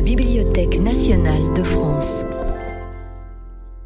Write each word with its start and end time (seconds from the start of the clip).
la 0.00 0.06
Bibliothèque 0.06 0.80
nationale 0.80 1.52
de 1.52 1.62
France. 1.62 2.24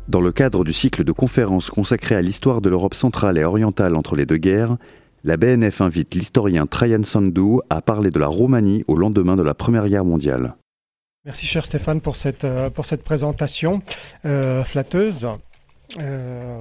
Dans 0.07 0.21
le 0.21 0.31
cadre 0.31 0.63
du 0.63 0.73
cycle 0.73 1.03
de 1.03 1.11
conférences 1.11 1.71
consacré 1.71 2.15
à 2.15 2.23
l'histoire 2.23 2.61
de 2.61 2.71
l'Europe 2.71 2.95
centrale 2.95 3.37
et 3.37 3.43
orientale 3.43 3.97
entre 3.97 4.15
les 4.15 4.25
deux 4.25 4.37
guerres, 4.37 4.77
la 5.25 5.37
BNF 5.37 5.81
invite 5.81 6.15
l'historien 6.15 6.67
Trajan 6.67 7.03
Sandu 7.03 7.59
à 7.69 7.83
parler 7.83 8.11
de 8.11 8.21
la 8.21 8.29
Roumanie 8.29 8.85
au 8.87 8.95
lendemain 8.95 9.35
de 9.35 9.43
la 9.43 9.55
Première 9.55 9.89
Guerre 9.89 10.05
mondiale. 10.05 10.55
Merci 11.25 11.47
cher 11.47 11.65
Stéphane 11.65 12.01
pour 12.01 12.15
cette, 12.15 12.45
euh, 12.45 12.71
pour 12.71 12.87
cette 12.87 13.03
présentation 13.03 13.83
euh, 14.25 14.63
flatteuse. 14.63 15.27
Euh, 15.99 16.59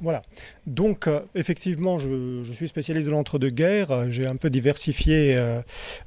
voilà. 0.00 0.22
Donc, 0.66 1.06
euh, 1.06 1.20
effectivement, 1.34 1.98
je, 1.98 2.42
suis 2.52 2.68
spécialiste 2.68 3.06
de 3.06 3.12
l'entre-deux-guerres. 3.12 4.10
J'ai 4.10 4.26
un 4.26 4.36
peu 4.36 4.50
diversifié 4.50 5.36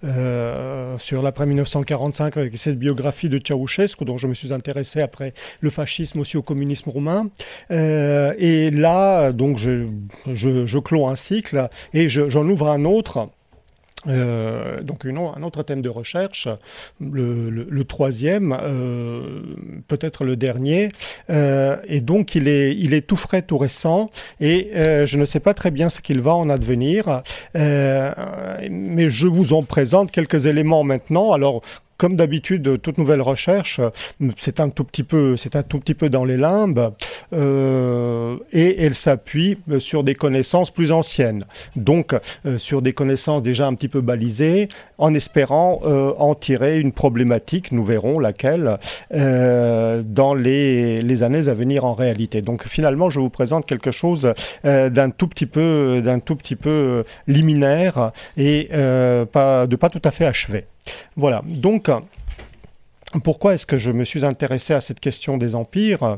euh, 0.03 0.97
sur 0.97 1.21
l'après 1.21 1.45
1945 1.45 2.37
avec 2.37 2.57
cette 2.57 2.79
biographie 2.79 3.29
de 3.29 3.39
Ceausescu, 3.39 4.05
dont 4.05 4.17
je 4.17 4.27
me 4.27 4.33
suis 4.33 4.53
intéressé 4.53 5.01
après 5.01 5.33
le 5.61 5.69
fascisme 5.69 6.19
aussi 6.19 6.37
au 6.37 6.41
communisme 6.41 6.89
roumain. 6.89 7.29
et 7.69 8.71
là, 8.71 9.31
donc, 9.31 9.57
je, 9.57 9.87
je, 10.33 10.65
je 10.65 10.79
clôt 10.79 11.07
un 11.07 11.15
cycle 11.15 11.69
et 11.93 12.09
j'en 12.09 12.47
ouvre 12.47 12.69
un 12.69 12.85
autre 12.85 13.29
euh, 14.07 14.81
donc 14.81 15.05
un 15.05 15.43
autre 15.43 15.63
thème 15.63 15.81
de 15.81 15.89
recherche, 15.89 16.47
le, 16.99 17.83
troisième, 17.83 18.57
euh, 18.61 19.41
peut-être 19.87 20.23
le 20.23 20.35
dernier, 20.35 20.89
euh, 21.29 21.77
et 21.85 22.01
donc 22.01 22.35
il 22.35 22.47
est, 22.47 22.75
il 22.75 22.93
est 22.93 23.05
tout 23.05 23.15
frais, 23.15 23.41
tout 23.41 23.57
récent, 23.57 24.09
et 24.39 24.71
je 24.73 25.17
ne 25.17 25.25
sais 25.25 25.39
pas 25.39 25.53
très 25.53 25.71
bien 25.71 25.89
ce 25.89 26.01
qu'il 26.01 26.21
va 26.21 26.35
en 26.35 26.49
advenir, 26.49 27.21
mais 27.53 29.09
je 29.09 29.27
vous 29.27 29.53
en 29.53 29.63
présente 29.63 30.11
quelques 30.11 30.45
éléments 30.45 30.83
maintenant. 30.83 31.31
Alors 31.33 31.61
comme 31.97 32.15
d'habitude, 32.15 32.81
toute 32.81 32.97
nouvelle 32.97 33.21
recherche, 33.21 33.79
c'est 34.37 34.59
un 34.59 34.69
tout 34.69 34.83
petit 34.83 35.03
peu, 35.03 35.37
c'est 35.37 35.55
un 35.55 35.63
tout 35.63 35.79
petit 35.79 35.93
peu 35.93 36.09
dans 36.09 36.25
les 36.25 36.37
limbes, 36.37 36.91
euh, 37.33 38.37
et 38.51 38.83
elle 38.83 38.95
s'appuie 38.95 39.57
sur 39.79 40.03
des 40.03 40.15
connaissances 40.15 40.71
plus 40.71 40.91
anciennes, 40.91 41.45
donc 41.75 42.13
euh, 42.45 42.57
sur 42.57 42.81
des 42.81 42.93
connaissances 42.93 43.43
déjà 43.43 43.67
un 43.67 43.73
petit 43.75 43.87
peu 43.87 44.01
balisées, 44.01 44.67
en 44.97 45.13
espérant 45.13 45.79
euh, 45.85 46.13
en 46.17 46.35
tirer 46.35 46.79
une 46.79 46.91
problématique, 46.91 47.71
nous 47.71 47.83
verrons 47.83 48.19
laquelle, 48.19 48.77
dans 49.11 50.33
les, 50.33 51.23
années 51.23 51.47
à 51.47 51.53
venir 51.53 51.85
en 51.85 51.93
réalité. 51.93 52.41
Donc 52.41 52.65
finalement, 52.67 53.09
je 53.09 53.19
vous 53.19 53.29
présente 53.29 53.65
quelque 53.65 53.91
chose 53.91 54.33
d'un 54.63 55.09
tout 55.09 55.27
petit 55.27 55.45
peu, 55.45 56.01
d'un 56.03 56.19
tout 56.19 56.35
petit 56.35 56.55
peu 56.55 57.03
liminaire 57.27 58.11
et 58.37 58.69
pas, 59.31 59.67
de 59.67 59.75
pas 59.75 59.89
tout 59.89 60.01
à 60.03 60.11
fait 60.11 60.25
achevé. 60.25 60.65
Voilà, 61.15 61.41
donc 61.45 61.89
pourquoi 63.23 63.53
est-ce 63.53 63.65
que 63.65 63.77
je 63.77 63.91
me 63.91 64.03
suis 64.03 64.25
intéressé 64.25 64.73
à 64.73 64.81
cette 64.81 64.99
question 64.99 65.37
des 65.37 65.55
empires? 65.55 66.17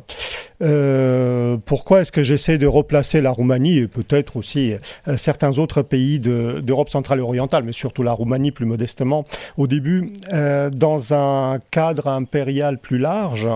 Euh, 0.62 1.58
Pourquoi 1.66 2.02
est-ce 2.02 2.12
que 2.12 2.24
j'essaie 2.24 2.58
de 2.58 2.66
replacer 2.66 3.22
la 3.22 3.30
Roumanie 3.30 3.78
et 3.78 3.88
peut-être 3.88 4.38
aussi 4.38 4.74
euh, 5.08 5.16
certains 5.18 5.60
autres 5.60 5.84
pays 5.84 6.20
d'Europe 6.20 6.90
centrale 6.90 7.20
et 7.20 7.22
orientale, 7.22 7.64
mais 7.64 7.72
surtout 7.72 8.02
la 8.04 8.14
Roumanie 8.14 8.52
plus 8.52 8.66
modestement? 8.66 9.26
Au 9.58 9.68
début, 9.68 10.12
euh, 10.34 10.72
dans 10.72 11.14
un 11.14 11.60
cadre 11.72 12.08
impérial 12.08 12.80
plus 12.80 12.98
large 12.98 13.48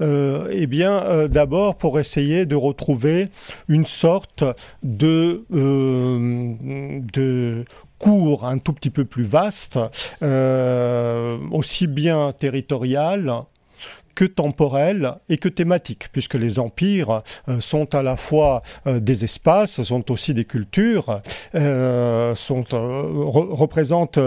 Eh 0.00 0.66
bien, 0.66 1.28
d'abord 1.28 1.76
pour 1.76 2.00
essayer 2.00 2.46
de 2.46 2.56
retrouver 2.56 3.28
une 3.68 3.86
sorte 3.86 4.42
de, 4.82 5.44
de 5.50 7.64
cours 8.00 8.46
un 8.46 8.58
tout 8.58 8.72
petit 8.72 8.90
peu 8.90 9.04
plus 9.04 9.24
vaste, 9.24 9.78
euh, 10.22 11.38
aussi 11.52 11.86
bien 11.86 12.32
territorial 12.32 13.44
que 14.14 14.24
temporel 14.24 15.14
et 15.28 15.38
que 15.38 15.48
thématique, 15.48 16.08
puisque 16.12 16.34
les 16.34 16.58
empires 16.58 17.22
euh, 17.48 17.60
sont 17.60 17.94
à 17.94 18.02
la 18.02 18.16
fois 18.16 18.62
euh, 18.86 19.00
des 19.00 19.24
espaces, 19.24 19.82
sont 19.82 20.10
aussi 20.10 20.34
des 20.34 20.44
cultures, 20.44 21.18
euh, 21.54 22.34
sont, 22.34 22.64
représentent 22.70 24.18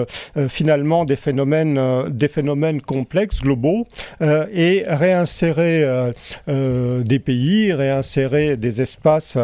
finalement 0.48 1.06
des 1.06 1.16
phénomènes, 1.16 2.10
des 2.10 2.28
phénomènes 2.28 2.82
complexes, 2.82 3.42
globaux, 3.42 3.88
et 4.22 4.84
réinsérer 4.88 5.86
des 6.48 7.20
pays, 7.20 7.74
réinsérer 7.74 8.58
des 8.58 8.82
espaces 8.82 9.38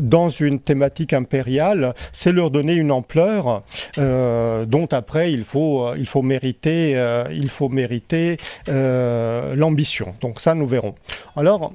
dans 0.00 0.28
une 0.28 0.60
thématique 0.60 1.12
impériale, 1.12 1.94
c'est 2.12 2.32
leur 2.32 2.50
donner 2.50 2.74
une 2.74 2.90
ampleur 2.90 3.62
dont 3.96 4.88
après 4.90 5.32
il 5.32 5.44
faut, 5.44 5.92
il 5.96 6.06
faut 6.06 6.22
mériter, 6.22 6.92
il 7.30 7.48
faut 7.48 7.68
mériter 7.68 8.36
Donc 10.20 10.40
ça, 10.40 10.54
nous 10.54 10.66
verrons. 10.66 10.94
Alors, 11.36 11.72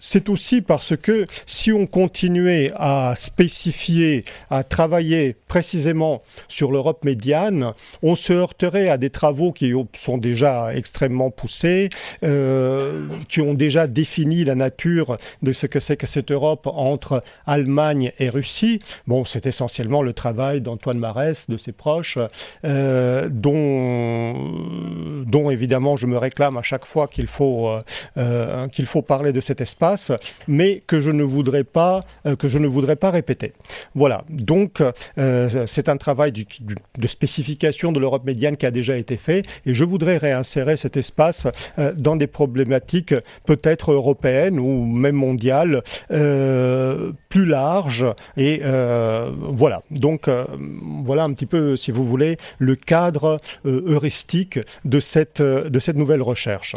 c'est 0.00 0.28
aussi 0.28 0.62
parce 0.62 0.96
que 0.96 1.24
si 1.46 1.72
on 1.72 1.86
continuait 1.86 2.72
à 2.74 3.14
spécifier, 3.16 4.24
à 4.48 4.64
travailler 4.64 5.36
précisément 5.46 6.22
sur 6.48 6.72
l'Europe 6.72 7.04
médiane, 7.04 7.72
on 8.02 8.14
se 8.14 8.32
heurterait 8.32 8.88
à 8.88 8.96
des 8.96 9.10
travaux 9.10 9.52
qui 9.52 9.74
sont 9.92 10.18
déjà 10.18 10.74
extrêmement 10.74 11.30
poussés, 11.30 11.90
euh, 12.24 13.06
qui 13.28 13.40
ont 13.40 13.54
déjà 13.54 13.86
défini 13.86 14.44
la 14.44 14.54
nature 14.54 15.18
de 15.42 15.52
ce 15.52 15.66
que 15.66 15.80
c'est 15.80 15.96
que 15.96 16.06
cette 16.06 16.30
Europe 16.32 16.66
entre 16.66 17.22
Allemagne 17.46 18.12
et 18.18 18.30
Russie. 18.30 18.80
Bon, 19.06 19.24
c'est 19.24 19.46
essentiellement 19.46 20.02
le 20.02 20.12
travail 20.12 20.60
d'Antoine 20.60 20.98
Marès, 20.98 21.48
de 21.48 21.56
ses 21.56 21.72
proches, 21.72 22.18
euh, 22.64 23.28
dont, 23.30 24.34
évidemment 25.50 25.96
je 25.96 26.06
me 26.06 26.16
réclame 26.16 26.56
à 26.56 26.62
chaque 26.62 26.84
fois 26.84 27.08
qu'il 27.08 27.26
faut, 27.26 27.70
euh, 28.16 28.68
qu'il 28.68 28.86
faut 28.86 29.02
parler 29.02 29.32
de 29.32 29.40
cet 29.40 29.60
espace 29.60 29.89
mais 30.48 30.82
que 30.86 31.00
je 31.00 31.10
ne 31.10 31.22
voudrais 31.22 31.64
pas, 31.64 32.02
euh, 32.26 32.36
que 32.36 32.48
je 32.48 32.58
ne 32.58 32.66
voudrais 32.66 32.96
pas 32.96 33.10
répéter. 33.10 33.52
Voilà. 33.94 34.24
Donc, 34.28 34.82
euh, 35.18 35.66
c'est 35.66 35.88
un 35.88 35.96
travail 35.96 36.32
de 36.32 37.08
spécification 37.08 37.92
de 37.92 38.00
l'Europe 38.00 38.24
médiane 38.24 38.56
qui 38.56 38.66
a 38.66 38.70
déjà 38.70 38.96
été 38.96 39.16
fait, 39.16 39.46
et 39.66 39.74
je 39.74 39.84
voudrais 39.84 40.16
réinsérer 40.16 40.76
cet 40.76 40.96
espace 40.96 41.46
euh, 41.78 41.92
dans 41.96 42.16
des 42.16 42.26
problématiques 42.26 43.14
peut-être 43.46 43.92
européennes 43.92 44.58
ou 44.58 44.84
même 44.84 45.16
mondiales 45.16 45.82
plus 47.28 47.46
larges. 47.46 48.06
Et 48.36 48.60
voilà. 48.62 49.82
Donc, 49.90 50.28
voilà 51.04 51.24
un 51.24 51.32
petit 51.32 51.46
peu, 51.46 51.76
si 51.76 51.90
vous 51.90 52.04
voulez, 52.04 52.36
le 52.58 52.76
cadre 52.76 53.40
heuristique 53.64 54.58
de 54.84 55.00
cette, 55.00 55.42
de 55.42 55.78
cette 55.78 55.96
nouvelle 55.96 56.22
recherche. 56.22 56.76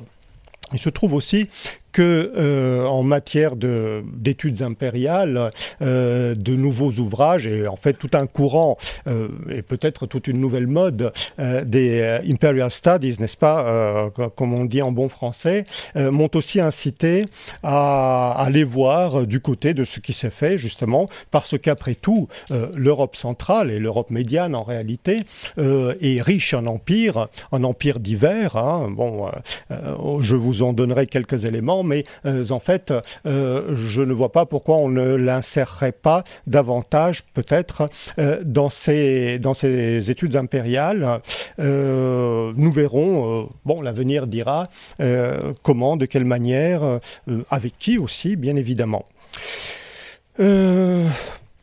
Il 0.74 0.80
se 0.80 0.90
trouve 0.90 1.13
aussi 1.13 1.50
que 1.94 2.34
euh, 2.36 2.86
en 2.86 3.04
matière 3.04 3.56
d'études 3.56 4.62
impériales, 4.64 5.52
euh, 5.81 6.36
de 6.36 6.56
nouveaux 6.56 6.92
ouvrages 6.94 7.48
et 7.48 7.68
en 7.68 7.76
fait 7.76 7.94
tout 7.94 8.09
un 8.14 8.26
courant 8.26 8.76
euh, 9.08 9.28
et 9.50 9.62
peut-être 9.62 10.08
toute 10.08 10.28
une 10.28 10.42
nouvelle 10.42 10.68
mode 10.68 11.14
des 11.38 12.20
imperial 12.28 12.72
studies, 12.72 13.16
n'est-ce 13.20 13.38
pas, 13.38 14.09
comme 14.36 14.54
on 14.54 14.66
dit 14.66 14.81
en 14.81 14.92
bon 14.92 15.08
français, 15.08 15.66
m'ont 15.96 16.30
aussi 16.34 16.59
incité 16.59 17.26
à 17.62 18.31
aller 18.38 18.64
voir 18.64 19.28
du 19.28 19.40
côté 19.40 19.74
de 19.74 19.84
ce 19.84 20.00
qui 20.00 20.14
s'est 20.14 20.31
fait 20.31 20.58
justement 20.58 21.08
parce 21.30 21.58
qu'après 21.60 21.94
tout, 21.94 22.28
l'Europe 22.75 23.16
centrale 23.16 23.70
et 23.70 23.78
l'Europe 23.78 24.10
médiane 24.10 24.56
en 24.56 24.64
réalité 24.64 25.24
est 25.58 26.22
riche 26.22 26.54
en 26.56 26.66
empires, 26.66 27.28
en 27.52 27.64
empires 27.64 28.00
divers. 28.00 28.56
Hein. 28.56 28.90
Bon, 28.90 29.30
je 30.22 30.36
vous 30.36 30.64
en 30.64 30.74
donnerai 30.74 31.06
quelques 31.06 31.46
éléments 31.46 31.82
mais 31.83 32.05
euh, 32.25 32.44
en 32.49 32.59
fait, 32.59 32.94
euh, 33.25 33.75
je 33.75 34.01
ne 34.01 34.13
vois 34.13 34.31
pas 34.31 34.45
pourquoi 34.45 34.77
on 34.77 34.89
ne 34.89 35.16
l'insérerait 35.16 35.91
pas 35.91 36.23
davantage, 36.47 37.23
peut-être, 37.33 37.89
euh, 38.19 38.41
dans, 38.44 38.69
ces, 38.69 39.39
dans 39.39 39.53
ces 39.53 40.09
études 40.09 40.35
impériales. 40.35 41.21
nous 41.57 42.71
verrons, 42.71 43.50
bon, 43.65 43.81
l'avenir 43.81 44.27
dira 44.27 44.69
comment, 45.62 45.97
de 45.97 46.06
quelle 46.06 46.25
manière, 46.25 47.00
avec 47.50 47.77
qui 47.77 47.97
aussi, 47.97 48.36
bien 48.36 48.56
évidemment. 48.56 49.06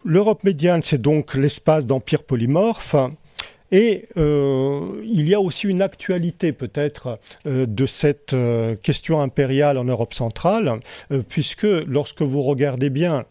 L'Europe 0.04 0.44
médiane, 0.44 0.82
c'est 0.82 1.00
donc 1.00 1.34
l'espace 1.34 1.86
d'empire 1.86 2.22
polymorphe. 2.22 2.96
Et 3.72 4.08
euh, 4.16 5.00
il 5.04 5.28
y 5.28 5.34
a 5.34 5.40
aussi 5.40 5.68
une 5.68 5.82
actualité 5.82 6.52
peut-être 6.52 7.18
euh, 7.46 7.66
de 7.66 7.86
cette 7.86 8.32
euh, 8.32 8.74
question 8.76 9.20
impériale 9.20 9.78
en 9.78 9.84
Europe 9.84 10.14
centrale, 10.14 10.80
puisque 11.28 11.66
lorsque 11.86 12.22
vous 12.22 12.42
regardez 12.42 12.90
bien 12.90 13.24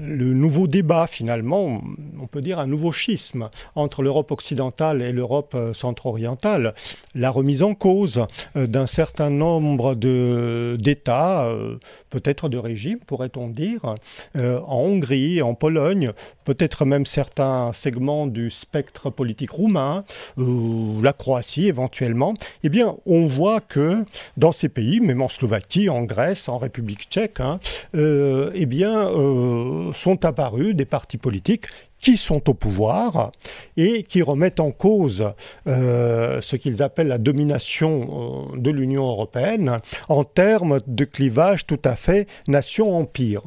le 0.00 0.32
nouveau 0.32 0.66
débat 0.66 1.06
finalement, 1.06 1.82
on 2.18 2.26
peut 2.26 2.40
dire 2.40 2.58
un 2.58 2.66
nouveau 2.66 2.90
schisme 2.90 3.50
entre 3.74 4.02
l'Europe 4.02 4.30
occidentale 4.30 5.02
et 5.02 5.12
l'Europe 5.12 5.52
euh, 5.54 5.74
centre-orientale, 5.74 6.74
la 7.14 7.30
remise 7.30 7.62
en 7.62 7.74
cause 7.74 8.24
euh, 8.56 8.66
d'un 8.66 8.86
certain 8.86 9.28
nombre 9.28 9.94
d'États, 9.94 11.44
euh, 11.44 11.76
peut-être 12.08 12.48
de 12.48 12.56
régimes, 12.56 13.00
pourrait-on 13.00 13.48
dire, 13.48 13.94
en 14.34 14.78
Hongrie, 14.78 15.42
en 15.42 15.54
Pologne, 15.54 16.12
peut-être 16.44 16.86
même 16.86 17.04
certains 17.04 17.72
segments 17.74 18.26
du 18.26 18.50
spectre 18.50 19.10
politique 19.10 19.50
roumain, 19.50 20.04
ou 20.38 21.00
la 21.02 21.12
Croatie 21.12 21.68
éventuellement, 21.68 22.34
eh 22.62 22.70
bien 22.70 22.96
on 23.04 23.26
voit 23.26 23.60
que 23.60 24.04
dans 24.38 24.52
ces 24.52 24.70
pays, 24.70 25.00
même 25.00 25.20
en 25.20 25.28
Slovaquie, 25.28 25.90
en 25.90 26.04
Grèce, 26.04 26.48
en 26.48 26.56
République 26.56 27.08
tchèque, 27.10 27.40
hein, 27.40 27.58
eh 27.94 28.66
bien 28.66 29.07
euh, 29.08 29.92
sont 29.92 30.24
apparus 30.24 30.74
des 30.74 30.84
partis 30.84 31.18
politiques 31.18 31.66
qui 32.00 32.16
sont 32.16 32.48
au 32.48 32.54
pouvoir 32.54 33.32
et 33.76 34.02
qui 34.04 34.22
remettent 34.22 34.60
en 34.60 34.70
cause 34.70 35.32
euh, 35.66 36.40
ce 36.40 36.56
qu'ils 36.56 36.82
appellent 36.82 37.08
la 37.08 37.18
domination 37.18 38.50
euh, 38.54 38.56
de 38.56 38.70
l'Union 38.70 39.08
européenne 39.08 39.80
en 40.08 40.24
termes 40.24 40.80
de 40.86 41.04
clivage 41.04 41.66
tout 41.66 41.80
à 41.84 41.96
fait 41.96 42.28
nation-empire. 42.46 43.42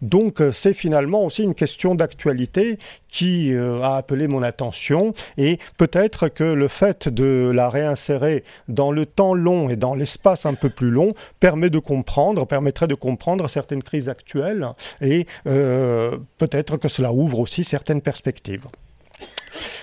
Donc 0.00 0.40
euh, 0.40 0.52
c'est 0.52 0.74
finalement 0.74 1.24
aussi 1.24 1.42
une 1.42 1.54
question 1.54 1.94
d'actualité 1.94 2.78
qui 3.08 3.54
euh, 3.54 3.80
a 3.82 3.96
appelé 3.96 4.28
mon 4.28 4.42
attention 4.42 5.12
et 5.36 5.58
peut-être 5.78 6.28
que 6.28 6.44
le 6.44 6.68
fait 6.68 7.08
de 7.08 7.50
la 7.54 7.68
réinsérer 7.68 8.44
dans 8.68 8.90
le 8.90 9.06
temps 9.06 9.34
long 9.34 9.68
et 9.68 9.76
dans 9.76 9.94
l'espace 9.94 10.46
un 10.46 10.54
peu 10.54 10.70
plus 10.70 10.90
long 10.90 11.12
permet 11.40 11.70
de 11.70 11.78
comprendre, 11.78 12.46
permettrait 12.46 12.88
de 12.88 12.94
comprendre 12.94 13.48
certaines 13.48 13.82
crises 13.82 14.08
actuelles 14.08 14.68
et 15.00 15.26
euh, 15.46 16.16
peut-être 16.38 16.76
que 16.76 16.88
cela 16.88 17.12
ouvre 17.12 17.38
aussi 17.38 17.64
certaines 17.64 18.00
perspectives. 18.00 18.66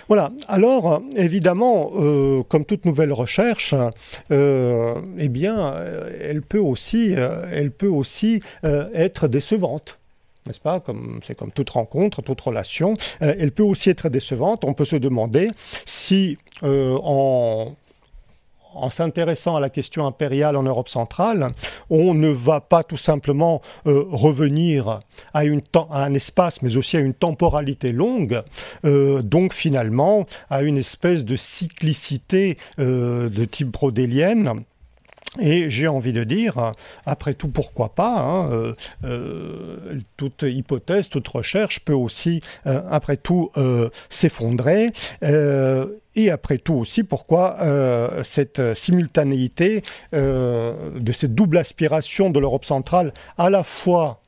Voilà. 0.08 0.32
Alors, 0.48 1.02
évidemment, 1.16 1.92
comme 2.48 2.66
toute 2.66 2.86
nouvelle 2.86 3.14
recherche, 3.14 3.76
eh 4.32 5.28
bien, 5.30 5.76
elle 6.22 6.42
peut 6.42 6.60
aussi, 6.60 7.14
elle 7.14 7.72
peut 7.72 7.88
aussi 7.88 8.42
être 8.64 9.28
décevante 9.28 10.00
n'est-ce 10.50 10.60
pas? 10.60 10.80
Comme, 10.80 11.20
C'est 11.24 11.36
comme 11.36 11.52
toute 11.52 11.70
rencontre, 11.70 12.22
toute 12.22 12.42
relation. 12.42 12.96
Euh, 13.22 13.36
elle 13.40 13.52
peut 13.52 13.64
aussi 13.64 13.90
être 13.90 14.10
décevante. 14.10 14.66
On 14.66 14.74
peut 14.74 14.86
se 14.86 14.98
demander 14.98 15.50
si 15.86 16.38
euh, 16.64 16.98
en 17.02 17.76
en 18.74 18.90
s'intéressant 18.90 19.56
à 19.56 19.60
la 19.60 19.70
question 19.70 20.06
impériale 20.06 20.56
en 20.56 20.64
Europe 20.64 20.90
centrale, 20.90 21.50
on 21.90 22.14
ne 22.14 22.30
va 22.30 22.62
pas 22.62 22.84
tout 22.84 22.98
simplement 22.98 23.62
euh, 23.88 24.06
revenir 24.12 25.00
à, 25.34 25.42
un 25.92 26.14
espace, 26.14 26.62
mais 26.62 26.78
aussi 26.78 26.98
à 26.98 27.00
une 27.00 27.14
temporalité 27.14 27.92
longue, 27.92 28.44
donc 28.84 29.54
finalement 29.54 30.26
à 30.50 30.64
une 30.64 30.78
espèce 30.78 31.24
de 31.24 31.36
cyclicité 31.36 32.58
de 32.78 33.46
type 33.46 33.70
brodélienne 33.70 34.64
et 35.40 35.70
j'ai 35.70 35.88
envie 35.88 36.14
de 36.14 36.24
dire, 36.24 36.74
après 37.06 37.34
tout, 37.36 37.50
pourquoi 37.50 37.90
pas 37.90 38.20
hein, 38.20 38.52
euh, 38.52 38.74
euh, 39.04 40.00
Toute 40.18 40.44
hypothèse, 40.44 41.08
toute 41.10 41.28
recherche 41.28 41.82
peut 41.82 41.94
aussi, 41.94 42.42
euh, 42.66 42.82
après 42.90 43.18
tout, 43.18 43.52
s'effondrer. 44.10 44.92
et 46.16 46.32
après 46.32 46.58
tout 46.58 46.74
aussi, 46.74 47.04
pourquoi 47.04 47.58
cette 48.24 48.74
simultanéité 48.74 49.84
de 50.14 51.12
cette 51.12 51.36
double 51.36 51.58
aspiration 51.58 52.30
de 52.30 52.40
l'Europe 52.40 52.66
centrale, 52.66 53.14
à 53.38 53.50
la 53.50 53.64
fois 53.64 54.19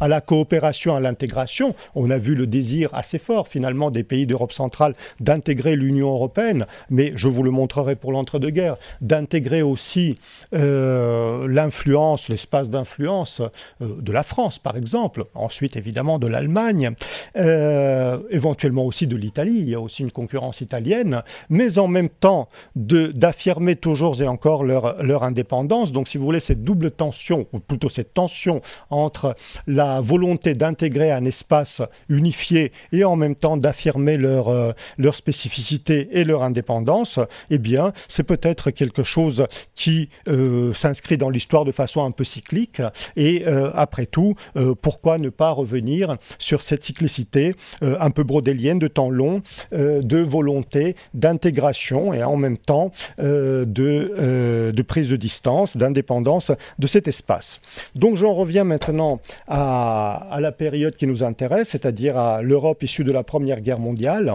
à 0.00 0.08
la 0.08 0.20
coopération, 0.20 0.94
à 0.94 1.00
l'intégration. 1.00 1.74
On 1.94 2.10
a 2.10 2.18
vu 2.18 2.34
le 2.34 2.46
désir 2.46 2.88
assez 2.92 3.18
fort 3.18 3.48
finalement 3.48 3.90
des 3.90 4.04
pays 4.04 4.26
d'Europe 4.26 4.52
centrale 4.52 4.94
d'intégrer 5.20 5.76
l'Union 5.76 6.10
européenne, 6.10 6.64
mais 6.90 7.12
je 7.16 7.28
vous 7.28 7.42
le 7.42 7.50
montrerai 7.50 7.96
pour 7.96 8.12
l'entre-deux-guerres, 8.12 8.76
d'intégrer 9.00 9.62
aussi 9.62 10.18
euh, 10.54 11.46
l'influence, 11.48 12.28
l'espace 12.28 12.70
d'influence 12.70 13.40
euh, 13.80 14.00
de 14.00 14.12
la 14.12 14.22
France 14.22 14.58
par 14.58 14.76
exemple, 14.76 15.24
ensuite 15.34 15.76
évidemment 15.76 16.18
de 16.18 16.26
l'Allemagne, 16.26 16.90
euh, 17.36 18.18
éventuellement 18.30 18.84
aussi 18.84 19.06
de 19.06 19.16
l'Italie, 19.16 19.58
il 19.58 19.68
y 19.68 19.74
a 19.74 19.80
aussi 19.80 20.02
une 20.02 20.12
concurrence 20.12 20.60
italienne, 20.60 21.22
mais 21.48 21.78
en 21.78 21.88
même 21.88 22.08
temps 22.08 22.48
d'affirmer 22.74 23.76
toujours 23.76 24.20
et 24.22 24.28
encore 24.28 24.64
leur, 24.64 25.02
leur 25.02 25.22
indépendance. 25.22 25.92
Donc 25.92 26.08
si 26.08 26.18
vous 26.18 26.24
voulez 26.24 26.40
cette 26.40 26.64
double 26.64 26.90
tension, 26.90 27.46
ou 27.52 27.58
plutôt 27.58 27.88
cette 27.88 28.14
tension 28.14 28.60
entre 28.90 29.34
la 29.66 29.81
la 29.82 30.00
volonté 30.00 30.54
d'intégrer 30.54 31.10
un 31.10 31.24
espace 31.24 31.82
unifié 32.08 32.72
et 32.92 33.04
en 33.04 33.16
même 33.16 33.34
temps 33.34 33.56
d'affirmer 33.56 34.16
leur, 34.16 34.48
euh, 34.48 34.72
leur 34.96 35.14
spécificité 35.16 36.08
et 36.12 36.22
leur 36.24 36.42
indépendance, 36.44 37.18
eh 37.50 37.58
bien, 37.58 37.92
c'est 38.06 38.22
peut-être 38.22 38.70
quelque 38.70 39.02
chose 39.02 39.46
qui 39.74 40.08
euh, 40.28 40.72
s'inscrit 40.72 41.18
dans 41.18 41.30
l'histoire 41.30 41.64
de 41.64 41.72
façon 41.72 42.04
un 42.04 42.12
peu 42.12 42.22
cyclique. 42.22 42.80
Et 43.16 43.44
euh, 43.46 43.70
après 43.74 44.06
tout, 44.06 44.34
pourquoi 44.80 45.18
ne 45.18 45.30
pas 45.30 45.50
revenir 45.50 46.16
sur 46.38 46.62
cette 46.62 46.84
cyclicité 46.84 47.54
un 47.80 48.10
peu 48.10 48.22
brodélienne 48.22 48.78
de 48.78 48.88
temps 48.88 49.10
long, 49.10 49.42
de 49.72 50.18
volonté 50.18 50.96
d'intégration 51.14 52.12
et 52.12 52.22
en 52.22 52.36
même 52.36 52.58
temps 52.58 52.90
de, 53.18 54.72
de 54.78 54.82
prise 54.82 55.08
de 55.08 55.16
distance, 55.16 55.76
d'indépendance 55.76 56.52
de 56.78 56.86
cet 56.86 57.08
espace. 57.08 57.60
Donc 57.94 58.16
j'en 58.16 58.34
reviens 58.34 58.64
maintenant 58.64 59.20
à 59.48 59.71
à, 59.72 60.38
la 60.40 60.52
période 60.52 60.96
qui 60.96 61.06
nous 61.06 61.22
intéresse, 61.22 61.70
c'est-à-dire 61.70 62.16
à, 62.16 62.42
l'Europe 62.42 62.82
issue 62.82 63.04
de 63.04 63.12
la 63.12 63.22
Première 63.22 63.60
Guerre 63.60 63.78
mondiale. 63.78 64.34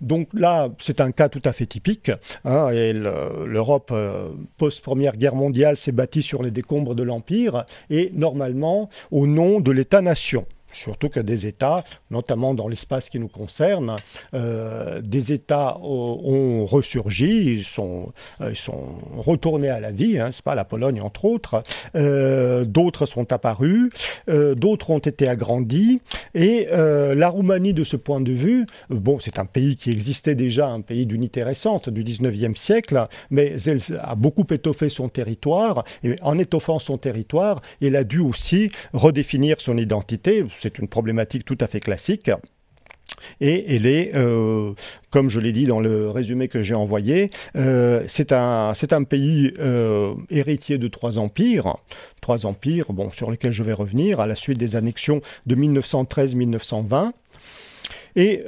Donc 0.00 0.28
là, 0.34 0.68
c'est 0.78 1.00
un 1.00 1.10
cas 1.10 1.28
tout 1.28 1.40
à 1.44 1.52
fait 1.52 1.66
typique. 1.66 2.10
Hein, 2.44 2.70
l'Europe 2.72 3.90
euh, 3.92 4.28
post-première 4.58 5.16
guerre 5.16 5.34
mondiale 5.34 5.76
s'est 5.76 5.92
bâtie 5.92 6.22
sur 6.22 6.42
les 6.42 6.50
décombres 6.50 6.94
de 6.94 7.02
l'Empire 7.02 7.64
et 7.88 8.10
normalement 8.14 8.90
au 9.10 9.26
nom 9.26 9.60
de 9.60 9.70
l'État-nation. 9.70 10.44
Surtout 10.72 11.08
que 11.08 11.20
des 11.20 11.46
États, 11.46 11.84
notamment 12.10 12.52
dans 12.54 12.68
l'espace 12.68 13.08
qui 13.08 13.18
nous 13.18 13.28
concerne, 13.28 13.96
euh, 14.34 15.00
des 15.00 15.32
États 15.32 15.78
ont, 15.80 16.66
ressurgi, 16.66 17.54
ils 17.54 17.64
sont, 17.64 18.12
euh, 18.40 18.54
sont 18.54 18.98
retournés 19.16 19.68
à 19.68 19.80
la 19.80 19.90
vie, 19.90 20.18
hein, 20.18 20.28
c'est 20.32 20.44
pas 20.44 20.54
la 20.54 20.64
Pologne 20.64 21.00
entre 21.00 21.24
autres, 21.24 21.62
euh, 21.94 22.64
d'autres 22.64 23.06
sont 23.06 23.32
apparus, 23.32 23.90
d'autres 24.28 24.90
ont 24.90 24.98
été 24.98 25.28
agrandis, 25.28 26.00
et 26.34 26.66
la 26.70 27.28
Roumanie 27.28 27.72
de 27.72 27.84
ce 27.84 27.96
point 27.96 28.20
de 28.20 28.32
vue, 28.32 28.66
bon, 28.90 29.18
c'est 29.20 29.38
un 29.38 29.46
pays 29.46 29.76
qui 29.76 29.90
existait 29.90 30.34
déjà, 30.34 30.68
un 30.68 30.80
pays 30.80 31.06
d'unité 31.06 31.42
récente 31.42 31.88
du 31.88 32.02
19e 32.02 32.56
siècle, 32.56 33.06
mais 33.30 33.56
elle 33.66 33.80
a 34.00 34.14
beaucoup 34.14 34.46
étoffé 34.50 34.88
son 34.88 35.08
territoire, 35.08 35.84
et 36.02 36.16
en 36.22 36.38
étoffant 36.38 36.78
son 36.78 36.98
territoire, 36.98 37.60
elle 37.80 37.96
a 37.96 38.04
dû 38.04 38.18
aussi 38.18 38.70
redéfinir 38.92 39.60
son 39.60 39.78
identité 39.78 40.44
une 40.68 40.88
problématique 40.88 41.44
tout 41.44 41.58
à 41.60 41.66
fait 41.66 41.80
classique. 41.80 42.30
Et 43.40 43.74
elle 43.74 43.86
est, 43.86 44.14
euh, 44.14 44.72
comme 45.10 45.28
je 45.28 45.40
l'ai 45.40 45.52
dit 45.52 45.64
dans 45.64 45.80
le 45.80 46.10
résumé 46.10 46.48
que 46.48 46.62
j'ai 46.62 46.74
envoyé, 46.74 47.30
euh, 47.56 48.02
c'est 48.08 48.32
un, 48.32 48.72
un, 48.90 49.04
pays 49.04 49.52
euh, 49.58 50.14
héritier 50.30 50.78
de 50.78 50.88
trois 50.88 51.18
empires, 51.18 51.76
trois 52.20 52.46
empires 52.46 52.92
bon, 52.92 53.10
sur 53.10 53.30
lesquels 53.30 53.52
je 53.52 53.62
vais 53.62 53.72
revenir 53.72 54.20
à 54.20 54.26
la 54.26 54.34
suite 54.34 54.58
des 54.58 54.76
annexions 54.76 55.20
de 55.46 55.54
1913-1920. 55.54 57.12
Et 58.18 58.44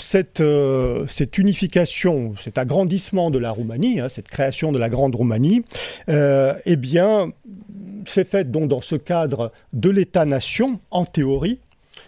cette, 0.00 0.42
cette, 1.06 1.38
unification, 1.38 2.34
cet 2.40 2.58
agrandissement 2.58 3.30
de 3.30 3.38
la 3.38 3.52
Roumanie, 3.52 4.00
hein, 4.00 4.08
cette 4.08 4.26
création 4.26 4.72
de 4.72 4.80
la 4.80 4.88
Grande 4.88 5.14
Roumanie, 5.14 5.62
eh 6.08 6.76
bien, 6.76 7.30
c'est 8.06 8.26
fait 8.26 8.50
donc 8.50 8.68
dans 8.68 8.80
ce 8.80 8.96
cadre 8.96 9.52
de 9.72 9.90
l'État-nation, 9.90 10.78
en 10.90 11.04
théorie, 11.04 11.60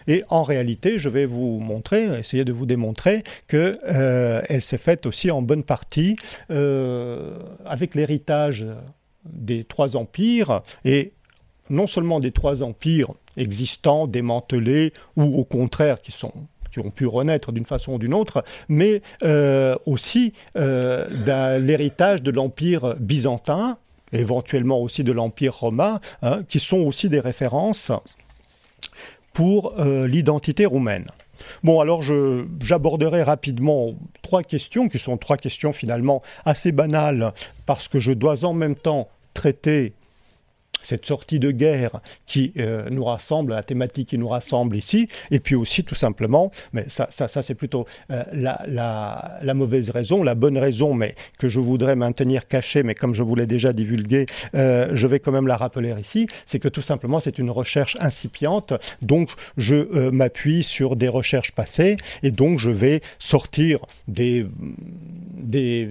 et 0.07 0.23
en 0.29 0.43
réalité, 0.43 0.99
je 0.99 1.09
vais 1.09 1.25
vous 1.25 1.59
montrer, 1.59 2.19
essayer 2.19 2.45
de 2.45 2.53
vous 2.53 2.65
démontrer 2.65 3.23
qu'elle 3.47 3.77
euh, 3.87 4.59
s'est 4.59 4.77
faite 4.77 5.05
aussi 5.05 5.31
en 5.31 5.41
bonne 5.41 5.63
partie 5.63 6.15
euh, 6.49 7.37
avec 7.65 7.95
l'héritage 7.95 8.65
des 9.25 9.63
trois 9.65 9.95
empires 9.95 10.61
et 10.85 11.13
non 11.69 11.87
seulement 11.87 12.19
des 12.19 12.31
trois 12.31 12.63
empires 12.63 13.13
existants, 13.35 14.07
démantelés 14.07 14.93
ou 15.17 15.23
au 15.23 15.43
contraire 15.43 15.97
qui 15.97 16.11
sont 16.11 16.33
qui 16.71 16.79
ont 16.79 16.91
pu 16.91 17.05
renaître 17.05 17.53
d'une 17.53 17.65
façon 17.65 17.93
ou 17.93 17.97
d'une 17.97 18.13
autre, 18.13 18.43
mais 18.67 19.01
euh, 19.23 19.75
aussi 19.85 20.33
de 20.55 21.57
l'héritage 21.57 22.21
de 22.21 22.29
l'empire 22.29 22.95
byzantin 22.99 23.77
éventuellement 24.11 24.81
aussi 24.81 25.03
de 25.03 25.11
l'Empire 25.11 25.55
romain, 25.55 25.99
hein, 26.21 26.43
qui 26.47 26.59
sont 26.59 26.79
aussi 26.79 27.09
des 27.09 27.19
références 27.19 27.91
pour 29.33 29.73
euh, 29.79 30.07
l'identité 30.07 30.65
roumaine. 30.65 31.07
Bon, 31.63 31.79
alors 31.79 32.01
j'aborderai 32.61 33.23
rapidement 33.23 33.93
trois 34.23 34.43
questions, 34.43 34.89
qui 34.89 34.99
sont 34.99 35.17
trois 35.17 35.37
questions 35.37 35.71
finalement 35.71 36.21
assez 36.45 36.71
banales, 36.71 37.33
parce 37.65 37.87
que 37.87 37.99
je 37.99 38.11
dois 38.11 38.43
en 38.43 38.53
même 38.53 38.75
temps 38.75 39.07
traiter 39.33 39.93
cette 40.81 41.05
sortie 41.05 41.39
de 41.39 41.51
guerre 41.51 41.99
qui 42.25 42.53
euh, 42.57 42.89
nous 42.89 43.03
rassemble, 43.03 43.53
la 43.53 43.63
thématique 43.63 44.09
qui 44.09 44.17
nous 44.17 44.27
rassemble 44.27 44.75
ici, 44.75 45.07
et 45.31 45.39
puis 45.39 45.55
aussi 45.55 45.83
tout 45.83 45.95
simplement, 45.95 46.51
mais 46.73 46.85
ça, 46.87 47.07
ça, 47.09 47.27
ça 47.27 47.41
c'est 47.41 47.55
plutôt 47.55 47.85
euh, 48.11 48.23
la, 48.33 48.61
la, 48.67 49.39
la, 49.41 49.53
mauvaise 49.53 49.89
raison, 49.89 50.23
la 50.23 50.35
bonne 50.35 50.57
raison, 50.57 50.93
mais 50.93 51.15
que 51.39 51.49
je 51.49 51.59
voudrais 51.59 51.95
maintenir 51.95 52.47
cachée, 52.47 52.83
mais 52.83 52.95
comme 52.95 53.13
je 53.13 53.23
vous 53.23 53.35
l'ai 53.35 53.47
déjà 53.47 53.73
divulgué, 53.73 54.25
euh, 54.55 54.89
je 54.93 55.07
vais 55.07 55.19
quand 55.19 55.31
même 55.31 55.47
la 55.47 55.57
rappeler 55.57 55.93
ici, 55.99 56.27
c'est 56.45 56.59
que 56.59 56.67
tout 56.67 56.81
simplement 56.81 57.19
c'est 57.19 57.39
une 57.39 57.49
recherche 57.49 57.97
incipiente, 57.99 58.73
donc 59.01 59.31
je 59.57 60.09
m'appuie 60.09 60.63
sur 60.63 60.95
des 60.95 61.07
recherches 61.07 61.51
passées, 61.51 61.97
et 62.23 62.31
donc 62.31 62.59
je 62.59 62.69
vais 62.69 63.01
sortir 63.19 63.79
des, 64.07 64.45
des, 65.37 65.89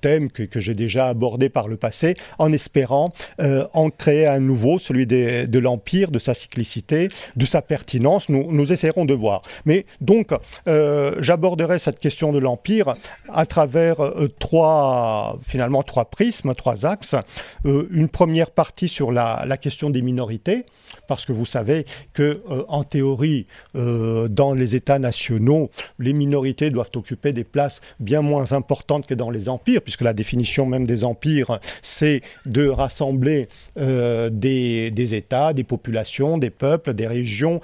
thèmes 0.00 0.30
que, 0.30 0.60
j'ai 0.60 0.74
déjà 0.74 1.08
abordés 1.08 1.48
par 1.48 1.68
le 1.68 1.76
passé, 1.76 2.14
en 2.38 2.52
espérant 2.52 3.12
en 3.38 3.90
créer 3.90 4.26
un 4.26 4.40
nouveau, 4.40 4.78
celui 4.78 5.06
de 5.06 5.58
l'Empire, 5.58 6.10
de 6.10 6.18
sa 6.18 6.34
cyclicité, 6.34 7.08
de 7.36 7.46
sa 7.46 7.62
pertinence. 7.62 8.28
Nous, 8.28 8.50
nous 8.50 8.72
essaierons 8.72 9.04
de 9.04 9.14
voir. 9.14 9.42
Mais 9.64 9.86
donc, 10.00 10.32
euh, 10.66 11.16
j'aborderai 11.20 11.78
cette 11.78 11.98
question 11.98 12.32
de 12.32 12.38
l'Empire 12.38 12.94
à 13.32 13.46
travers 13.46 14.00
euh, 14.00 14.28
trois, 14.38 15.38
finalement, 15.46 15.82
trois 15.82 16.06
prismes, 16.06 16.54
trois 16.54 16.86
axes. 16.86 17.16
Euh, 17.66 17.86
une 17.90 18.08
première 18.08 18.50
partie 18.50 18.88
sur 18.88 19.12
la, 19.12 19.46
question 19.60 19.90
des 19.90 20.02
minorités 20.02 20.64
parce 21.08 21.24
que 21.24 21.32
vous 21.32 21.44
savez 21.44 21.84
que 22.12 22.42
euh, 22.50 22.64
en 22.68 22.84
théorie, 22.84 23.46
euh, 23.74 24.28
dans 24.28 24.54
les 24.54 24.76
États 24.76 24.98
nationaux, 24.98 25.70
les 25.98 26.12
minorités 26.12 26.70
doivent 26.70 26.90
occuper 26.94 27.32
des 27.32 27.44
places 27.44 27.80
bien 27.98 28.22
moins 28.22 28.52
importantes 28.52 28.77
que 29.06 29.14
dans 29.14 29.30
les 29.30 29.48
empires, 29.48 29.82
puisque 29.82 30.02
la 30.02 30.12
définition 30.12 30.66
même 30.66 30.86
des 30.86 31.04
empires, 31.04 31.58
c'est 31.82 32.22
de 32.46 32.68
rassembler 32.68 33.48
euh, 33.78 34.30
des, 34.30 35.14
États, 35.14 35.52
des 35.52 35.64
populations, 35.64 36.38
des 36.38 36.50
peuples, 36.50 36.94
des 36.94 37.06
régions 37.06 37.60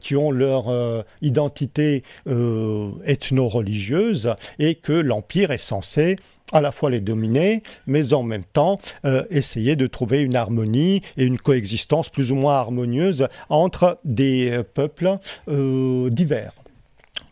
qui 0.00 0.16
ont 0.16 0.30
leur 0.30 1.04
identité 1.20 2.02
ethno-religieuse 2.26 4.34
et 4.58 4.74
que 4.74 4.92
l'empire 4.92 5.50
est 5.50 5.58
censé 5.58 6.16
à 6.52 6.60
la 6.60 6.70
fois 6.70 6.90
les 6.90 7.00
dominer, 7.00 7.62
mais 7.86 8.12
en 8.12 8.22
même 8.22 8.44
temps 8.44 8.78
euh, 9.04 9.24
essayer 9.30 9.74
de 9.74 9.86
trouver 9.86 10.22
une 10.22 10.36
harmonie 10.36 11.02
et 11.16 11.24
une 11.24 11.38
coexistence 11.38 12.08
plus 12.08 12.30
ou 12.30 12.36
moins 12.36 12.54
harmonieuse 12.54 13.26
entre 13.48 13.98
des 14.04 14.50
euh, 14.50 14.62
peuples 14.62 15.18
euh, 15.48 16.08
divers. 16.10 16.52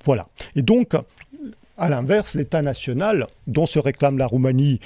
Voilà. 0.05 0.27
Et 0.57 0.63
donc, 0.63 0.95
à 1.81 1.89
l'inverse, 1.89 2.35
l'État 2.35 2.63
national, 2.63 3.27
dont 3.47 3.67
se 3.67 3.79
réclame 3.79 4.19
la 4.19 4.27
Roumanie 4.27 4.81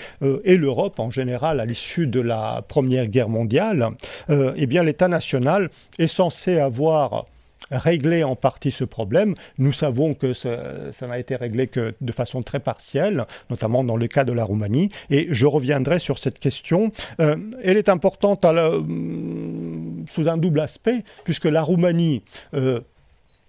et 0.44 0.56
l'Europe 0.56 0.98
en 1.00 1.10
général 1.10 1.60
à 1.60 1.66
l'issue 1.66 2.06
de 2.06 2.20
la 2.20 2.64
Première 2.66 3.08
Guerre 3.08 3.28
mondiale, 3.28 3.90
eh 4.28 4.66
bien 4.66 4.82
l'État 4.82 5.08
national 5.08 5.70
est 5.98 6.06
censé 6.06 6.58
avoir 6.58 7.26
régler 7.70 8.24
en 8.24 8.36
partie 8.36 8.70
ce 8.70 8.84
problème. 8.84 9.34
Nous 9.58 9.72
savons 9.72 10.14
que 10.14 10.32
ça, 10.32 10.56
n'a 11.02 11.18
été 11.18 11.36
réglé 11.36 11.66
que 11.66 11.94
de 12.00 12.12
façon 12.12 12.42
très 12.42 12.60
partielle, 12.60 13.26
notamment 13.50 13.84
dans 13.84 13.96
le 13.96 14.06
cas 14.06 14.24
de 14.24 14.32
la 14.32 14.44
Roumanie. 14.44 14.88
Et 15.10 15.28
je 15.30 15.46
reviendrai 15.46 15.98
sur 15.98 16.18
cette 16.18 16.38
question. 16.38 16.92
Euh, 17.20 17.36
elle 17.62 17.76
est 17.76 17.88
importante 17.88 18.44
mm, 18.44 20.04
sous 20.08 20.28
un 20.28 20.36
double 20.36 20.60
aspect, 20.60 21.04
puisque 21.24 21.46
la 21.46 21.62
Roumanie 21.62 22.22
euh, 22.54 22.80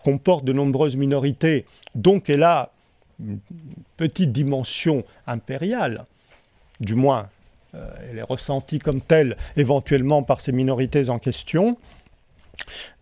comporte 0.03 0.45
de 0.45 0.53
nombreuses 0.53 0.95
minorités, 0.95 1.65
donc 1.95 2.29
elle 2.29 2.43
a 2.43 2.71
une 3.19 3.39
petite 3.97 4.31
dimension 4.31 5.03
impériale, 5.27 6.05
du 6.79 6.95
moins 6.95 7.29
euh, 7.75 7.89
elle 8.09 8.17
est 8.19 8.23
ressentie 8.23 8.79
comme 8.79 9.01
telle 9.01 9.37
éventuellement 9.57 10.23
par 10.23 10.41
ces 10.41 10.51
minorités 10.51 11.09
en 11.09 11.19
question. 11.19 11.77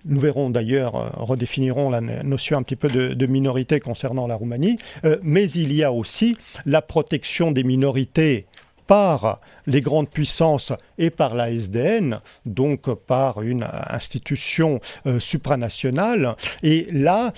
Nous 0.06 0.20
verrons 0.20 0.50
d'ailleurs, 0.50 0.96
euh, 0.96 1.10
redéfinirons 1.14 1.90
la 1.90 2.02
notion 2.02 2.58
un 2.58 2.64
petit 2.64 2.76
peu 2.76 2.88
de, 2.88 3.26
minorité 3.28 3.80
concernant 3.80 4.28
la 4.28 4.36
Roumanie, 4.36 4.78
euh, 5.06 5.18
mais 5.22 5.50
il 5.52 5.74
y 5.74 5.84
a 5.84 5.92
aussi 5.92 6.38
la 6.66 6.82
protection 6.82 7.52
des 7.52 7.64
minorités 7.64 8.48
par 8.88 9.40
les 9.66 9.80
grandes 9.80 10.10
puissances 10.10 10.74
et 10.98 11.10
par 11.10 11.36
la 11.36 11.52
SDN, 11.52 12.20
donc 12.46 12.94
par 12.94 13.42
une 13.42 13.66
institution 13.90 14.82
supranationale. 15.20 16.36
Et 16.64 16.88
là, 16.92 17.32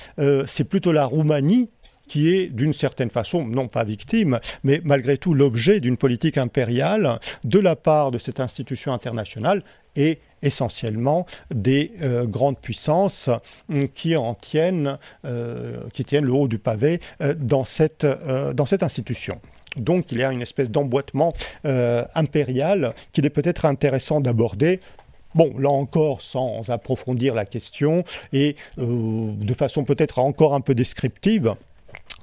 c'est 0.48 0.63
plutôt 0.63 0.91
la 0.91 1.05
Roumanie 1.05 1.70
qui 2.07 2.33
est 2.33 2.47
d'une 2.47 2.74
certaine 2.74 3.09
façon, 3.09 3.45
non 3.45 3.67
pas 3.67 3.83
victime, 3.83 4.39
mais 4.63 4.81
malgré 4.83 5.17
tout 5.17 5.33
l'objet 5.33 5.79
d'une 5.79 5.97
politique 5.97 6.38
impériale 6.38 7.19
de 7.43 7.59
la 7.59 7.75
part 7.75 8.12
de 8.12 8.17
cette 8.17 8.39
institution 8.39 8.93
internationale 8.93 9.63
et 9.95 10.19
essentiellement 10.41 11.25
des 11.53 11.91
euh, 12.01 12.25
grandes 12.25 12.59
puissances 12.59 13.29
hum, 13.69 13.88
qui 13.89 14.15
en 14.15 14.35
tiennent, 14.35 14.97
euh, 15.25 15.81
qui 15.93 16.05
tiennent 16.05 16.25
le 16.25 16.33
haut 16.33 16.47
du 16.47 16.59
pavé 16.59 17.00
euh, 17.21 17.33
dans, 17.38 17.65
cette, 17.65 18.05
dans 18.05 18.65
cette 18.65 18.83
institution. 18.83 19.39
Donc 19.77 20.12
il 20.12 20.19
y 20.19 20.24
a 20.24 20.31
une 20.31 20.41
espèce 20.41 20.69
d'emboîtement 20.69 21.33
impérial 21.63 22.93
qu'il 23.12 23.25
est 23.25 23.29
peut-être 23.29 23.65
intéressant 23.65 24.21
d'aborder 24.21 24.79
Bon, 25.33 25.53
là 25.57 25.67
encore, 25.67 26.21
sans 26.21 26.69
approfondir 26.69 27.35
la 27.35 27.43
question 27.43 28.05
et 28.31 28.55
de 28.77 29.53
façon 29.53 29.83
peut-être 29.83 30.19
encore 30.19 30.53
un 30.53 30.62
peu 30.62 30.74
descriptive, 30.74 31.55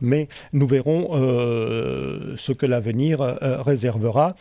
mais 0.03 0.29
nous 0.53 0.67
verrons 0.67 1.09
ce 1.13 2.53
que 2.53 2.67
l'avenir 2.67 3.21
réservera. 3.21 4.35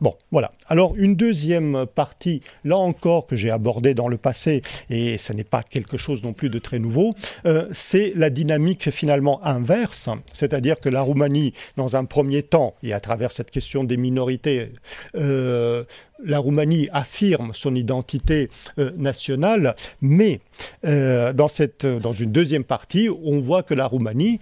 Bon, 0.00 0.14
voilà. 0.30 0.52
Alors 0.68 0.94
une 0.96 1.16
deuxième 1.16 1.86
partie, 1.92 2.42
là 2.64 2.76
encore 2.76 3.26
que 3.26 3.34
j'ai 3.34 3.50
abordée 3.50 3.94
dans 3.94 4.06
le 4.06 4.16
passé, 4.16 4.62
et 4.90 5.18
ce 5.18 5.32
n'est 5.32 5.44
pas 5.44 5.62
quelque 5.62 5.96
chose 5.96 6.22
non 6.22 6.32
plus 6.32 6.50
de 6.50 6.58
très 6.60 6.78
nouveau, 6.78 7.14
euh, 7.46 7.66
c'est 7.72 8.12
la 8.14 8.30
dynamique 8.30 8.90
finalement 8.90 9.44
inverse, 9.44 10.08
c'est-à-dire 10.32 10.78
que 10.78 10.88
la 10.88 11.02
Roumanie, 11.02 11.52
dans 11.76 11.96
un 11.96 12.04
premier 12.04 12.44
temps, 12.44 12.74
et 12.82 12.92
à 12.92 13.00
travers 13.00 13.32
cette 13.32 13.50
question 13.50 13.82
des 13.82 13.96
minorités, 13.96 14.72
euh, 15.16 15.84
la 16.24 16.38
Roumanie 16.38 16.88
affirme 16.92 17.52
son 17.54 17.74
identité 17.74 18.48
euh, 18.78 18.92
nationale, 18.96 19.74
mais 20.00 20.40
dans, 20.82 21.48
cette, 21.48 21.86
dans 21.86 22.12
une 22.12 22.32
deuxième 22.32 22.64
partie, 22.64 23.08
on 23.24 23.40
voit 23.40 23.62
que 23.62 23.74
la 23.74 23.86
Roumanie, 23.86 24.40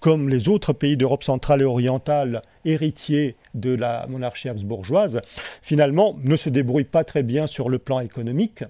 comme 0.00 0.28
les 0.28 0.48
autres 0.48 0.72
pays 0.72 0.96
d'Europe 0.96 1.22
centrale 1.22 1.62
et 1.62 1.64
orientale, 1.64 2.42
héritiers 2.64 3.36
de 3.54 3.74
la 3.74 4.06
monarchie 4.08 4.48
habsbourgeoise, 4.48 5.20
finalement 5.62 6.16
ne 6.22 6.36
se 6.36 6.50
débrouille 6.50 6.84
pas 6.84 7.04
très 7.04 7.22
bien 7.22 7.46
sur 7.46 7.68
le 7.68 7.78
plan 7.78 8.00
économique. 8.00 8.64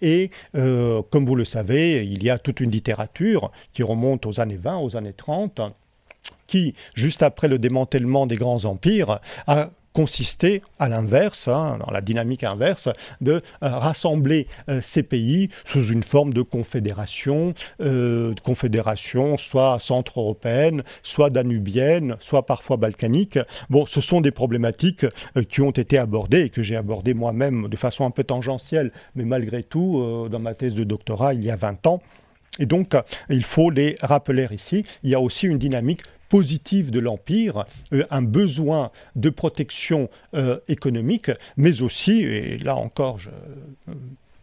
Et 0.00 0.30
euh, 0.56 1.02
comme 1.10 1.26
vous 1.26 1.36
le 1.36 1.44
savez, 1.44 2.04
il 2.04 2.22
y 2.22 2.30
a 2.30 2.38
toute 2.38 2.60
une 2.60 2.70
littérature 2.70 3.50
qui 3.72 3.82
remonte 3.82 4.26
aux 4.26 4.40
années 4.40 4.58
20, 4.60 4.78
aux 4.78 4.96
années 4.96 5.12
30, 5.12 5.60
qui, 6.46 6.74
juste 6.94 7.22
après 7.22 7.48
le 7.48 7.58
démantèlement 7.58 8.26
des 8.26 8.36
grands 8.36 8.64
empires, 8.64 9.20
a 9.46 9.70
consistait 9.92 10.62
à 10.78 10.88
l'inverse, 10.88 11.48
hein, 11.48 11.78
dans 11.84 11.92
la 11.92 12.00
dynamique 12.00 12.44
inverse, 12.44 12.88
de 13.20 13.32
euh, 13.34 13.40
rassembler 13.60 14.46
euh, 14.68 14.80
ces 14.82 15.02
pays 15.02 15.48
sous 15.64 15.86
une 15.86 16.02
forme 16.02 16.32
de 16.32 16.42
confédération, 16.42 17.54
euh, 17.80 18.34
confédération 18.42 19.36
soit 19.36 19.78
centre-européenne, 19.78 20.82
soit 21.02 21.30
danubienne, 21.30 22.16
soit 22.20 22.46
parfois 22.46 22.76
balkanique. 22.76 23.38
Bon, 23.70 23.86
ce 23.86 24.00
sont 24.00 24.20
des 24.20 24.30
problématiques 24.30 25.06
qui 25.48 25.60
ont 25.60 25.70
été 25.70 25.98
abordées 25.98 26.42
et 26.42 26.50
que 26.50 26.62
j'ai 26.62 26.76
abordées 26.76 27.14
moi-même 27.14 27.68
de 27.68 27.76
façon 27.76 28.04
un 28.04 28.10
peu 28.10 28.24
tangentielle, 28.24 28.92
mais 29.14 29.24
malgré 29.24 29.62
tout, 29.62 30.28
dans 30.30 30.38
ma 30.38 30.54
thèse 30.54 30.74
de 30.74 30.84
doctorat 30.84 31.34
il 31.34 31.44
y 31.44 31.50
a 31.50 31.56
20 31.56 31.86
ans. 31.86 32.02
Et 32.58 32.66
donc, 32.66 32.94
il 33.30 33.44
faut 33.44 33.70
les 33.70 33.96
rappeler 34.02 34.46
ici. 34.50 34.84
Il 35.02 35.10
y 35.10 35.14
a 35.14 35.20
aussi 35.20 35.46
une 35.46 35.58
dynamique 35.58 36.02
positive 36.32 36.90
de 36.90 36.98
l'Empire, 36.98 37.66
euh, 37.92 38.04
un 38.10 38.22
besoin 38.22 38.90
de 39.16 39.28
protection 39.28 40.08
euh, 40.32 40.58
économique, 40.66 41.30
mais 41.58 41.82
aussi, 41.82 42.22
et 42.22 42.56
là 42.56 42.74
encore, 42.74 43.18
je 43.18 43.28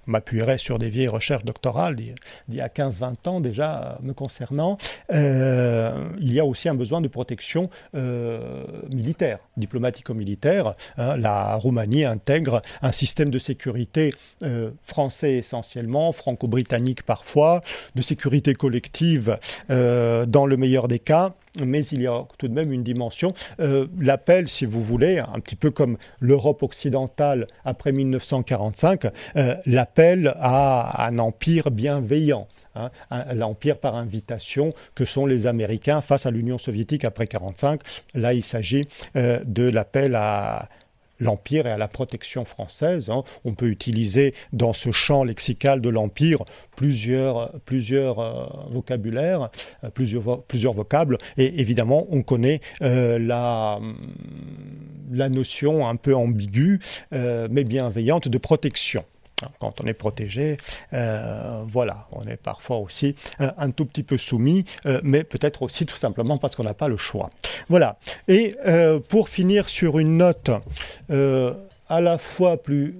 m'appuierai 0.09 0.57
sur 0.57 0.79
des 0.79 0.89
vieilles 0.89 1.07
recherches 1.07 1.45
doctorales 1.45 1.95
d'il 1.95 2.15
y 2.49 2.61
a 2.61 2.67
15-20 2.67 3.29
ans 3.29 3.39
déjà 3.39 3.81
euh, 3.81 3.95
me 4.01 4.13
concernant, 4.13 4.77
euh, 5.13 6.09
il 6.19 6.33
y 6.33 6.39
a 6.39 6.45
aussi 6.45 6.67
un 6.67 6.75
besoin 6.75 6.99
de 6.99 7.07
protection 7.07 7.69
euh, 7.95 8.65
militaire, 8.91 9.39
diplomatico-militaire. 9.55 10.73
Hein. 10.97 11.17
la 11.17 11.55
Roumanie 11.55 12.05
intègre 12.05 12.61
un 12.81 12.91
système 12.91 13.29
de 13.29 13.39
sécurité 13.39 14.13
français 14.81 15.33
essentiellement, 15.37 16.11
franco-britannique 16.11 17.03
parfois, 17.03 17.61
de 17.95 18.01
sécurité 18.01 18.55
collective 18.55 19.37
dans 19.69 20.45
le 20.45 20.57
meilleur 20.57 20.87
des 20.87 20.99
cas 20.99 21.35
mais 21.59 21.85
il 21.85 22.01
y 22.01 22.07
a 22.07 22.25
tout 22.37 22.47
de 22.47 22.53
même 22.53 22.71
une 22.71 22.83
dimension. 22.83 23.33
Euh, 23.59 23.87
l'appel, 23.99 24.47
si 24.47 24.65
vous 24.65 24.83
voulez, 24.83 25.19
un 25.19 25.39
petit 25.39 25.55
peu 25.55 25.71
comme 25.71 25.97
l'Europe 26.19 26.63
occidentale 26.63 27.47
après 27.65 27.91
1945, 27.91 29.05
euh, 29.35 29.55
l'appel 29.65 30.33
à 30.39 31.05
un 31.07 31.19
empire 31.19 31.71
bienveillant. 31.71 32.47
Hein, 32.75 32.91
l'empire 33.33 33.79
par 33.79 33.95
invitation 33.95 34.73
que 34.93 35.03
sont 35.03 35.25
les 35.25 35.47
Américains 35.47 36.01
face 36.01 36.27
à 36.27 36.31
l'Union 36.31 36.59
soviétique 36.59 37.03
après 37.03 37.23
1945. 37.23 37.81
Là, 38.13 38.33
il 38.33 38.43
s'agit 38.43 38.87
euh, 39.15 39.39
de 39.43 39.67
l'appel 39.67 40.13
à 40.15 40.69
l'Empire 41.19 41.67
et 41.67 41.71
à 41.71 41.77
la 41.77 41.87
protection 41.87 42.45
française. 42.45 43.09
Hein. 43.09 43.23
On 43.45 43.53
peut 43.53 43.67
utiliser 43.67 44.33
dans 44.53 44.73
ce 44.73 44.91
champ 44.91 45.23
lexical 45.23 45.81
de 45.81 45.89
l'Empire 45.89 46.43
plusieurs, 46.75 47.51
euh, 48.19 48.45
vocabulaires, 48.71 49.49
euh, 49.83 49.89
plusieurs, 49.89 50.73
vocables, 50.73 51.17
et 51.37 51.59
évidemment 51.59 52.07
on 52.09 52.21
connaît 52.21 52.61
euh, 52.81 53.19
la 53.19 53.79
notion 55.29 55.87
un 55.87 55.95
peu 55.95 56.15
ambiguë, 56.15 56.79
mais 57.11 57.63
bienveillante 57.63 58.27
de 58.27 58.37
protection. 58.37 59.03
Quand 59.59 59.81
on 59.81 59.87
est 59.87 59.93
protégé, 59.93 60.57
voilà, 60.91 62.07
on 62.11 62.21
est 62.23 62.37
parfois 62.37 62.77
aussi 62.77 63.15
un 63.39 63.69
tout 63.69 63.85
petit 63.85 64.03
peu 64.03 64.17
soumis, 64.17 64.65
mais 65.03 65.23
peut-être 65.23 65.61
aussi 65.61 65.85
tout 65.85 65.95
simplement 65.95 66.37
parce 66.37 66.55
qu'on 66.55 66.63
n'a 66.63 66.73
pas 66.73 66.87
le 66.87 66.97
choix. 66.97 67.29
Voilà. 67.69 67.97
Et 68.27 68.55
pour 69.07 69.29
finir 69.29 69.69
sur 69.69 69.99
une 69.99 70.17
note 70.17 70.49
à 71.09 72.01
la 72.01 72.17
fois 72.17 72.57
plus, 72.57 72.95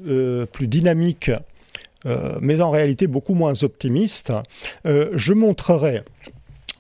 plus 0.52 0.68
dynamique 0.68 1.32
euh, 2.06 2.38
mais 2.42 2.62
en 2.62 2.70
réalité 2.70 3.08
beaucoup 3.08 3.34
moins 3.34 3.64
optimiste, 3.64 4.32
euh, 4.86 5.10
je 5.14 5.34
montrerai 5.34 6.04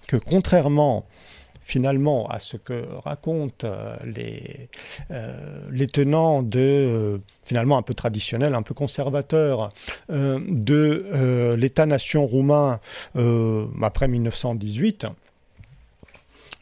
que 0.07 0.17
contrairement 0.17 1.05
finalement 1.69 2.27
à 2.29 2.39
ce 2.39 2.57
que 2.57 2.83
racontent 3.05 3.67
euh, 3.67 3.95
les, 4.03 4.69
les, 5.71 5.87
tenants 5.87 6.41
de, 6.41 7.21
finalement 7.45 7.77
un 7.77 7.83
peu 7.83 7.93
traditionnels, 7.93 8.55
un 8.55 8.63
peu 8.63 8.73
conservateurs, 8.73 9.71
de 10.09 11.55
l'État-nation 11.55 12.25
roumain 12.25 12.79
après 13.81 14.07
1918, 14.07 15.05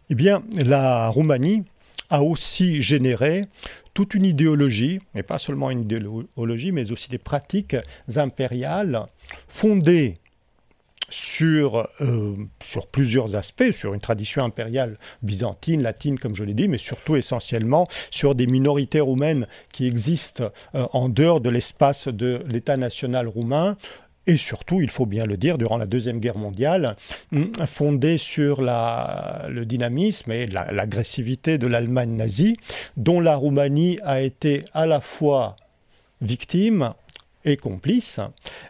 eh 0.09 0.15
bien 0.15 0.43
la 0.55 1.07
Roumanie 1.07 1.63
a 2.09 2.23
aussi 2.23 2.81
généré 2.81 3.45
toute 3.93 4.13
une 4.13 4.25
idéologie, 4.25 4.99
mais 5.13 5.23
pas 5.23 5.37
seulement 5.37 5.71
une 5.71 5.81
idéologie, 5.81 6.71
mais 6.71 6.91
aussi 6.91 7.09
des 7.09 7.17
pratiques 7.17 7.75
impériales 8.15 9.07
fondées 9.47 10.17
sur, 11.09 11.87
euh, 12.01 12.35
sur 12.61 12.87
plusieurs 12.87 13.35
aspects, 13.35 13.71
sur 13.71 13.93
une 13.93 13.99
tradition 13.99 14.43
impériale 14.43 14.97
byzantine, 15.21 15.81
latine, 15.81 16.19
comme 16.19 16.35
je 16.35 16.43
l'ai 16.43 16.53
dit, 16.53 16.67
mais 16.67 16.77
surtout 16.77 17.15
essentiellement 17.15 17.87
sur 18.11 18.35
des 18.35 18.47
minorités 18.47 18.99
roumaines 18.99 19.47
qui 19.71 19.87
existent 19.87 20.51
euh, 20.75 20.85
en 20.93 21.09
dehors 21.09 21.41
de 21.41 21.49
l'espace 21.49 22.07
de 22.07 22.41
l'État 22.49 22.77
national 22.77 23.27
roumain, 23.27 23.77
et 24.29 24.35
surtout, 24.35 24.81
il 24.81 24.89
faut 24.89 25.05
bien 25.05 25.25
le 25.25 25.37
dire, 25.37 25.57
durant 25.57 25.77
la 25.77 25.85
Deuxième 25.85 26.19
Guerre 26.19 26.37
mondiale, 26.37 26.97
hum, 27.31 27.49
fondée 27.65 28.17
sur 28.17 28.61
le 28.61 29.63
dynamisme 29.63 30.31
et 30.33 30.47
l'agressivité 30.47 31.57
de 31.57 31.65
l'Allemagne 31.65 32.11
nazie, 32.11 32.57
dont 32.97 33.21
la 33.21 33.37
Roumanie 33.37 33.99
a 34.03 34.21
été 34.21 34.65
à 34.73 34.85
la 34.85 34.99
fois 34.99 35.55
victime 36.19 36.93
et 37.45 37.55
complice, 37.55 38.19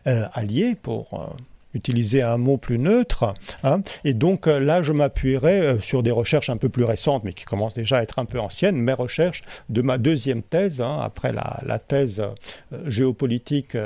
euh, 0.06 0.28
alliée 0.34 0.76
pour... 0.76 1.36
Utiliser 1.78 2.24
un 2.24 2.38
mot 2.38 2.58
plus 2.58 2.80
neutre. 2.80 3.36
Hein. 3.64 3.82
Et 4.04 4.16
donc 4.16 4.48
euh, 4.48 4.60
là, 4.60 4.82
je 4.82 4.92
m'appuierai 4.92 5.60
euh, 5.60 5.80
sur 5.80 6.02
des 6.02 6.10
recherches 6.10 6.50
un 6.50 6.58
peu 6.58 6.70
plus 6.70 6.84
récentes, 6.84 7.24
mais 7.24 7.34
qui 7.34 7.46
commencent 7.46 7.76
déjà 7.76 7.98
à 7.98 8.02
être 8.02 8.18
un 8.18 8.26
peu 8.26 8.40
anciennes, 8.40 8.78
mes 8.78 8.94
recherches 8.94 9.44
de 9.70 9.84
ma 9.84 10.00
deuxième 10.00 10.42
thèse, 10.42 10.82
hein, 10.82 11.00
après 11.04 11.32
la, 11.32 11.80
thèse 11.80 12.20
euh, 12.20 12.90
géopolitique 12.90 13.78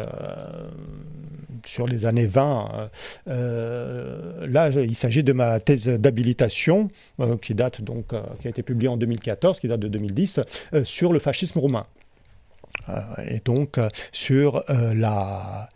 sur 1.66 1.86
les 1.86 2.06
années 2.06 2.26
20. 2.26 2.90
là, 3.28 4.70
il 4.70 4.96
s'agit 4.96 5.24
de 5.24 5.34
ma 5.34 5.60
thèse 5.60 5.88
d'habilitation, 5.88 6.90
qui 7.42 7.54
date 7.54 7.82
donc, 7.82 8.14
qui 8.40 8.48
a 8.48 8.50
été 8.50 8.64
publiée 8.64 8.88
en 8.88 8.98
2014, 8.98 9.60
qui 9.60 9.68
date 9.68 9.82
de 9.82 9.90
2010, 9.90 10.40
sur 10.84 11.12
le 11.12 11.20
fascisme 11.20 11.60
roumain. 11.60 11.86
et 13.28 13.42
donc 13.44 13.80
sur 14.12 14.64
la 14.68 15.70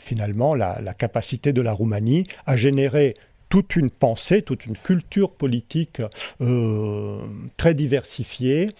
finalement 0.00 0.54
la, 0.54 0.94
capacité 0.94 1.52
de 1.52 1.60
la 1.60 1.72
Roumanie 1.72 2.24
à 2.46 2.56
générer 2.56 3.14
toute 3.48 3.76
une 3.76 3.90
pensée, 3.90 4.42
toute 4.42 4.66
une 4.66 4.76
culture 4.76 5.30
politique 5.30 6.02
euh, 6.40 7.20
très 7.56 7.74
diversifiée 7.74 8.70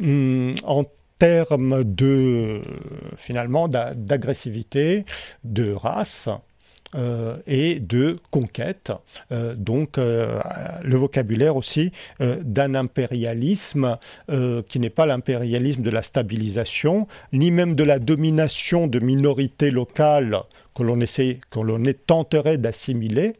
hum, 0.00 0.54
en 0.64 0.84
termes 1.18 1.84
de 1.84 2.62
finalement 3.16 3.68
d'agressivité, 3.68 5.04
de 5.44 5.72
race, 5.72 6.28
euh, 6.28 6.36
et 7.46 7.80
de 7.80 8.16
conquête. 8.30 8.92
Euh, 9.30 9.54
donc 9.54 9.98
euh, 9.98 10.40
le 10.82 10.96
vocabulaire 10.96 11.56
aussi 11.56 11.92
d'un 12.20 12.74
impérialisme 12.74 13.98
qui 14.68 14.80
n'est 14.80 14.90
pas 14.90 15.06
l'impérialisme 15.06 15.82
de 15.82 15.90
la 15.90 16.02
stabilisation, 16.02 17.06
ni 17.32 17.50
même 17.50 17.74
de 17.74 17.84
la 17.84 17.98
domination 17.98 18.86
de 18.86 18.98
minorités 18.98 19.70
locales 19.70 20.38
que 20.74 20.82
l'on 20.82 21.00
essaie, 21.00 21.40
que 21.50 21.60
l'on 21.60 21.82
tenterait 22.06 22.58
d'assimiler, 22.58 23.34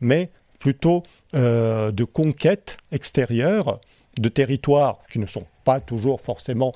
mais 0.00 0.30
plutôt 0.58 1.02
de 1.32 2.04
conquête 2.04 2.78
extérieure 2.92 3.80
de 4.18 4.28
territoires 4.28 4.98
qui 5.10 5.18
ne 5.18 5.26
sont 5.26 5.44
pas 5.64 5.80
toujours 5.80 6.20
forcément 6.20 6.72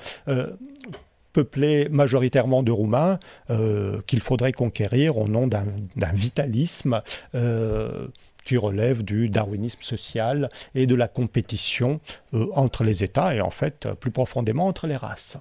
peuplé 1.33 1.89
majoritairement 1.91 2.63
de 2.63 2.71
Roumains 2.71 3.19
euh, 3.51 4.01
qu'il 4.07 4.21
faudrait 4.21 4.53
conquérir 4.53 5.19
au 5.19 5.29
nom 5.29 5.47
d'un 5.47 6.13
vitalisme 6.13 7.01
euh, 7.35 8.09
qui 8.45 8.57
relève 8.57 9.03
du 9.03 9.29
darwinisme 9.29 9.83
social 9.83 10.49
et 10.75 10.87
de 10.87 10.95
la 10.95 11.09
compétition 11.09 12.01
euh, 12.35 12.47
entre 12.55 12.85
les 12.85 13.05
États 13.05 13.35
et 13.35 13.41
en 13.41 13.51
fait 13.51 13.89
plus 14.01 14.11
profondément 14.11 14.67
entre 14.67 14.87
les 14.87 14.97
races. 14.97 15.39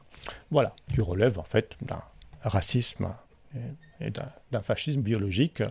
Voilà, 0.52 0.76
qui 0.94 1.02
relève 1.02 1.40
en 1.40 1.44
fait 1.44 1.72
d'un 1.82 2.02
racisme 2.44 3.10
et 4.00 4.12
d'un 4.12 4.62
fascisme 4.62 5.02
biologique 5.02 5.62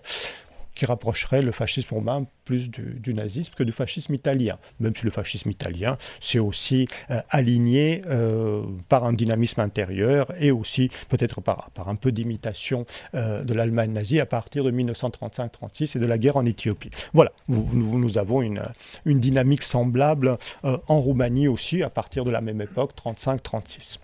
qui 0.80 0.86
rapprocherait 0.86 1.42
le 1.42 1.52
fascisme 1.52 1.94
romain 1.94 2.24
plus 2.46 2.70
du, 2.70 3.12
nazisme 3.12 3.52
que 3.54 3.62
du 3.62 3.70
fascisme 3.70 4.14
italien. 4.14 4.56
Même 4.78 4.96
si 4.96 5.04
le 5.04 5.10
fascisme 5.10 5.50
italien, 5.50 5.98
c'est 6.20 6.38
aussi 6.38 6.88
euh, 7.10 7.20
aligné 7.28 8.00
euh, 8.06 8.62
par 8.88 9.04
un 9.04 9.12
dynamisme 9.12 9.60
intérieur 9.60 10.32
et 10.40 10.50
aussi 10.50 10.90
peut-être 11.10 11.42
par, 11.42 11.70
un 11.86 11.96
peu 11.96 12.12
d'imitation 12.12 12.86
euh, 13.14 13.42
de 13.42 13.52
l'Allemagne 13.52 13.92
nazie 13.92 14.20
à 14.20 14.26
partir 14.26 14.64
de 14.64 14.70
1935-36 14.70 15.98
et 15.98 16.00
de 16.00 16.06
la 16.06 16.16
guerre 16.16 16.38
en 16.38 16.46
Éthiopie. 16.46 16.88
Voilà, 17.12 17.32
nous, 17.48 17.98
nous 17.98 18.16
avons 18.16 18.40
une, 18.40 18.62
une 19.04 19.20
dynamique 19.20 19.62
semblable 19.62 20.38
en 20.62 20.98
Roumanie 20.98 21.46
aussi 21.46 21.82
à 21.82 21.90
partir 21.90 22.24
de 22.24 22.30
la 22.30 22.40
même 22.40 22.62
époque, 22.62 22.92
35-36. 22.96 23.98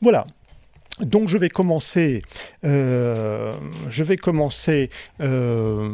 Voilà, 0.00 0.26
donc 1.00 1.28
je 1.28 1.36
vais 1.38 1.48
commencer, 1.48 2.22
euh, 2.64 3.54
je 3.88 4.04
vais 4.04 4.16
commencer 4.16 4.90
euh, 5.20 5.88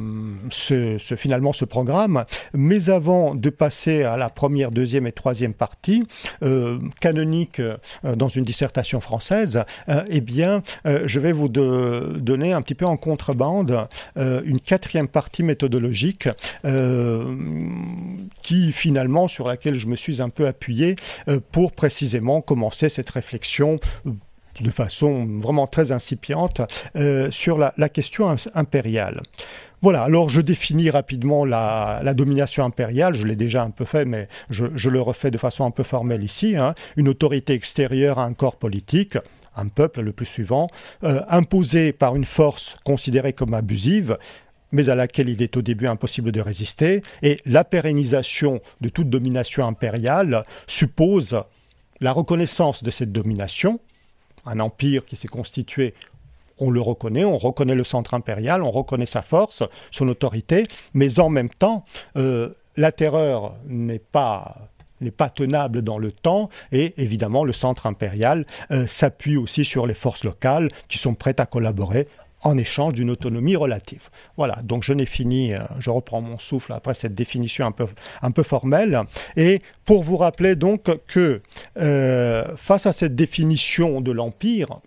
ce, 0.51 0.99
finalement 1.17 1.55
ce 1.55 1.65
programme, 1.65 2.25
mais 2.53 2.91
avant 2.91 3.35
de 3.35 3.49
passer 3.49 4.03
à 4.03 4.19
la 4.19 4.29
première, 4.29 4.71
deuxième 4.71 5.07
et 5.07 5.13
troisième 5.13 5.55
partie 5.55 6.07
euh, 6.43 6.79
canonique 7.01 7.63
dans 8.03 8.29
une 8.29 8.45
dissertation 8.45 9.01
française, 9.01 9.65
eh 10.09 10.21
bien 10.21 10.63
je 10.85 11.21
vais 11.21 11.33
vous 11.33 11.49
donner 11.49 12.53
un 12.53 12.63
petit 12.63 12.75
peu 12.75 12.87
en 12.87 12.97
contrebande 12.97 13.89
une 14.17 14.61
quatrième 14.61 15.09
partie 15.09 15.43
méthodologique 15.43 16.29
qui 18.43 18.73
finalement 18.73 19.29
sur 19.29 19.49
laquelle 19.49 19.75
je 19.75 19.87
me 19.87 19.97
suis 19.97 20.21
un 20.21 20.29
peu 20.29 20.47
appuyé 20.47 20.97
pour 21.53 21.73
précisément 21.73 22.41
commencer 22.41 22.89
cette 22.89 23.11
réflexion 23.11 23.79
de 24.61 24.71
façon 24.71 25.27
vraiment 25.41 25.67
très 25.67 25.93
incipiente 25.93 26.61
euh, 26.97 27.31
sur 27.31 27.59
la, 27.59 27.89
question 27.89 28.35
impériale. 28.55 29.23
Voilà, 29.83 30.03
alors 30.03 30.29
je 30.29 30.41
définis 30.41 30.91
rapidement 30.91 31.45
la, 31.45 32.03
domination 32.15 32.65
impériale, 32.65 33.15
je 33.15 33.27
l'ai 33.27 33.37
déjà 33.37 33.63
un 33.63 33.71
peu 33.71 33.85
fait, 33.85 34.05
mais 34.05 34.29
je, 34.51 34.89
le 34.89 35.01
refais 35.01 35.31
de 35.31 35.39
façon 35.39 35.65
un 35.65 35.71
peu 35.71 35.83
formelle 35.83 36.23
ici. 36.23 36.57
Hein. 36.57 36.75
Une 36.97 37.09
autorité 37.09 37.55
extérieure 37.55 38.19
à 38.19 38.25
un 38.25 38.33
corps 38.33 38.57
politique, 38.57 39.17
un 39.57 39.69
peuple 39.69 40.03
le 40.03 40.13
plus 40.13 40.27
suivant, 40.27 40.69
euh, 41.05 41.23
imposé 41.29 41.93
par 41.93 42.15
une 42.15 42.27
force 42.27 42.77
considérée 42.85 43.33
comme 43.33 43.55
abusive, 43.55 44.19
mais 44.73 44.89
à 44.89 44.95
laquelle 44.95 45.29
il 45.29 45.43
est 45.43 45.57
au 45.57 45.63
début 45.63 45.87
impossible 45.87 46.31
de 46.31 46.41
résister. 46.41 47.03
Et 47.23 47.39
la 47.47 47.65
pérennisation 47.65 48.61
de 48.81 48.89
toute 48.89 49.09
domination 49.09 49.67
impériale 49.67 50.45
suppose 50.67 51.43
la 52.01 52.13
reconnaissance 52.13 52.83
de 52.83 52.91
cette 52.91 53.13
domination, 53.13 53.81
un 54.51 54.61
empire 54.61 55.05
qui 55.07 55.17
s'est 55.17 55.29
constitué 55.29 55.95
on 56.61 56.71
le 56.71 56.81
reconnaît, 56.81 57.25
on 57.25 57.39
reconnaît 57.39 57.75
le 57.75 57.85
centre 57.85 58.15
impérial, 58.15 58.63
on 58.63 58.71
reconnaît 58.71 59.07
sa 59.07 59.23
force, 59.23 59.63
son 59.91 60.07
autorité, 60.09 60.65
mais 60.93 61.19
en 61.19 61.31
même 61.31 61.49
temps, 61.49 61.85
euh, 62.17 62.51
la 62.77 62.93
terreur 62.93 63.55
n'est 63.67 63.99
pas 63.99 64.69
tenable 65.35 65.83
dans 65.83 65.99
le 65.99 66.13
temps 66.13 66.51
et 66.71 66.93
évidemment 66.99 67.45
le 67.45 67.55
centre 67.55 67.87
impérial 67.87 68.45
euh, 68.71 68.87
s'appuie 68.87 69.39
aussi 69.39 69.65
sur 69.65 69.87
les 69.87 69.95
forces 69.95 70.25
locales 70.25 70.69
qui 70.89 70.99
sont 70.99 71.15
prêtes 71.15 71.41
à 71.41 71.47
collaborer 71.47 72.07
en 72.43 72.57
échange 72.57 72.95
d'une 72.95 73.11
autonomie 73.11 73.57
relative. 73.57 74.09
Voilà, 74.37 74.57
donc 74.63 74.83
je 74.83 74.93
n'ai 74.93 75.07
fini, 75.07 75.53
je 75.79 75.91
reprends 75.91 76.21
mon 76.21 76.39
souffle 76.39 76.73
après 76.73 76.95
cette 76.95 77.15
définition 77.15 77.67
un 78.23 78.31
peu, 78.31 78.43
formelle. 78.43 79.03
Et 79.37 79.61
pour 79.85 80.03
vous 80.03 80.17
rappeler 80.17 80.57
donc 80.57 80.89
que 81.07 81.43
face 82.57 82.87
à 82.87 82.93
cette 82.93 83.15
définition 83.15 84.01
de 84.01 84.13
l'Empire, 84.13 84.81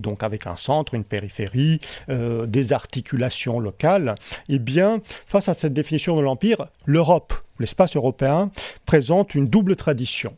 donc 0.00 0.22
avec 0.22 0.46
un 0.46 0.56
centre, 0.56 0.94
une 0.94 1.04
périphérie, 1.04 1.80
euh, 2.08 2.46
des 2.46 2.72
articulations 2.72 3.60
locales, 3.60 4.14
eh 4.48 4.58
bien, 4.58 5.00
face 5.26 5.48
à 5.48 5.54
cette 5.54 5.72
définition 5.72 6.16
de 6.16 6.22
l'Empire, 6.22 6.66
l'Europe, 6.86 7.34
l'espace 7.58 7.96
européen, 7.96 8.50
présente 8.86 9.34
une 9.34 9.46
double 9.46 9.76
tradition. 9.76 10.36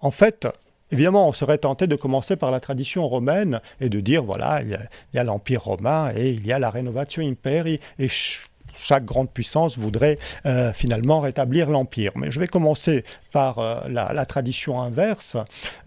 En 0.00 0.10
fait, 0.10 0.46
Évidemment, 0.92 1.28
on 1.28 1.32
serait 1.32 1.58
tenté 1.58 1.86
de 1.86 1.96
commencer 1.96 2.36
par 2.36 2.50
la 2.50 2.60
tradition 2.60 3.08
romaine 3.08 3.60
et 3.80 3.88
de 3.88 4.00
dire, 4.00 4.22
voilà, 4.22 4.60
il 4.62 4.78
y 5.14 5.18
a, 5.18 5.24
l'Empire 5.24 5.62
romain 5.62 6.12
et 6.14 6.30
il 6.30 6.46
y 6.46 6.52
a 6.52 6.58
la 6.58 6.70
Rénovation 6.70 7.22
Imperi, 7.22 7.80
et 7.98 8.08
chaque 8.82 9.04
grande 9.04 9.30
puissance 9.30 9.78
voudrait 9.78 10.18
euh, 10.44 10.72
finalement 10.72 11.20
rétablir 11.20 11.70
l'empire. 11.70 12.12
Mais 12.16 12.30
je 12.30 12.40
vais 12.40 12.46
commencer 12.46 13.04
par 13.32 13.58
euh, 13.58 13.88
la, 13.88 14.26
tradition 14.26 14.80
inverse, 14.80 15.36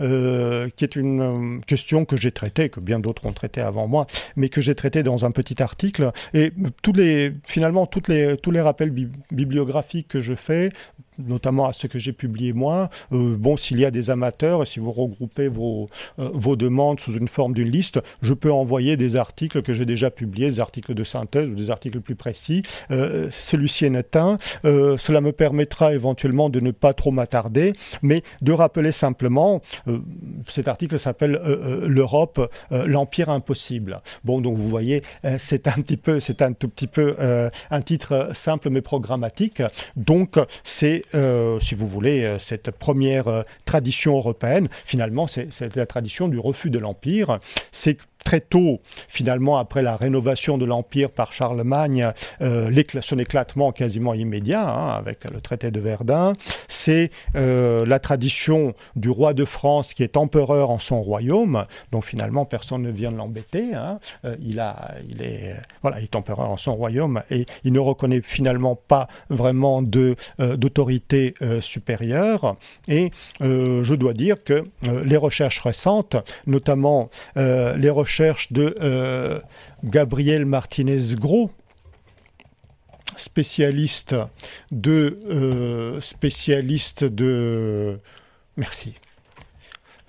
euh, 0.02 0.70
qui 0.76 0.84
est 0.84 0.96
une 0.96 1.62
question 1.68 2.06
que 2.06 2.18
j'ai 2.18 2.32
traitée, 2.32 2.70
que 2.70 2.80
bien 2.80 3.00
d'autres 3.00 3.26
ont 3.26 3.34
traitée 3.34 3.62
avant 3.62 3.88
moi, 3.88 4.08
mais 4.36 4.50
que 4.50 4.62
j'ai 4.62 4.76
traitée 4.76 5.04
dans 5.04 5.26
un 5.26 5.32
petit 5.32 5.62
article. 5.62 6.12
Et 6.34 6.52
tous 6.82 6.94
les, 6.94 7.34
finalement, 7.48 7.90
les, 8.08 8.38
tous 8.38 8.52
les 8.52 8.62
rappels 8.62 8.92
bibliographiques 9.32 10.08
que 10.08 10.22
je 10.22 10.34
fais 10.34 10.72
notamment 11.20 11.68
à 11.68 11.74
ce 11.74 11.88
que 11.88 12.00
j'ai 12.00 12.14
publié 12.14 12.54
moi. 12.54 12.90
Euh, 13.12 13.36
bon, 13.38 13.58
s'il 13.58 13.80
y 13.80 13.86
a 13.86 13.92
des 13.92 14.10
amateurs, 14.10 14.66
si 14.68 14.80
vous 14.80 14.92
regroupez 14.92 15.48
vos, 15.48 15.90
euh, 16.20 16.30
vos 16.34 16.56
demandes 16.56 17.00
sous 17.00 17.14
une 17.14 17.28
forme 17.28 17.54
d'une 17.54 17.70
liste, 17.70 18.00
je 18.22 18.34
peux 18.34 18.52
envoyer 18.52 18.98
des 18.98 19.16
articles 19.16 19.62
que 19.62 19.74
j'ai 19.74 19.86
déjà 19.86 20.12
publiés, 20.12 20.50
des 20.50 20.60
articles 20.60 20.94
de 20.94 21.04
synthèse 21.04 21.48
ou 21.50 21.56
des 21.56 21.70
articles 21.72 22.00
plus 22.02 22.16
précis. 22.16 22.64
Euh, 22.92 23.30
celui-ci 23.32 23.86
est 23.86 24.16
un. 24.16 24.38
cela 24.64 25.22
me 25.22 25.32
permettra 25.32 25.94
éventuellement 25.94 26.50
de 26.50 26.60
ne 26.60 26.72
pas 26.72 26.94
trop 26.94 27.12
m'attarder, 27.12 27.74
mais 28.02 28.24
de 28.42 28.52
rappeler 28.52 28.92
simplement, 28.92 29.62
cet 30.48 30.68
article 30.68 30.98
s'appelle 30.98 31.40
L'Europe, 31.86 32.52
l'Empire 32.72 33.30
impossible. 33.30 34.02
Bon, 34.24 34.42
donc 34.42 34.58
vous 34.58 34.70
voyez, 34.70 35.02
c'est 35.38 35.68
un 35.68 35.74
petit 35.74 35.98
peu, 35.98 36.20
c'est 36.20 36.42
un 36.42 36.54
tout 36.54 36.68
petit 36.68 36.88
peu 36.88 37.16
un 37.70 37.82
titre 37.82 38.30
simple 38.34 38.70
mais 38.70 38.82
programmatique. 38.82 39.62
Donc, 39.96 40.38
c'est 40.64 41.04
euh, 41.14 41.60
si 41.60 41.76
vous 41.76 41.88
voulez, 41.88 42.24
euh, 42.24 42.40
cette 42.40 42.72
première 42.72 43.28
euh, 43.28 43.44
tradition 43.66 44.16
européenne. 44.18 44.68
Finalement, 44.86 45.28
c'est 45.28 45.76
la 45.76 45.86
tradition 45.86 46.28
du 46.28 46.40
refus 46.40 46.70
de 46.70 46.80
l'Empire. 46.80 47.40
C'est 47.72 47.98
très 48.24 48.42
tôt, 48.42 48.82
finalement, 49.08 49.58
après 49.58 49.82
la 49.82 49.96
rénovation 49.96 50.58
de 50.58 50.66
l'Empire 50.66 51.12
par 51.12 51.32
Charlemagne, 51.32 52.12
euh, 52.42 52.72
son 53.02 53.20
éclatement 53.20 53.72
quasiment 53.72 54.14
immédiat, 54.14 54.68
hein, 54.68 54.90
avec 54.90 55.26
le 55.26 55.42
traité 55.42 55.70
de 55.70 55.80
Verdun, 55.80 56.34
c'est 56.68 57.12
euh, 57.36 57.86
la 57.86 58.00
tradition 58.00 58.74
du 58.96 59.10
roi 59.10 59.34
de 59.34 59.46
France 59.46 59.94
qui 59.94 60.04
est 60.04 60.18
empereur 60.18 60.70
en 60.70 60.80
son 60.80 61.02
royaume, 61.02 61.66
donc 61.92 62.06
finalement 62.06 62.46
personne 62.46 62.82
ne 62.82 62.92
vient 62.92 63.12
de 63.12 63.18
l'embêter, 63.18 63.76
hein. 63.76 64.00
euh, 64.26 64.36
il, 64.42 64.64
il, 65.10 65.22
est, 65.22 65.56
voilà, 65.82 66.00
il 66.00 66.04
est 66.04 66.16
empereur 66.16 66.50
en 66.50 66.58
son 66.58 66.76
royaume 66.76 67.22
et 67.30 67.46
il 67.64 67.74
ne 67.74 67.80
reconnaît 67.80 68.22
finalement 68.24 68.76
pas 68.76 69.08
vraiment 69.30 69.82
d'autorité 69.82 71.36
supérieure, 71.60 72.56
et 72.88 73.12
je 73.42 73.94
dois 73.94 74.14
dire 74.14 74.44
que 74.44 74.64
les 74.82 75.18
recherches 75.18 75.60
récentes, 75.60 76.16
notamment 76.48 77.10
les 77.36 77.90
recherches 77.90 78.05
de 78.52 78.76
euh, 78.82 79.40
Gabriel 79.84 80.46
Martinez-Gros, 80.46 81.52
spécialiste 83.18 84.16
de 84.72 85.20
euh, 85.30 86.02
spécialiste 86.02 87.04
de 87.04 88.00
merci 88.58 88.94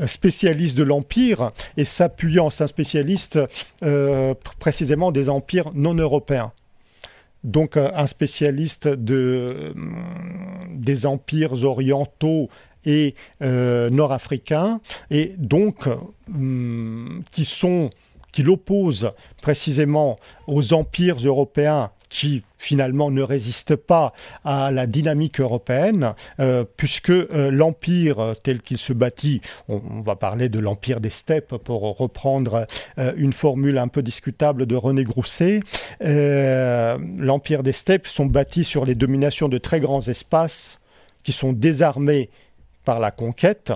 spécialiste 0.04 0.76
de 0.76 0.82
l'empire 0.82 1.52
et 1.78 1.86
s'appuyant 1.86 2.50
c'est 2.50 2.64
un 2.64 2.66
spécialiste 2.66 3.38
euh, 3.82 4.34
précisément 4.60 5.10
des 5.10 5.30
empires 5.30 5.70
non 5.74 5.94
européens. 5.94 6.52
Donc 7.44 7.76
un 7.76 8.06
spécialiste 8.06 8.88
de, 8.88 9.72
des 10.74 11.06
empires 11.06 11.64
orientaux 11.64 12.50
et 12.86 13.14
euh, 13.42 13.90
nord-africains, 13.90 14.80
et 15.10 15.34
donc 15.36 15.88
hum, 16.32 17.22
qui 17.32 17.44
sont 17.44 17.90
qui 18.32 18.42
l'opposent 18.42 19.12
précisément 19.40 20.18
aux 20.46 20.74
empires 20.74 21.16
européens 21.16 21.90
qui 22.10 22.42
finalement 22.58 23.10
ne 23.10 23.22
résistent 23.22 23.76
pas 23.76 24.12
à 24.44 24.70
la 24.70 24.86
dynamique 24.86 25.40
européenne, 25.40 26.14
euh, 26.38 26.64
puisque 26.76 27.10
euh, 27.10 27.50
l'empire 27.50 28.34
tel 28.42 28.60
qu'il 28.60 28.76
se 28.76 28.92
bâtit, 28.92 29.40
on, 29.68 29.80
va 30.02 30.16
parler 30.16 30.50
de 30.50 30.58
l'empire 30.58 31.00
des 31.00 31.10
steppes 31.10 31.56
pour 31.56 31.96
reprendre 31.96 32.66
une 33.16 33.32
formule 33.32 33.78
un 33.78 33.88
peu 33.88 34.02
discutable 34.02 34.66
de 34.66 34.76
René 34.76 35.02
Grousset, 35.02 35.60
l'empire 36.00 37.62
des 37.62 37.72
steppes 37.72 38.06
sont 38.06 38.26
bâtis 38.26 38.64
sur 38.64 38.84
les 38.84 38.94
dominations 38.94 39.48
de 39.48 39.58
très 39.58 39.80
grands 39.80 40.06
espaces 40.06 40.78
qui 41.24 41.32
sont 41.32 41.52
désarmés 41.52 42.30
par 42.86 43.00
la 43.00 43.10
conquête, 43.10 43.72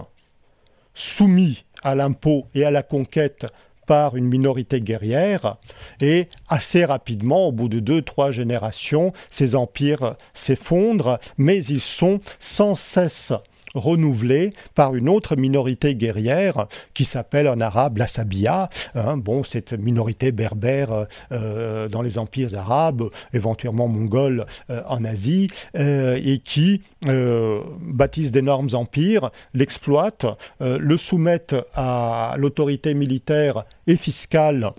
soumis 0.94 1.64
à 1.82 1.94
l'impôt 1.94 2.46
et 2.54 2.64
à 2.64 2.70
la 2.70 2.82
conquête 2.82 3.46
par 3.86 4.16
une 4.16 4.26
minorité 4.26 4.80
guerrière, 4.80 5.56
et 6.00 6.28
assez 6.48 6.84
rapidement, 6.84 7.48
au 7.48 7.52
bout 7.52 7.68
de 7.68 7.80
deux, 7.80 8.02
trois 8.02 8.30
générations, 8.30 9.12
ces 9.28 9.56
empires 9.56 10.14
s'effondrent, 10.32 11.18
mais 11.36 11.62
ils 11.64 11.80
sont 11.80 12.20
sans 12.38 12.76
cesse 12.76 13.32
renouvelé 13.74 14.52
par 14.74 14.94
une 14.94 15.08
autre 15.08 15.36
minorité 15.36 15.94
guerrière 15.94 16.66
qui 16.94 17.04
s'appelle 17.04 17.48
en 17.48 17.60
arabe 17.60 17.98
la 17.98 18.06
Sabia. 18.06 18.68
Hein, 18.94 19.16
bon, 19.16 19.44
cette 19.44 19.72
minorité 19.72 20.32
berbère 20.32 21.06
euh, 21.32 21.88
dans 21.88 22.02
les 22.02 22.18
empires 22.18 22.54
arabes, 22.56 23.10
éventuellement 23.32 23.88
mongols 23.88 24.46
euh, 24.70 24.82
en 24.88 25.04
Asie, 25.04 25.48
euh, 25.76 26.20
et 26.22 26.38
qui 26.38 26.82
bâtissent 27.82 28.32
d'énormes 28.32 28.68
empires, 28.74 29.30
l'exploitent, 29.54 30.26
le 30.60 30.96
soumettent 30.96 31.56
à 31.74 32.34
l'autorité 32.36 32.92
militaire 32.92 33.64
et 33.86 33.96
fiscale 33.96 34.72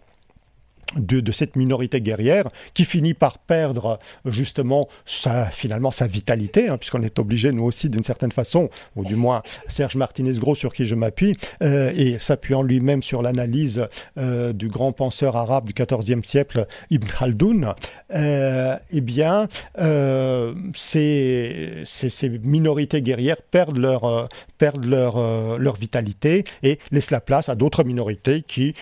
de, 0.98 1.32
cette 1.32 1.56
minorité 1.56 2.02
guerrière 2.02 2.50
qui 2.74 2.86
finit 2.86 3.14
par 3.14 3.38
perdre 3.40 4.00
justement 4.26 4.88
sa, 5.06 5.46
finalement 5.46 5.92
sa 5.92 6.08
vitalité, 6.08 6.70
hein, 6.70 6.78
puisqu'on 6.78 7.04
est 7.04 7.20
obligé 7.20 7.52
nous 7.52 7.64
aussi 7.64 7.90
d'une 7.90 8.04
certaine 8.04 8.32
façon, 8.32 8.70
ou 8.96 9.06
du 9.06 9.16
moins 9.16 9.42
Serge 9.68 9.96
Martinez-Gros 9.96 10.56
sur 10.56 10.74
qui 10.74 10.86
je 10.86 10.96
m'appuie, 10.96 11.38
euh, 11.64 11.92
et 11.96 12.20
s'appuyant 12.20 12.64
lui-même 12.64 13.04
sur 13.04 13.22
l'analyse 13.22 13.88
euh, 14.18 14.54
du 14.54 14.68
grand 14.68 14.92
penseur 14.92 15.36
arabe 15.36 15.66
du 15.66 15.74
XIVe 15.74 16.24
siècle, 16.24 16.66
Ibn 16.90 17.08
Khaldoun, 17.08 17.74
euh, 18.14 18.78
eh 18.92 19.02
bien 19.02 19.48
ces, 20.76 21.84
ces, 21.86 22.30
minorités 22.44 23.02
guerrières 23.02 23.42
perdent 23.42 23.78
leur, 23.78 24.30
perdent 24.58 24.86
leur, 24.86 25.60
leur 25.60 25.76
vitalité 25.76 26.44
et 26.64 26.80
laissent 26.92 27.12
la 27.12 27.22
place 27.22 27.50
à 27.50 27.56
d'autres 27.56 27.84
minorités 27.84 28.42
qui 28.42 28.74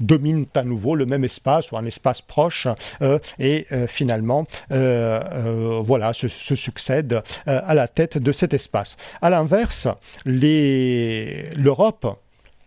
dominent 0.00 0.33
à 0.54 0.62
nouveau 0.62 0.94
le 0.94 1.06
même 1.06 1.24
espace 1.24 1.72
ou 1.72 1.76
un 1.76 1.84
espace 1.84 2.20
proche 2.20 2.66
euh, 3.02 3.18
et 3.38 3.66
euh, 3.72 3.86
finalement 3.86 4.46
euh, 4.70 5.82
voilà 5.84 6.12
se, 6.12 6.28
se 6.28 6.54
succèdent 6.54 7.22
à 7.46 7.74
la 7.74 7.88
tête 7.88 8.18
de 8.18 8.32
cet 8.32 8.54
espace. 8.54 8.96
À 9.22 9.30
l'inverse, 9.30 9.88
l'Europe 10.24 12.06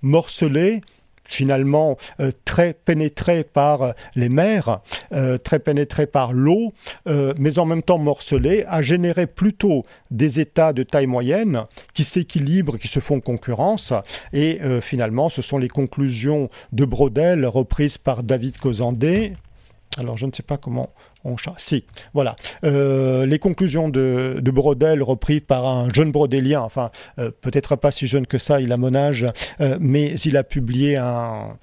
morcelée 0.01 0.81
finalement 1.27 1.97
euh, 2.19 2.31
très 2.45 2.73
pénétré 2.73 3.43
par 3.43 3.81
euh, 3.81 3.91
les 4.15 4.29
mers, 4.29 4.81
euh, 5.13 5.37
très 5.37 5.59
pénétré 5.59 6.07
par 6.07 6.33
l'eau, 6.33 6.73
mais 7.37 7.59
en 7.59 7.65
même 7.65 7.83
temps 7.83 7.97
morcelé, 7.97 8.65
a 8.67 8.81
généré 8.81 9.27
plutôt 9.27 9.85
des 10.11 10.39
États 10.39 10.73
de 10.73 10.83
taille 10.83 11.07
moyenne 11.07 11.65
qui 11.93 12.03
s'équilibrent, 12.03 12.77
qui 12.77 12.87
se 12.87 12.99
font 12.99 13.19
concurrence. 13.19 13.93
Et 14.33 14.59
finalement, 14.81 15.29
ce 15.29 15.41
sont 15.41 15.57
les 15.57 15.67
conclusions 15.67 16.49
de 16.71 16.85
Brodel 16.85 17.45
reprises 17.45 17.97
par 17.97 18.23
David 18.23 18.57
Cosandé. 18.57 19.33
Alors, 19.97 20.17
je 20.17 20.25
ne 20.25 20.31
sais 20.31 20.43
pas 20.43 20.57
comment 20.57 20.89
si, 21.57 21.83
voilà. 22.13 22.35
Euh, 22.63 23.25
les 23.25 23.39
conclusions 23.39 23.89
de, 23.89 24.41
Brodel 24.43 25.03
reprises 25.03 25.41
par 25.45 25.65
un 25.65 25.89
jeune 25.93 26.11
brodélien, 26.11 26.61
enfin, 26.61 26.89
euh, 27.19 27.31
peut-être 27.41 27.75
pas 27.75 27.91
si 27.91 28.07
jeune 28.07 28.25
que 28.25 28.37
ça, 28.37 28.61
il 28.61 28.71
a 28.71 28.77
mon 28.77 28.95
âge, 28.95 29.25
euh, 29.61 29.77
mais 29.79 30.13
il 30.13 30.37
a 30.37 30.43
publié 30.43 30.97
un, 30.97 31.57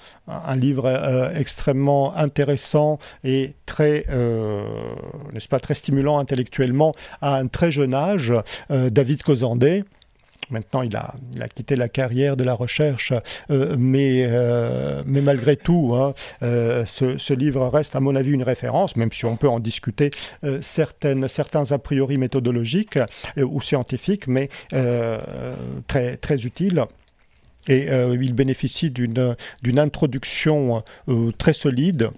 livre 0.57 0.88
extrêmement 1.37 2.17
intéressant 2.17 2.99
et 3.25 3.55
très, 3.67 4.07
n'est-ce 5.33 5.49
pas, 5.49 5.61
très 5.61 5.75
stimulant 5.75 6.19
intellectuellement 6.19 6.95
à 7.21 7.37
un 7.37 7.47
très 7.47 7.71
jeune 7.71 7.93
âge, 7.93 8.33
David 8.71 9.23
Cosandé. 9.23 9.85
Maintenant, 10.51 10.83
il 10.83 10.97
a, 10.97 11.15
quitté 11.55 11.77
la 11.77 11.89
carrière 11.89 12.37
de 12.37 12.45
la 12.45 12.55
recherche, 12.55 13.13
euh, 13.51 13.77
mais, 13.79 14.27
euh, 14.29 15.03
mais 15.07 15.21
malgré 15.21 15.57
tout, 15.57 15.95
hein, 15.95 16.15
euh, 16.43 16.85
ce, 16.87 17.33
livre 17.33 17.67
reste, 17.69 17.97
à 17.97 18.01
mon 18.01 18.15
avis, 18.15 18.33
une 18.33 18.43
référence, 18.43 18.97
même 18.97 19.13
si 19.13 19.25
on 19.25 19.37
peut 19.37 19.49
en 19.49 19.61
discuter 19.61 20.11
certains 20.61 21.23
a 21.71 21.79
priori 21.79 22.19
méthodologiques 22.19 22.99
ou 23.37 23.61
scientifiques, 23.61 24.27
mais 24.27 24.49
très, 25.87 26.17
très 26.17 26.45
utile. 26.45 26.85
Et 27.69 27.89
il 27.89 28.35
bénéficie 28.35 28.91
d'une 28.91 29.79
introduction 29.79 30.83
très 31.39 31.53
solide 31.53 32.11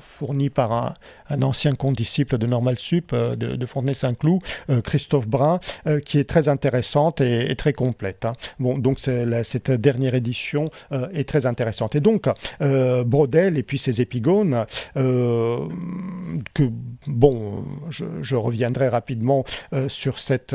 fourni 0.00 0.50
par 0.50 0.94
un, 1.30 1.42
ancien 1.42 1.74
condisciple 1.74 2.38
de 2.38 2.46
Normal 2.46 2.78
Sup, 2.78 3.12
euh, 3.12 3.36
de, 3.36 3.66
Fontenay-Saint-Cloud, 3.66 4.40
euh, 4.70 4.80
Christophe 4.80 5.26
Brun, 5.26 5.60
qui 6.04 6.18
est 6.18 6.28
très 6.28 6.48
intéressante 6.48 7.20
et, 7.20 7.54
très 7.56 7.72
complète. 7.72 8.24
Hein. 8.24 8.32
Bon, 8.58 8.78
donc 8.78 8.98
cette 8.98 9.70
dernière 9.70 10.14
édition 10.14 10.70
est 11.12 11.28
très 11.28 11.46
intéressante. 11.46 11.94
Et 11.94 12.00
donc, 12.00 12.28
Brodel 12.60 13.58
et 13.58 13.62
puis 13.62 13.78
ses 13.78 14.00
épigones, 14.00 14.66
que, 14.94 16.70
bon, 17.06 17.64
je, 17.90 18.36
reviendrai 18.36 18.88
rapidement 18.88 19.44
sur, 19.88 20.18
cette, 20.18 20.54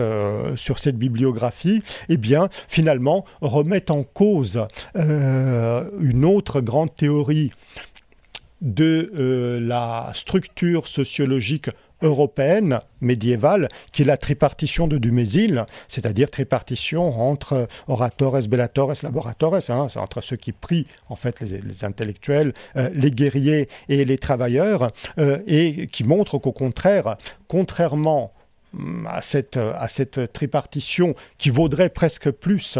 sur 0.55 0.79
cette 0.79 0.97
bibliographie, 0.97 1.81
eh 2.09 2.17
bien, 2.17 2.49
finalement, 2.67 3.25
remettent 3.41 3.91
en 3.91 4.03
cause 4.03 4.65
une 4.95 6.25
autre 6.25 6.61
grande 6.61 6.95
théorie 6.95 7.51
de 8.61 9.11
euh, 9.15 9.59
la 9.59 10.11
structure 10.13 10.87
sociologique 10.87 11.69
européenne 12.01 12.81
médiévale, 12.99 13.69
qui 13.91 14.01
est 14.01 14.05
la 14.05 14.17
tripartition 14.17 14.87
de 14.87 14.97
Dumézil, 14.97 15.65
c'est-à-dire 15.87 16.29
tripartition 16.29 17.21
entre 17.21 17.67
oratores, 17.87 18.39
bellatores, 18.47 18.93
laboratores, 19.03 19.69
hein, 19.69 19.87
c'est 19.89 19.99
entre 19.99 20.21
ceux 20.21 20.35
qui 20.35 20.51
prient, 20.51 20.87
en 21.09 21.15
fait, 21.15 21.41
les, 21.41 21.83
intellectuels, 21.83 22.53
euh, 22.75 22.89
les 22.93 23.11
guerriers 23.11 23.69
et 23.89 24.03
les 24.05 24.17
travailleurs, 24.17 24.91
euh, 25.19 25.39
et 25.47 25.87
qui 25.87 26.03
montre 26.03 26.37
qu'au 26.37 26.51
contraire, 26.51 27.17
contrairement 27.47 28.33
à 29.07 29.21
cette, 29.21 29.57
à 29.57 29.87
cette 29.87 30.31
tripartition 30.33 31.15
qui 31.37 31.49
vaudrait 31.49 31.89
presque 31.89 32.31
plus 32.31 32.77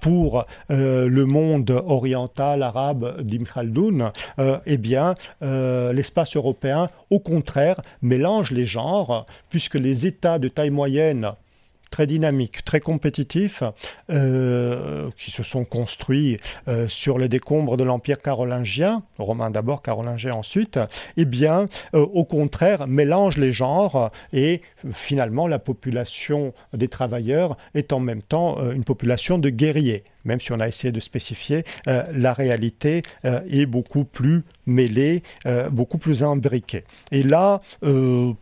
pour 0.00 0.46
euh, 0.70 1.08
le 1.08 1.24
monde 1.24 1.70
oriental 1.86 2.62
arabe 2.62 3.20
d'Ibn 3.22 3.44
Khaldoun, 3.44 4.12
euh, 4.38 4.58
eh 4.66 4.76
bien, 4.76 5.14
euh, 5.42 5.92
l'espace 5.92 6.36
européen, 6.36 6.88
au 7.10 7.18
contraire, 7.18 7.80
mélange 8.02 8.50
les 8.50 8.64
genres, 8.64 9.26
puisque 9.50 9.74
les 9.74 10.06
États 10.06 10.38
de 10.38 10.48
taille 10.48 10.70
moyenne 10.70 11.32
très 11.92 12.08
dynamiques, 12.08 12.64
très 12.64 12.80
compétitifs, 12.80 13.62
euh, 14.10 15.10
qui 15.16 15.30
se 15.30 15.44
sont 15.44 15.64
construits 15.64 16.40
euh, 16.66 16.88
sur 16.88 17.18
les 17.18 17.28
décombres 17.28 17.76
de 17.76 17.84
l'Empire 17.84 18.20
carolingien, 18.20 19.04
romain 19.18 19.50
d'abord, 19.50 19.82
carolingien 19.82 20.32
ensuite, 20.32 20.80
eh 21.16 21.26
bien, 21.26 21.66
euh, 21.94 22.00
au 22.00 22.24
contraire, 22.24 22.88
mélange 22.88 23.36
les 23.36 23.52
genres 23.52 24.10
et 24.32 24.62
finalement 24.92 25.46
la 25.46 25.58
population 25.58 26.54
des 26.72 26.88
travailleurs 26.88 27.56
est 27.74 27.92
en 27.92 28.00
même 28.00 28.22
temps 28.22 28.58
une 28.72 28.84
population 28.84 29.38
de 29.38 29.50
guerriers 29.50 30.02
même 30.24 30.40
si 30.40 30.52
on 30.52 30.60
a 30.60 30.68
essayé 30.68 30.92
de 30.92 31.00
spécifier, 31.00 31.64
euh, 31.88 32.04
la 32.12 32.32
réalité 32.32 33.02
euh, 33.24 33.40
est 33.48 33.66
beaucoup 33.66 34.04
plus 34.04 34.44
mêlée, 34.66 35.22
euh, 35.46 35.68
beaucoup 35.70 35.98
plus 35.98 36.22
imbriquée. 36.22 36.84
Et 37.10 37.22
là, 37.22 37.60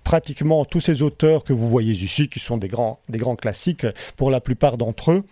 pratiquement 0.05 0.65
tous 0.65 0.81
ces 0.81 1.03
auteurs 1.03 1.45
que 1.45 1.53
vous 1.53 1.69
voyez 1.69 1.93
ici, 1.93 2.29
qui 2.29 2.41
sont 2.41 2.57
des 2.57 2.69
grands, 2.69 3.01
des 3.09 3.19
grands 3.19 3.37
classiques 3.37 3.87
pour 4.17 4.31
la 4.31 4.41
plupart 4.41 4.77
d'entre 4.77 5.13
eux, 5.13 5.25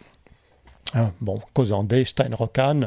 hein, 0.95 1.13
bon, 1.21 1.41
Cosandé, 1.53 2.05
Steinrocan, 2.05 2.83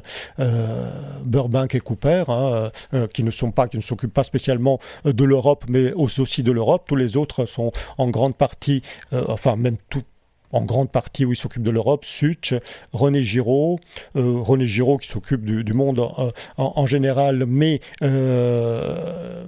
Burbank 1.24 1.76
et 1.76 1.80
Cooper, 1.80 2.24
hein, 2.28 2.72
qui 3.14 3.24
ne 3.24 3.32
sont 3.32 3.52
pas, 3.52 3.68
qui 3.68 3.78
ne 3.78 3.82
s'occupent 3.82 4.14
pas 4.14 4.24
spécialement 4.24 4.80
de 5.06 5.24
l'Europe, 5.24 5.66
mais 5.68 5.94
aussi 5.94 6.44
de 6.44 6.52
l'Europe. 6.52 6.86
Tous 6.88 6.96
les 6.96 7.18
autres 7.18 7.46
sont 7.46 7.72
en 7.98 8.10
grande 8.10 8.36
partie, 8.36 8.82
enfin 9.12 9.56
même 9.56 9.78
tout, 9.90 10.04
en 10.52 10.62
grande 10.62 10.92
partie 10.92 11.26
où 11.26 11.32
il 11.32 11.36
s'occupe 11.36 11.64
de 11.64 11.72
l'Europe, 11.72 12.06
Such, 12.06 12.54
René 12.94 13.24
Giraud, 13.24 13.80
euh, 14.16 14.40
René 14.40 14.66
Giraud 14.66 14.98
qui 14.98 15.08
s'occupe 15.08 15.44
du, 15.44 15.74
monde 15.74 16.00
euh, 16.00 16.32
en, 16.58 16.86
général, 16.86 17.46
mais 17.48 17.80
euh, 18.04 19.44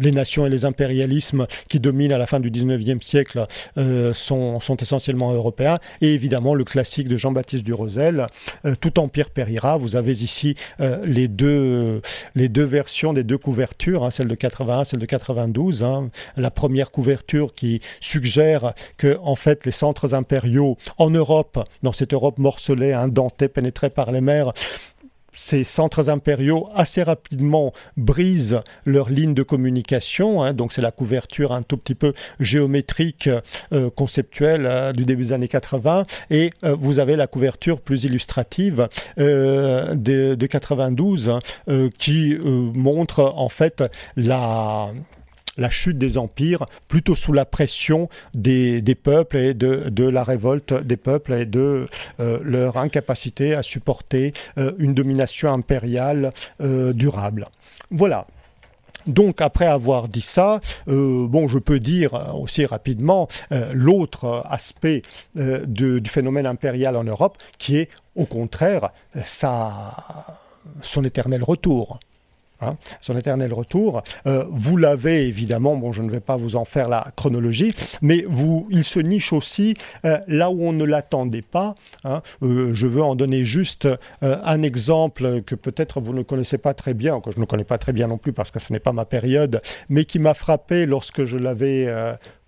les 0.00 0.12
nations 0.12 0.46
et 0.46 0.50
les 0.50 0.64
impérialismes 0.64 1.46
qui 1.68 1.80
dominent 1.80 2.12
à 2.12 2.18
la 2.18 2.26
fin 2.26 2.40
du 2.40 2.50
19e 2.50 3.02
siècle 3.02 3.46
sont, 4.14 4.58
essentiellement 4.80 5.32
européens, 5.32 5.78
et 6.00 6.14
évidemment 6.14 6.54
le 6.54 6.64
classique 6.64 7.08
de 7.08 7.16
Jean-Baptiste 7.16 7.64
Durosel, 7.64 8.26
Tout 8.80 8.98
empire 8.98 9.30
périra. 9.30 9.76
Vous 9.76 9.96
avez 9.96 10.22
ici 10.22 10.56
les, 11.04 11.28
deux, 11.28 12.00
les 12.34 12.48
deux 12.48 12.64
versions 12.64 13.12
des 13.12 13.22
deux 13.22 13.38
couvertures, 13.38 14.04
hein, 14.04 14.10
celle 14.10 14.28
de 14.28 14.34
81, 14.34 14.84
celle 14.84 14.98
de 14.98 15.06
92. 15.06 15.84
Hein. 15.84 16.10
La 16.36 16.50
première 16.50 16.90
couverture 16.90 17.54
qui 17.54 17.80
suggère 18.00 18.74
que 18.96 19.18
en 19.22 19.36
fait 19.36 19.66
les 19.66 19.72
centres 19.72 20.14
impériaux 20.22 20.76
en 20.98 21.10
Europe, 21.10 21.58
dans 21.82 21.92
cette 21.92 22.14
Europe 22.14 22.38
morcelée, 22.38 22.92
indentée, 22.92 23.48
pénétrée 23.48 23.90
par 23.90 24.12
les 24.12 24.20
mers, 24.20 24.52
ces 25.32 25.64
centres 25.64 26.08
impériaux 26.10 26.68
assez 26.74 27.02
rapidement 27.02 27.72
brisent 27.96 28.60
leur 28.84 29.08
ligne 29.08 29.34
de 29.34 29.42
communication. 29.42 30.42
Hein. 30.42 30.52
donc 30.52 30.72
c'est 30.72 30.82
la 30.82 30.90
couverture 30.90 31.52
un 31.52 31.62
tout 31.62 31.76
petit 31.76 31.94
peu 31.94 32.12
géométrique, 32.40 33.30
euh, 33.72 33.90
conceptuelle 33.90 34.66
euh, 34.66 34.92
du 34.92 35.04
début 35.04 35.24
des 35.24 35.32
années 35.32 35.48
80. 35.48 36.06
Et 36.30 36.50
euh, 36.64 36.76
vous 36.78 36.98
avez 36.98 37.16
la 37.16 37.26
couverture 37.26 37.80
plus 37.80 38.04
illustrative 38.04 38.88
de, 39.16 39.94
de, 40.34 40.46
92 40.46 41.30
hein, 41.30 41.40
qui 41.98 42.36
montre 42.42 43.32
en 43.36 43.48
fait 43.48 43.82
la 44.16 44.92
la 45.56 45.70
chute 45.70 45.98
des 45.98 46.18
empires, 46.18 46.66
plutôt 46.88 47.14
sous 47.14 47.32
la 47.32 47.44
pression 47.44 48.08
des, 48.34 48.82
peuples 48.94 49.36
et 49.36 49.54
de, 49.54 50.04
la 50.04 50.24
révolte 50.24 50.74
des 50.74 50.96
peuples 50.96 51.32
et 51.34 51.46
de 51.46 51.88
euh, 52.20 52.38
leur 52.42 52.76
incapacité 52.76 53.54
à 53.54 53.62
supporter 53.62 54.32
euh, 54.58 54.72
une 54.78 54.94
domination 54.94 55.52
impériale 55.52 56.32
euh, 56.60 56.92
durable. 56.92 57.48
Voilà. 57.90 58.26
Donc 59.06 59.40
après 59.40 59.66
avoir 59.66 60.06
dit 60.06 60.20
ça, 60.20 60.60
bon, 60.86 61.48
je 61.48 61.58
peux 61.58 61.80
dire 61.80 62.36
aussi 62.40 62.64
rapidement 62.64 63.26
l'autre 63.72 64.44
aspect 64.48 65.02
du 65.34 66.00
phénomène 66.06 66.46
impérial 66.46 66.96
en 66.96 67.02
Europe, 67.02 67.36
qui 67.58 67.78
est 67.78 67.88
au 68.14 68.26
contraire 68.26 68.92
son 69.24 71.02
éternel 71.02 71.42
retour. 71.42 71.98
Hein, 72.62 72.76
son 73.00 73.16
éternel 73.16 73.52
retour. 73.52 74.02
Euh, 74.26 74.44
vous 74.50 74.76
l'avez 74.76 75.26
évidemment, 75.26 75.74
bon, 75.74 75.90
je 75.90 76.02
ne 76.02 76.10
vais 76.10 76.20
pas 76.20 76.36
vous 76.36 76.54
en 76.54 76.64
faire 76.64 76.88
la 76.88 77.08
chronologie, 77.16 77.74
mais 78.02 78.24
vous, 78.28 78.66
il 78.70 78.84
se 78.84 79.00
niche 79.00 79.32
aussi 79.32 79.74
euh, 80.04 80.18
là 80.28 80.50
où 80.50 80.62
on 80.64 80.72
ne 80.72 80.84
l'attendait 80.84 81.42
pas. 81.42 81.74
Hein. 82.04 82.22
Euh, 82.42 82.72
je 82.72 82.86
veux 82.86 83.02
en 83.02 83.16
donner 83.16 83.44
juste 83.44 83.88
un 84.20 84.62
exemple 84.62 85.42
que 85.42 85.54
peut-être 85.54 86.00
vous 86.00 86.12
ne 86.12 86.22
connaissez 86.22 86.58
pas 86.58 86.74
très 86.74 86.94
bien, 86.94 87.20
que 87.20 87.32
je 87.32 87.40
ne 87.40 87.44
connais 87.44 87.64
pas 87.64 87.78
très 87.78 87.92
bien 87.92 88.06
non 88.06 88.18
plus 88.18 88.32
parce 88.32 88.50
que 88.50 88.60
ce 88.60 88.72
n'est 88.72 88.78
pas 88.78 88.92
ma 88.92 89.04
période, 89.04 89.60
mais 89.88 90.04
qui 90.04 90.18
m'a 90.18 90.34
frappé 90.34 90.86
lorsque 90.86 91.24
je 91.24 91.36
l'avais 91.36 91.92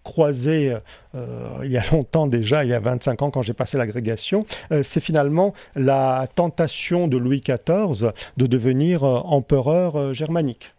croisé 0.05 0.77
euh, 1.15 1.61
il 1.65 1.73
y 1.73 1.79
a 1.79 1.83
longtemps 1.91 2.27
déjà, 2.27 2.65
il 2.65 2.71
y 2.71 2.75
a 2.75 2.81
25 2.81 3.23
ans 3.23 3.31
quand 3.31 3.43
j'ai 3.43 3.53
passé 3.53 3.77
l'agrégation, 3.79 4.47
euh, 4.73 4.83
c'est 4.83 5.01
finalement 5.01 5.55
la 5.75 6.29
tentation 6.35 7.09
de 7.09 7.17
Louis 7.17 7.41
XIV 7.41 8.13
de 8.37 8.47
devenir 8.47 9.05
euh, 9.05 9.19
empereur 9.21 10.15
germanique. 10.15 10.75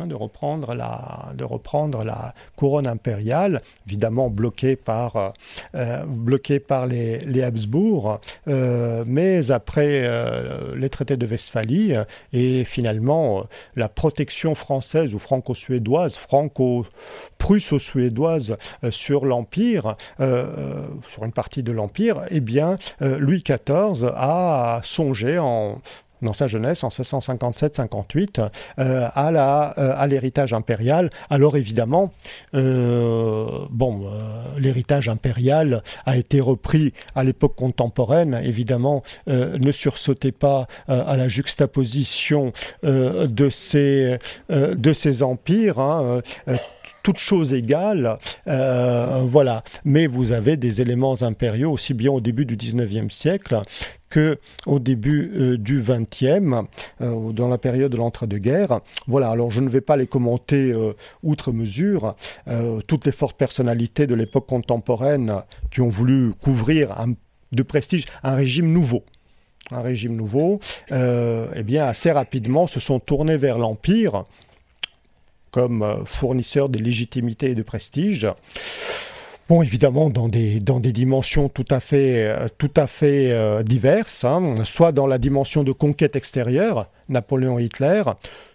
Hein, 0.00 0.06
de, 0.06 0.14
reprendre 0.14 0.72
la, 0.74 2.34
couronne 2.56 2.86
impériale, 2.86 3.60
évidemment 3.86 4.30
bloquée 4.30 4.76
par, 4.76 5.16
euh, 5.16 5.30
euh, 5.74 6.04
les 6.86 7.42
Habsbourg, 7.42 8.20
euh, 8.48 9.04
mais 9.06 9.50
après 9.50 10.08
les 10.76 10.88
traités 10.88 11.16
de 11.16 11.26
Westphalie 11.26 11.94
et 12.32 12.62
finalement 12.64 13.44
la 13.76 13.88
protection 13.88 14.54
française 14.54 15.12
ou 15.14 15.18
franco-suédoise, 15.18 16.16
franco-prusso-suédoise 16.16 18.56
sur 18.90 19.26
l'Empire, 19.26 19.96
sur 20.18 21.24
une 21.24 21.32
partie 21.32 21.62
de 21.62 21.72
l'Empire, 21.72 22.24
eh 22.30 22.40
bien, 22.40 22.78
Louis 23.00 23.42
XIV 23.42 24.10
a 24.14 24.80
songé 24.82 25.38
en 25.38 25.80
dans 26.22 26.32
sa 26.32 26.46
jeunesse, 26.46 26.84
en 26.84 26.88
1657-58, 26.88 28.40
euh, 28.40 28.48
euh, 28.78 29.08
à 29.14 30.06
l'héritage 30.06 30.52
impérial. 30.52 31.10
Alors 31.30 31.56
évidemment, 31.56 32.12
euh, 32.54 33.66
bon, 33.70 34.10
l'héritage 34.58 35.08
impérial 35.08 35.82
a 36.06 36.16
été 36.16 36.40
repris 36.40 36.92
à 37.14 37.24
l'époque 37.24 37.54
contemporaine. 37.54 38.40
Évidemment, 38.42 39.02
ne 39.26 39.72
sursautez 39.72 40.32
pas 40.32 40.66
à 40.88 41.16
la 41.16 41.28
juxtaposition 41.28 42.52
de, 42.82 43.48
ces, 43.50 44.18
de 44.50 44.92
ces 44.92 45.22
empires. 45.22 45.78
Hein, 45.78 46.22
toutes 47.04 47.18
choses 47.18 47.54
égales, 47.54 48.18
voilà. 48.46 49.62
Mais 49.84 50.08
vous 50.08 50.32
avez 50.32 50.56
des 50.56 50.80
éléments 50.80 51.22
impériaux 51.22 51.70
aussi 51.70 51.94
bien 51.94 52.10
au 52.10 52.20
début 52.20 52.46
du 52.46 52.56
19e 52.56 53.10
siècle 53.10 53.60
que 54.10 54.38
au 54.66 54.78
début 54.80 55.56
du 55.58 55.80
20e, 55.80 56.64
dans 57.00 57.48
la 57.48 57.58
période 57.58 57.92
de 57.92 57.96
l'entre-deux-guerres. 57.96 58.80
Voilà, 59.06 59.30
alors 59.30 59.50
je 59.50 59.60
ne 59.60 59.68
vais 59.68 59.80
pas 59.80 59.96
les 59.96 60.06
commenter 60.06 60.74
outre 61.22 61.52
mesure. 61.52 62.16
toutes 62.86 63.04
les 63.04 63.12
fortes 63.12 63.36
personnalités 63.36 64.06
de 64.06 64.14
l'époque 64.14 64.46
contemporaine 64.46 65.42
qui 65.70 65.80
ont 65.80 65.90
voulu 65.90 66.32
couvrir 66.40 66.96
de 67.52 67.62
prestige 67.62 68.06
un 68.22 68.34
régime 68.34 68.72
nouveau 68.72 69.04
un 69.70 69.80
régime 69.80 70.16
nouveau, 70.16 70.60
euh, 70.92 71.48
eh 71.54 71.62
bien, 71.62 71.86
assez 71.86 72.10
rapidement 72.10 72.66
se 72.66 72.80
sont 72.80 73.00
tournés 73.00 73.36
vers 73.36 73.58
l'Empire 73.58 74.24
comme 75.54 75.82
euh, 75.84 76.04
fournisseur 76.04 76.68
de 76.68 76.80
légitimité 76.80 77.50
et 77.50 77.54
de 77.54 77.62
prestige. 77.62 78.26
Bon, 79.48 79.62
évidemment, 79.62 80.10
dans 80.10 80.28
des, 80.28 80.58
dans 80.58 80.80
des 80.80 80.90
dimensions 80.90 81.48
tout 81.48 81.66
à 81.70 81.78
fait, 81.78 82.26
euh, 82.26 82.48
tout 82.58 82.72
à 82.74 82.88
fait 82.88 83.62
diverses, 83.62 84.24
hein. 84.24 84.64
soit 84.64 84.90
dans 84.90 85.06
la 85.06 85.18
dimension 85.18 85.62
de 85.62 85.70
conquête 85.70 86.16
extérieure, 86.16 86.88
Napoléon 87.08 87.60
Hitler, 87.60 88.02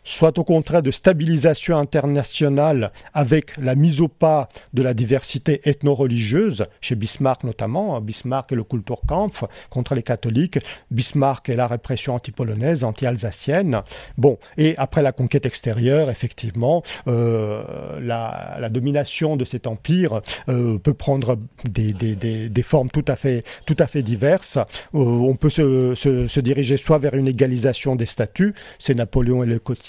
soit 0.03 0.37
au 0.37 0.43
contraire 0.43 0.81
de 0.81 0.91
stabilisation 0.91 1.77
internationale 1.77 2.91
avec 3.13 3.57
la 3.57 3.75
mise 3.75 4.01
au 4.01 4.07
pas 4.07 4.49
de 4.73 4.81
la 4.81 4.93
diversité 4.93 5.61
ethno-religieuse, 5.65 6.65
chez 6.81 6.95
Bismarck 6.95 7.43
notamment, 7.43 7.95
hein, 7.95 8.01
Bismarck 8.01 8.51
et 8.51 8.55
le 8.55 8.63
Kulturkampf 8.63 9.43
contre 9.69 9.95
les 9.95 10.03
catholiques, 10.03 10.59
Bismarck 10.91 11.49
et 11.49 11.55
la 11.55 11.67
répression 11.67 12.15
anti-polonaise, 12.15 12.83
anti-alsacienne. 12.83 13.81
Bon, 14.17 14.37
et 14.57 14.75
après 14.77 15.01
la 15.01 15.11
conquête 15.11 15.45
extérieure, 15.45 16.09
effectivement, 16.09 16.83
euh, 17.07 17.99
la, 18.01 18.69
domination 18.69 19.35
de 19.35 19.45
cet 19.45 19.65
empire 19.65 20.21
euh, 20.47 20.77
peut 20.77 20.93
prendre 20.93 21.37
des, 21.67 22.63
formes 22.63 22.89
tout 22.89 23.05
à 23.07 23.15
fait, 23.15 23.43
tout 23.65 23.75
à 23.79 23.87
fait 23.87 24.03
diverses. 24.03 24.57
Euh, 24.57 24.63
on 24.93 25.35
peut 25.35 25.49
se, 25.49 26.39
diriger 26.39 26.77
soit 26.77 26.99
vers 26.99 27.15
une 27.15 27.27
égalisation 27.27 27.95
des 27.95 28.05
statuts, 28.05 28.53
c'est 28.77 28.95
Napoléon 28.95 29.43
et 29.43 29.47
le 29.47 29.59
Code 29.59 29.81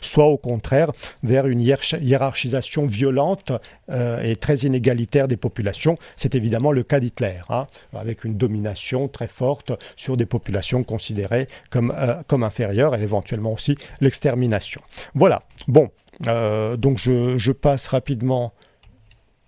soit 0.00 0.26
au 0.26 0.36
contraire 0.36 0.90
vers 1.22 1.46
une 1.46 1.60
hiérarchisation 1.60 2.86
violente 2.86 3.52
euh, 3.90 4.22
et 4.22 4.36
très 4.36 4.56
inégalitaire 4.58 5.28
des 5.28 5.36
populations. 5.36 5.98
C'est 6.16 6.34
évidemment 6.34 6.72
le 6.72 6.82
cas 6.82 7.00
d'Hitler, 7.00 7.40
hein, 7.48 7.66
avec 7.94 8.24
une 8.24 8.36
domination 8.36 9.08
très 9.08 9.28
forte 9.28 9.72
sur 9.96 10.16
des 10.16 10.26
populations 10.26 10.84
considérées 10.84 11.46
comme, 11.70 11.92
euh, 11.96 12.22
inférieures 12.42 12.96
et 12.96 13.02
éventuellement 13.02 13.52
aussi 13.52 13.76
l'extermination. 14.00 14.80
Voilà, 15.14 15.42
bon, 15.68 15.90
euh, 16.26 16.76
donc 16.76 16.98
je, 16.98 17.52
passe 17.52 17.86
rapidement 17.86 18.52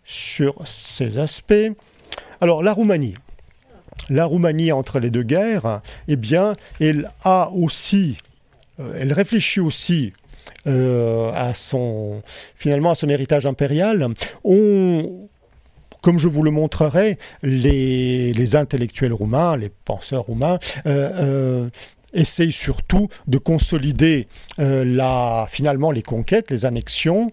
sur 0.05 0.67
ces 0.67 1.19
aspects. 1.19 1.73
Alors 2.41 2.63
la 2.63 2.73
Roumanie 2.73 3.15
la 4.09 4.25
Roumanie 4.25 4.71
entre 4.71 5.01
les 5.01 5.11
deux 5.11 5.23
guerres, 5.23 5.81
eh 6.07 6.17
bien, 6.17 6.53
elle 6.81 7.11
a 7.25 7.51
aussi 7.53 8.19
elle 8.79 9.13
réfléchit 9.13 9.61
aussi 9.61 10.13
euh, 10.67 11.31
à 11.33 11.55
son 11.55 12.23
finalement 12.57 12.91
à 12.91 12.95
son 12.97 13.09
héritage 13.09 13.47
impérial. 13.47 14.09
On, 14.43 15.29
comme 16.03 16.19
je 16.19 16.27
vous 16.27 16.43
le 16.43 16.51
montrerai, 16.51 17.19
les, 17.43 18.57
intellectuels 18.57 19.13
roumains, 19.13 19.57
les 19.57 19.71
penseurs 19.85 20.25
roumains, 20.25 20.59
euh, 20.87 21.69
essayent 22.13 22.53
surtout 22.53 23.09
de 23.29 23.39
consolider 23.39 24.27
la, 24.59 25.47
finalement 25.51 25.91
les 25.91 26.03
conquêtes, 26.03 26.51
les 26.51 26.65
annexions, 26.65 27.31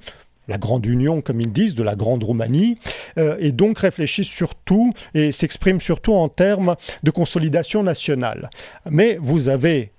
la 0.47 0.57
grande 0.57 0.85
union, 0.85 1.21
comme 1.21 1.39
ils 1.41 1.51
disent, 1.51 1.75
de 1.75 1.83
la 1.83 1.95
grande 1.95 2.23
Roumanie, 2.23 2.77
et 3.17 3.51
donc 3.51 3.79
réfléchissent 3.79 4.27
surtout 4.27 4.91
et 5.13 5.31
s'expriment 5.31 5.79
surtout 5.79 6.13
en 6.13 6.27
termes 6.27 6.75
de 7.03 7.11
consolidation 7.11 7.81
nationale. 7.83 8.49
Mais 8.89 9.17
vous 9.21 9.47
avez 9.47 9.91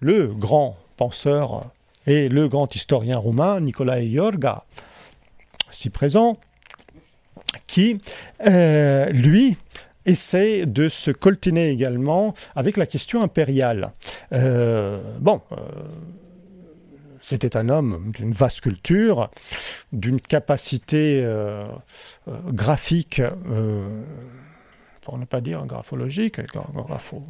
le 0.00 0.28
grand 0.28 0.76
penseur 0.96 1.70
et 2.06 2.28
le 2.28 2.48
grand 2.48 2.74
historien 2.74 3.18
roumain 3.18 3.60
Nicolae 3.60 4.04
Iorga, 4.04 4.64
si 5.70 5.90
présent, 5.90 6.38
qui, 7.66 8.00
euh, 8.46 9.08
lui, 9.10 9.56
essaie 10.04 10.66
de 10.66 10.88
se 10.88 11.10
coltiner 11.10 11.70
également 11.70 12.34
avec 12.56 12.76
la 12.76 12.86
question 12.86 13.22
impériale. 13.22 13.92
Euh, 14.32 15.18
bon, 15.20 15.40
euh, 15.52 15.56
c'était 17.20 17.56
un 17.56 17.68
homme 17.68 18.10
d'une 18.12 18.32
vaste 18.32 18.62
culture, 18.62 19.30
d'une 19.92 20.20
capacité 20.20 21.24
graphique, 22.26 23.22
pour 25.02 25.18
ne 25.18 25.24
pas 25.24 25.40
dire 25.40 25.64
graphologique, 25.66 26.40
grapho, 26.52 27.22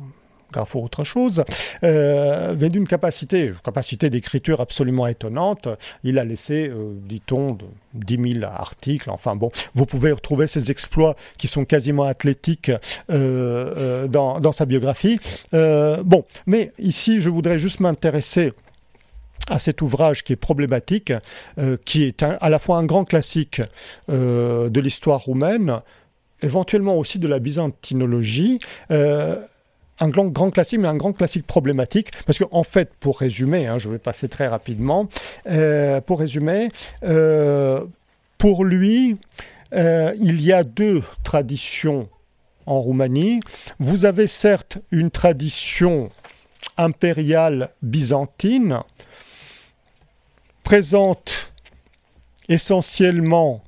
graphe 0.53 0.77
autre 0.77 1.03
chose, 1.03 1.43
euh, 1.83 2.55
mais 2.61 2.69
d'une 2.69 2.87
capacité, 2.87 3.53
capacité 3.65 4.11
d'écriture 4.11 4.61
absolument 4.61 5.09
étonnante. 5.09 5.69
Il 6.05 6.19
a 6.19 6.25
laissé, 6.25 6.69
euh, 6.69 6.93
dit-on, 7.09 7.59
10 7.95 8.35
000 8.41 8.45
articles. 8.45 9.11
Enfin 9.11 9.35
bon, 9.35 9.51
vous 9.75 9.87
pouvez 9.87 10.13
retrouver 10.13 10.47
ses 10.47 10.71
exploits 10.71 11.17
qui 11.39 11.49
sont 11.49 11.65
quasiment 11.65 12.05
athlétiques 12.05 12.71
euh, 13.11 14.07
dans, 14.07 14.53
sa 14.53 14.67
biographie. 14.67 15.19
bon, 15.53 16.25
mais 16.47 16.73
ici, 16.79 17.21
je 17.21 17.31
voudrais 17.31 17.59
juste 17.59 17.81
m'intéresser 17.81 18.53
à 19.49 19.59
cet 19.59 19.83
ouvrage 19.83 20.23
qui 20.23 20.35
est 20.35 20.37
problématique, 20.37 21.13
qui 21.85 22.05
est 22.05 22.23
à 22.23 22.49
la 22.51 22.59
fois 22.59 22.77
un 22.77 22.85
grand 22.85 23.05
classique 23.05 23.63
de 24.09 24.81
l'histoire 24.81 25.21
roumaine, 25.21 25.81
éventuellement 26.43 26.99
aussi 26.99 27.19
de 27.19 27.27
la 27.27 27.39
byzantinologie, 27.39 28.59
un 30.03 30.09
grand, 30.09 30.51
classique, 30.51 30.81
mais 30.81 30.89
un 30.89 30.97
grand 30.97 31.13
classique 31.13 31.47
problématique, 31.47 32.11
parce 32.27 32.39
qu'en 32.39 32.49
en 32.51 32.65
fait, 32.65 32.93
pour 32.99 33.21
résumer, 33.21 33.69
hein, 33.69 33.79
je 33.79 33.89
vais 33.89 33.99
passer 33.99 34.29
très 34.29 34.49
rapidement, 34.49 35.09
euh, 35.49 36.01
pour 36.01 36.19
résumer, 36.19 36.71
euh, 37.05 37.85
pour 38.37 38.65
lui, 38.65 39.17
euh, 39.75 40.13
il 40.21 40.43
y 40.43 40.53
a 40.53 40.65
deux 40.65 41.03
traditions 41.23 42.09
en 42.67 42.81
Roumanie. 42.81 43.39
Vous 43.79 44.05
avez 44.05 44.27
certes 44.27 44.79
une 44.91 45.11
tradition 45.11 46.09
impériale 46.77 47.71
byzantine, 47.83 48.81
présente 50.65 51.53
essentiellement 52.49 53.63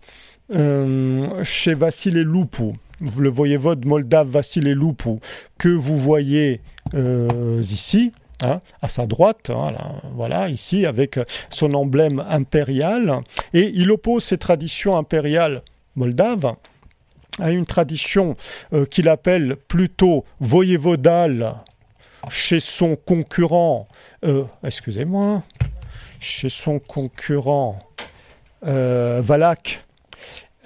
chez 1.42 1.74
Vassile 1.74 2.20
Lupu, 2.20 2.74
le 3.00 3.28
voyevode 3.28 3.84
moldave 3.84 4.28
Vassile 4.28 4.72
Lupu, 4.72 5.18
que 5.58 5.68
vous 5.68 5.98
voyez 5.98 6.60
euh, 6.94 7.60
ici, 7.60 8.12
hein, 8.42 8.60
à 8.82 8.88
sa 8.88 9.06
droite, 9.06 9.50
hein, 9.50 9.72
voilà, 10.14 10.48
ici, 10.48 10.86
avec 10.86 11.18
son 11.50 11.74
emblème 11.74 12.24
impérial. 12.28 13.20
Et 13.52 13.72
il 13.74 13.90
oppose 13.90 14.24
ces 14.24 14.38
traditions 14.38 14.96
impériales 14.96 15.62
moldaves 15.96 16.54
à 17.40 17.50
une 17.50 17.66
tradition 17.66 18.36
euh, 18.72 18.84
qu'il 18.84 19.08
appelle 19.08 19.56
plutôt 19.56 20.24
voyevodale 20.40 21.54
chez 22.30 22.60
son 22.60 22.96
concurrent, 22.96 23.88
euh, 24.24 24.44
excusez-moi, 24.64 25.42
chez 26.20 26.48
son 26.48 26.78
concurrent 26.78 27.78
Valak 28.62 29.84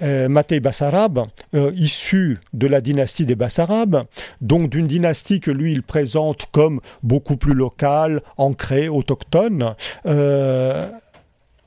euh, 0.01 0.29
Matei 0.29 0.59
Bassarab, 0.59 1.25
euh, 1.55 1.71
issu 1.75 2.39
de 2.53 2.67
la 2.67 2.81
dynastie 2.81 3.25
des 3.25 3.35
Bassarabes, 3.35 4.05
donc 4.41 4.69
d'une 4.69 4.87
dynastie 4.87 5.39
que 5.39 5.51
lui 5.51 5.71
il 5.71 5.83
présente 5.83 6.45
comme 6.51 6.81
beaucoup 7.03 7.37
plus 7.37 7.53
locale, 7.53 8.21
ancrée, 8.37 8.89
autochtone. 8.89 9.75
Euh, 10.05 10.89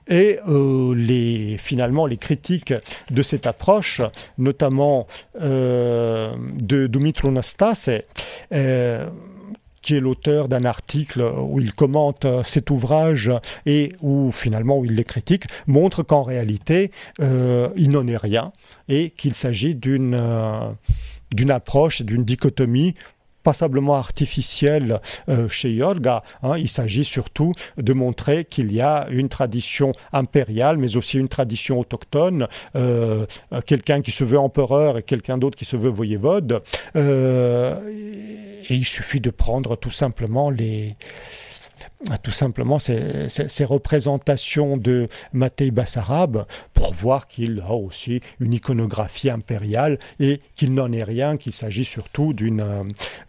et 0.08 0.38
les, 0.96 1.56
finalement, 1.58 2.06
les 2.06 2.16
critiques 2.16 2.74
de 3.10 3.22
cette 3.22 3.46
approche, 3.46 4.02
notamment 4.36 5.06
de 5.40 6.86
Dumitru 6.88 7.30
Nastase, 7.30 8.02
qui 9.82 9.96
est 9.96 10.00
l'auteur 10.00 10.48
d'un 10.48 10.64
article 10.64 11.20
où 11.20 11.60
il 11.60 11.74
commente 11.74 12.24
euh, 12.24 12.42
cet 12.44 12.70
ouvrage 12.70 13.30
et 13.66 13.92
où 14.00 14.30
finalement 14.32 14.78
où 14.78 14.84
il 14.84 14.94
les 14.94 15.04
critique, 15.04 15.44
montre 15.66 16.02
qu'en 16.02 16.22
réalité 16.22 16.90
euh, 17.20 17.68
il 17.76 17.90
n'en 17.90 18.06
est 18.06 18.16
rien 18.16 18.52
et 18.88 19.10
qu'il 19.10 19.34
s'agit 19.34 19.74
d'une 19.74 20.14
euh, 20.14 20.70
d'une 21.34 21.50
approche, 21.50 22.02
d'une 22.02 22.24
dichotomie 22.24 22.94
passablement 23.42 23.94
artificielle 23.94 25.00
euh, 25.28 25.48
chez 25.48 25.72
Yorga. 25.72 26.22
Hein. 26.42 26.56
Il 26.58 26.68
s'agit 26.68 27.04
surtout 27.04 27.52
de 27.76 27.92
montrer 27.92 28.44
qu'il 28.44 28.72
y 28.72 28.80
a 28.80 29.06
une 29.10 29.28
tradition 29.28 29.92
impériale, 30.12 30.78
mais 30.78 30.96
aussi 30.96 31.18
une 31.18 31.28
tradition 31.28 31.80
autochtone, 31.80 32.48
euh, 32.76 33.26
quelqu'un 33.66 34.02
qui 34.02 34.10
se 34.10 34.24
veut 34.24 34.38
empereur 34.38 34.98
et 34.98 35.02
quelqu'un 35.02 35.38
d'autre 35.38 35.56
qui 35.56 35.64
se 35.64 35.76
veut 35.76 35.90
voyevode. 35.90 36.62
Euh, 36.96 37.76
et 38.68 38.74
il 38.74 38.84
suffit 38.84 39.20
de 39.20 39.30
prendre 39.30 39.76
tout 39.76 39.90
simplement 39.90 40.50
les 40.50 40.96
tout 42.22 42.30
simplement 42.30 42.78
ces, 42.78 43.64
représentations 43.64 44.76
de 44.76 45.06
Matei 45.32 45.70
Bassarab 45.70 46.46
pour 46.74 46.92
voir 46.94 47.28
qu'il 47.28 47.60
a 47.60 47.72
aussi 47.72 48.20
une 48.40 48.54
iconographie 48.54 49.30
impériale 49.30 49.98
et 50.18 50.40
qu'il 50.56 50.74
n'en 50.74 50.90
est 50.92 51.04
rien, 51.04 51.36
qu'il 51.36 51.52
s'agit 51.52 51.84
surtout 51.84 52.32
d'une 52.32 52.60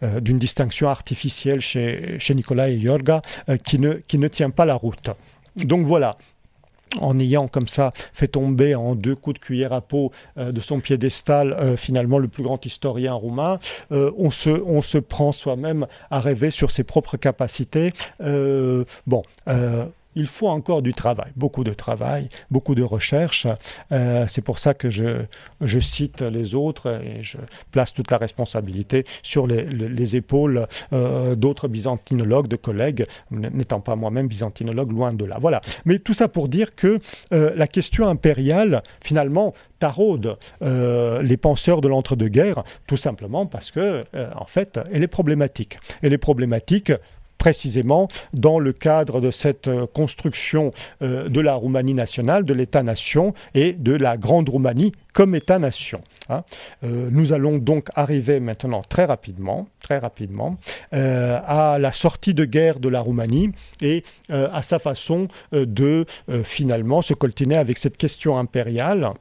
euh, 0.02 0.20
d'une 0.20 0.38
distinction 0.38 0.88
artificielle 0.88 1.60
chez, 1.60 2.16
chez 2.18 2.34
Nicolas 2.34 2.68
et 2.68 2.76
Yorga 2.76 3.22
euh, 3.48 3.56
qui, 3.56 3.78
ne, 3.78 3.94
qui 3.94 4.18
ne 4.18 4.28
tient 4.28 4.50
pas 4.50 4.64
la 4.64 4.74
route. 4.74 5.10
Donc 5.56 5.86
voilà, 5.86 6.18
en 7.00 7.18
ayant 7.18 7.48
comme 7.48 7.68
ça 7.68 7.92
fait 8.12 8.28
tomber 8.28 8.74
en 8.74 8.94
deux 8.94 9.14
coups 9.14 9.34
de 9.34 9.44
cuillère 9.44 9.72
à 9.72 9.80
peau 9.80 10.12
euh, 10.38 10.52
de 10.52 10.60
son 10.60 10.80
piédestal 10.80 11.52
euh, 11.52 11.76
finalement 11.76 12.18
le 12.18 12.28
plus 12.28 12.42
grand 12.42 12.64
historien 12.64 13.14
roumain, 13.14 13.58
euh, 13.92 14.10
on, 14.16 14.30
se, 14.30 14.50
on 14.50 14.82
se 14.82 14.98
prend 14.98 15.32
soi-même 15.32 15.86
à 16.10 16.20
rêver 16.20 16.50
sur 16.50 16.70
ses 16.70 16.84
propres 16.84 17.16
capacités. 17.16 17.92
bon, 19.06 19.22
il 20.14 20.26
faut 20.26 20.48
encore 20.48 20.82
du 20.82 20.92
travail, 20.92 21.32
beaucoup 21.36 21.64
de 21.64 21.72
travail, 21.72 22.28
beaucoup 22.50 22.74
de 22.74 22.82
recherche. 22.82 23.46
Euh, 23.92 24.24
c'est 24.28 24.42
pour 24.42 24.58
ça 24.58 24.74
que 24.74 24.90
je, 24.90 25.26
cite 25.80 26.22
les 26.22 26.54
autres 26.54 27.00
et 27.02 27.22
je 27.22 27.38
place 27.70 27.92
toute 27.92 28.10
la 28.10 28.18
responsabilité 28.18 29.04
sur 29.22 29.46
les, 29.46 29.64
les, 29.64 30.16
épaules 30.16 30.66
euh, 30.92 31.34
d'autres 31.34 31.68
byzantinologues, 31.68 32.48
de 32.48 32.56
collègues, 32.56 33.06
n'étant 33.30 33.80
pas 33.80 33.96
moi-même 33.96 34.28
byzantinologue, 34.28 34.92
loin 34.92 35.12
de 35.12 35.24
là. 35.24 35.38
Voilà. 35.40 35.60
Mais 35.84 35.98
tout 35.98 36.14
ça 36.14 36.28
pour 36.28 36.48
dire 36.48 36.74
que 36.74 36.98
euh, 37.32 37.52
la 37.56 37.66
question 37.66 38.08
impériale, 38.08 38.82
finalement, 39.02 39.52
taraude 39.78 40.38
les 40.60 41.36
penseurs 41.36 41.80
de 41.80 41.88
l'entre-deux-guerres, 41.88 42.62
tout 42.86 42.96
simplement 42.96 43.44
parce 43.44 43.70
que, 43.70 44.04
en 44.34 44.46
fait, 44.46 44.80
elle 44.92 45.02
est 45.02 45.08
problématique. 45.08 45.76
Elle 46.02 46.14
est 46.14 46.18
problématique 46.18 46.92
précisément 47.38 48.08
dans 48.32 48.58
le 48.58 48.72
cadre 48.72 49.20
de 49.20 49.30
cette 49.30 49.68
euh, 49.68 49.86
construction 49.86 50.72
euh, 51.02 51.28
de 51.28 51.40
la 51.40 51.54
Roumanie 51.54 51.94
nationale, 51.94 52.44
de 52.44 52.54
l'État-nation 52.54 53.34
et 53.54 53.72
de 53.72 53.94
la 53.94 54.16
Grande 54.16 54.48
Roumanie 54.48 54.92
comme 55.12 55.34
État-nation. 55.34 56.00
Hein. 56.28 56.42
Euh, 56.84 57.08
nous 57.10 57.32
allons 57.32 57.58
donc 57.58 57.88
arriver 57.94 58.40
maintenant 58.40 58.82
très 58.88 59.04
rapidement, 59.04 59.68
très 59.80 59.98
rapidement, 59.98 60.56
à 60.92 61.76
la 61.78 61.92
sortie 61.92 62.34
de 62.34 62.44
guerre 62.44 62.80
de 62.80 62.88
la 62.88 63.00
Roumanie 63.00 63.50
et 63.82 64.04
à 64.30 64.62
sa 64.62 64.78
façon 64.78 65.28
de 65.52 66.06
finalement 66.44 67.02
se 67.02 67.12
coltiner 67.12 67.56
avec 67.56 67.76
cette 67.76 67.98
question 67.98 68.38
impériale. 68.38 69.12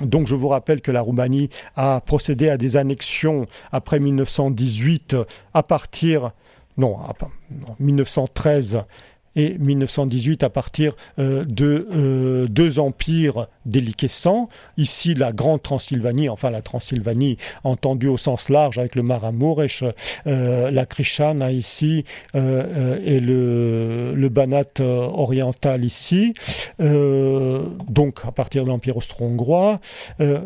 Donc 0.00 0.26
je 0.26 0.34
vous 0.34 0.48
rappelle 0.48 0.80
que 0.82 0.90
la 0.90 1.00
Roumanie 1.00 1.48
a 1.74 2.00
procédé 2.00 2.48
à 2.48 2.56
des 2.56 2.76
annexions 2.76 3.46
après 3.72 3.98
1918 4.00 5.16
à 5.54 5.62
partir 5.62 6.32
non, 6.76 6.96
1913 7.78 8.84
et 9.36 9.56
1918 9.58 10.42
à 10.42 10.50
partir 10.50 10.94
euh, 11.18 11.44
de 11.44 11.86
euh, 11.94 12.46
deux 12.48 12.78
empires 12.78 13.46
déliquescents. 13.66 14.48
Ici, 14.78 15.14
la 15.14 15.32
Grande 15.32 15.62
Transylvanie, 15.62 16.28
enfin 16.28 16.50
la 16.50 16.62
Transylvanie 16.62 17.36
entendue 17.62 18.08
au 18.08 18.16
sens 18.16 18.48
large 18.48 18.78
avec 18.78 18.94
le 18.94 19.02
Maramuresh, 19.02 19.84
euh, 20.26 20.70
la 20.70 20.86
Krishana 20.86 21.52
ici 21.52 22.04
et 22.34 23.20
le 23.20 24.28
Banat 24.28 24.80
oriental 24.80 25.84
ici. 25.84 26.32
donc 26.78 28.20
à 28.24 28.32
partir 28.32 28.64
de 28.64 28.68
l'Empire 28.68 28.96
austro-hongrois. 28.96 29.80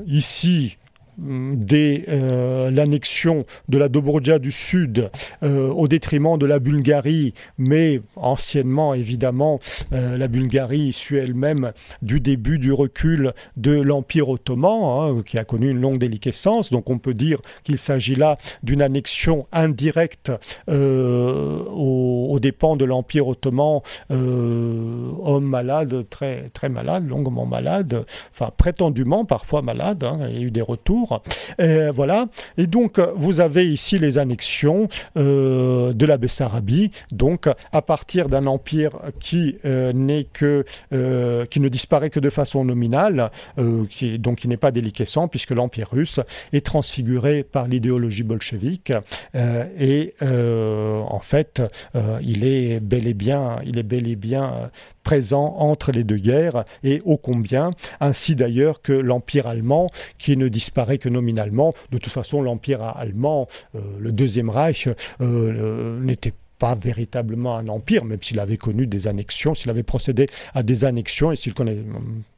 ici, 0.06 0.76
dès 1.20 2.04
euh, 2.08 2.70
l'annexion 2.70 3.44
de 3.68 3.78
la 3.78 3.88
Dobroudja 3.88 4.38
du 4.38 4.52
Sud 4.52 5.10
euh, 5.42 5.68
au 5.70 5.88
détriment 5.88 6.38
de 6.38 6.46
la 6.46 6.58
Bulgarie, 6.58 7.34
mais 7.58 8.00
anciennement 8.16 8.94
évidemment 8.94 9.60
euh, 9.92 10.16
la 10.16 10.28
Bulgarie 10.28 10.80
issue 10.80 11.18
elle-même 11.18 11.72
du 12.02 12.20
début 12.20 12.58
du 12.58 12.72
recul 12.72 13.32
de 13.56 13.72
l'Empire 13.72 14.28
ottoman, 14.28 14.82
hein, 14.82 15.22
qui 15.24 15.38
a 15.38 15.44
connu 15.44 15.70
une 15.70 15.80
longue 15.80 15.98
déliquescence. 15.98 16.70
Donc 16.70 16.90
on 16.90 16.98
peut 16.98 17.14
dire 17.14 17.40
qu'il 17.64 17.78
s'agit 17.78 18.14
là 18.14 18.38
d'une 18.62 18.82
annexion 18.82 19.46
indirecte 19.52 20.32
aux, 20.68 22.38
dépens 22.40 22.76
de 22.76 22.84
l'Empire 22.84 23.28
ottoman, 23.28 23.80
homme 24.08 25.44
malade, 25.44 26.06
très, 26.08 26.68
malade, 26.70 27.08
longuement 27.08 27.46
malade, 27.46 28.04
enfin 28.30 28.50
prétendument 28.56 29.24
parfois 29.24 29.62
malade, 29.62 30.04
hein, 30.04 30.20
il 30.30 30.38
y 30.38 30.42
a 30.42 30.46
eu 30.46 30.50
des 30.50 30.62
retours. 30.62 31.09
Euh, 31.60 31.90
voilà. 31.94 32.26
Et 32.56 32.66
donc, 32.66 32.98
vous 33.16 33.40
avez 33.40 33.70
ici 33.70 33.98
les 33.98 34.18
annexions 34.18 34.88
euh, 35.16 35.92
de 35.92 36.06
la 36.06 36.18
Bessarabie, 36.18 36.90
donc 37.12 37.48
à 37.72 37.82
partir 37.82 38.28
d'un 38.28 38.46
empire 38.46 38.92
qui 39.18 39.56
euh, 39.64 39.92
n'est 39.92 40.24
que 40.24 40.64
qui 41.50 41.60
ne 41.60 41.68
disparaît 41.68 42.10
que 42.10 42.20
de 42.20 42.30
façon 42.30 42.64
nominale, 42.64 43.30
qui, 43.88 44.18
donc 44.18 44.38
qui 44.38 44.48
n'est 44.48 44.56
pas 44.56 44.70
déliquescent 44.70 45.28
puisque 45.28 45.50
l'empire 45.50 45.88
russe 45.90 46.20
est 46.52 46.64
transfiguré 46.64 47.42
par 47.42 47.68
l'idéologie 47.68 48.22
bolchevique. 48.22 48.92
Et 49.78 50.14
en 50.20 51.20
fait, 51.20 51.62
il 52.22 52.44
est 52.44 52.80
bel 52.80 53.06
et 53.06 53.14
bien, 53.14 53.56
il 53.64 53.78
est 53.78 53.84
bel 53.84 54.08
et 54.08 54.16
bien 54.16 54.70
présent 55.02 55.56
entre 55.58 55.92
les 55.92 56.04
deux 56.04 56.16
guerres 56.16 56.64
et 56.82 57.00
ô 57.04 57.16
combien, 57.16 57.70
ainsi 58.00 58.36
d'ailleurs 58.36 58.82
que 58.82 58.92
l'Empire 58.92 59.46
allemand 59.46 59.88
qui 60.18 60.36
ne 60.36 60.48
disparaît 60.48 60.98
que 60.98 61.08
nominalement. 61.08 61.74
De 61.90 61.98
toute 61.98 62.12
façon, 62.12 62.42
l'Empire 62.42 62.82
allemand, 62.82 63.48
euh, 63.74 63.80
le 63.98 64.12
Deuxième 64.12 64.50
Reich, 64.50 64.88
euh, 65.20 66.00
n'était 66.00 66.32
pas 66.32 66.36
véritablement 66.74 67.56
un 67.56 67.68
empire, 67.68 68.04
même 68.04 68.22
s'il 68.22 68.38
avait 68.38 68.56
connu 68.56 68.86
des 68.86 69.06
annexions, 69.06 69.54
s'il 69.54 69.70
avait 69.70 69.82
procédé 69.82 70.26
à 70.54 70.62
des 70.62 70.84
annexions 70.84 71.32
et 71.32 71.36
s'il 71.36 71.54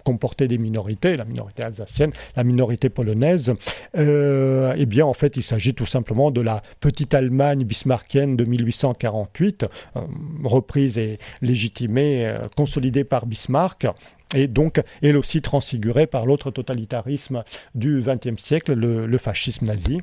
comportait 0.05 0.49
des 0.49 0.59
minorités, 0.59 1.16
la 1.16 1.25
minorité 1.25 1.62
alsacienne, 1.62 2.12
la 2.37 2.45
minorité 2.45 2.89
polonaise, 2.89 3.55
euh, 3.97 4.75
eh 4.77 4.87
bien 4.87 5.07
en 5.07 5.12
fait 5.12 5.37
il 5.37 5.43
s'agit 5.43 5.75
tout 5.75 5.87
simplement 5.87 6.31
de 6.31 6.41
la 6.41 6.62
petite 6.81 7.14
Allemagne 7.14 7.64
bismarckienne 7.64 8.37
de 8.37 8.45
1848, 8.45 9.64
euh, 9.97 10.01
reprise 10.45 10.99
et 10.99 11.18
légitimée, 11.41 12.27
euh, 12.27 12.49
consolidée 12.57 13.05
par 13.05 13.27
Bismarck 13.27 13.87
et 14.35 14.49
donc 14.49 14.81
elle 15.03 15.16
aussi 15.16 15.43
transfigurée 15.43 16.07
par 16.07 16.27
l'autre 16.27 16.51
totalitarisme 16.51 17.45
du 17.75 18.03
XXe 18.03 18.43
siècle, 18.43 18.73
le 18.73 19.18
fascisme 19.18 19.66
nazi. 19.66 20.01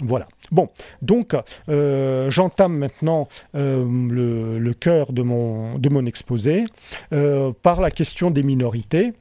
Voilà. 0.00 0.28
Bon, 0.52 0.68
donc 1.00 1.34
euh, 1.70 2.30
j'entame 2.30 2.76
maintenant 2.76 3.26
euh, 3.56 4.58
le, 4.58 4.72
cœur 4.74 5.12
de 5.12 5.22
mon, 5.22 6.06
exposé 6.06 6.64
euh, 7.12 7.52
par 7.62 7.80
la 7.80 7.90
question 7.90 8.30
des 8.30 8.42
minorités. 8.42 9.14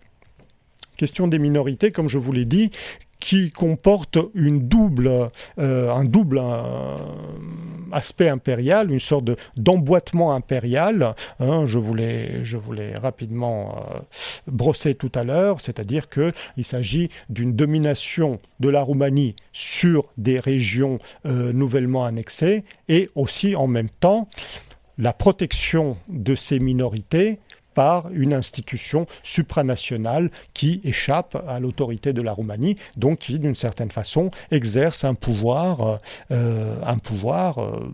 Question 0.97 1.27
des 1.27 1.39
minorités, 1.39 1.91
comme 1.91 2.09
je 2.09 2.17
vous 2.17 2.33
l'ai 2.33 2.45
dit, 2.45 2.69
qui 3.21 3.51
comporte 3.51 4.17
euh, 4.17 5.29
un 5.89 6.03
double 6.03 6.39
euh, 6.41 6.97
aspect 7.93 8.27
impérial, 8.27 8.91
une 8.91 8.99
sorte 8.99 9.29
d'emboîtement 9.55 10.33
impérial. 10.33 11.15
Hein, 11.39 11.65
je 11.65 11.77
voulais, 11.77 12.43
je 12.43 12.57
rapidement 12.95 13.75
euh, 13.77 13.99
brosser 14.47 14.95
tout 14.95 15.11
à 15.15 15.23
l'heure, 15.23 15.61
c'est-à-dire 15.61 16.09
qu'il 16.09 16.65
s'agit 16.65 17.09
d'une 17.29 17.55
domination 17.55 18.39
de 18.59 18.69
la 18.69 18.81
Roumanie 18.81 19.35
sur 19.53 20.09
des 20.17 20.39
régions 20.39 20.99
nouvellement 21.25 22.05
annexées 22.05 22.63
et 22.89 23.07
aussi 23.15 23.55
en 23.55 23.67
même 23.67 23.89
temps 23.89 24.27
la 24.97 25.13
protection 25.13 25.97
de 26.09 26.35
ces 26.35 26.59
minorités 26.59 27.39
par 27.73 28.09
une 28.11 28.33
institution 28.33 29.05
supranationale 29.23 30.31
qui 30.53 30.81
échappe 30.83 31.41
à 31.47 31.59
l'autorité 31.59 32.13
de 32.13 32.21
la 32.21 32.33
Roumanie, 32.33 32.77
donc 32.97 33.19
qui, 33.19 33.39
d'une 33.39 33.55
certaine 33.55 33.91
façon, 33.91 34.29
exerce 34.51 35.03
un 35.03 35.13
pouvoir, 35.13 35.99
euh, 36.31 36.75
un 36.85 36.97
pouvoir 36.97 37.59
euh, 37.59 37.93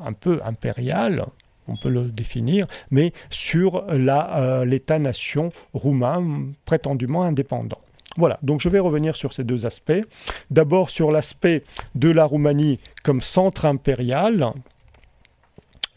un 0.00 0.12
peu 0.12 0.40
impérial, 0.44 1.26
on 1.68 1.74
peut 1.82 1.90
le 1.90 2.04
définir, 2.04 2.66
mais 2.90 3.12
sur 3.30 3.84
euh, 3.88 4.64
l'État-nation 4.64 5.52
roumain 5.72 6.48
prétendument 6.64 7.22
indépendant. 7.22 7.78
Voilà, 8.16 8.38
donc 8.42 8.60
je 8.60 8.68
vais 8.68 8.80
revenir 8.80 9.14
sur 9.14 9.32
ces 9.32 9.44
deux 9.44 9.66
aspects. 9.66 10.02
D'abord 10.50 10.90
sur 10.90 11.12
l'aspect 11.12 11.62
de 11.94 12.10
la 12.10 12.24
Roumanie 12.24 12.80
comme 13.04 13.20
centre 13.20 13.66
impérial, 13.66 14.52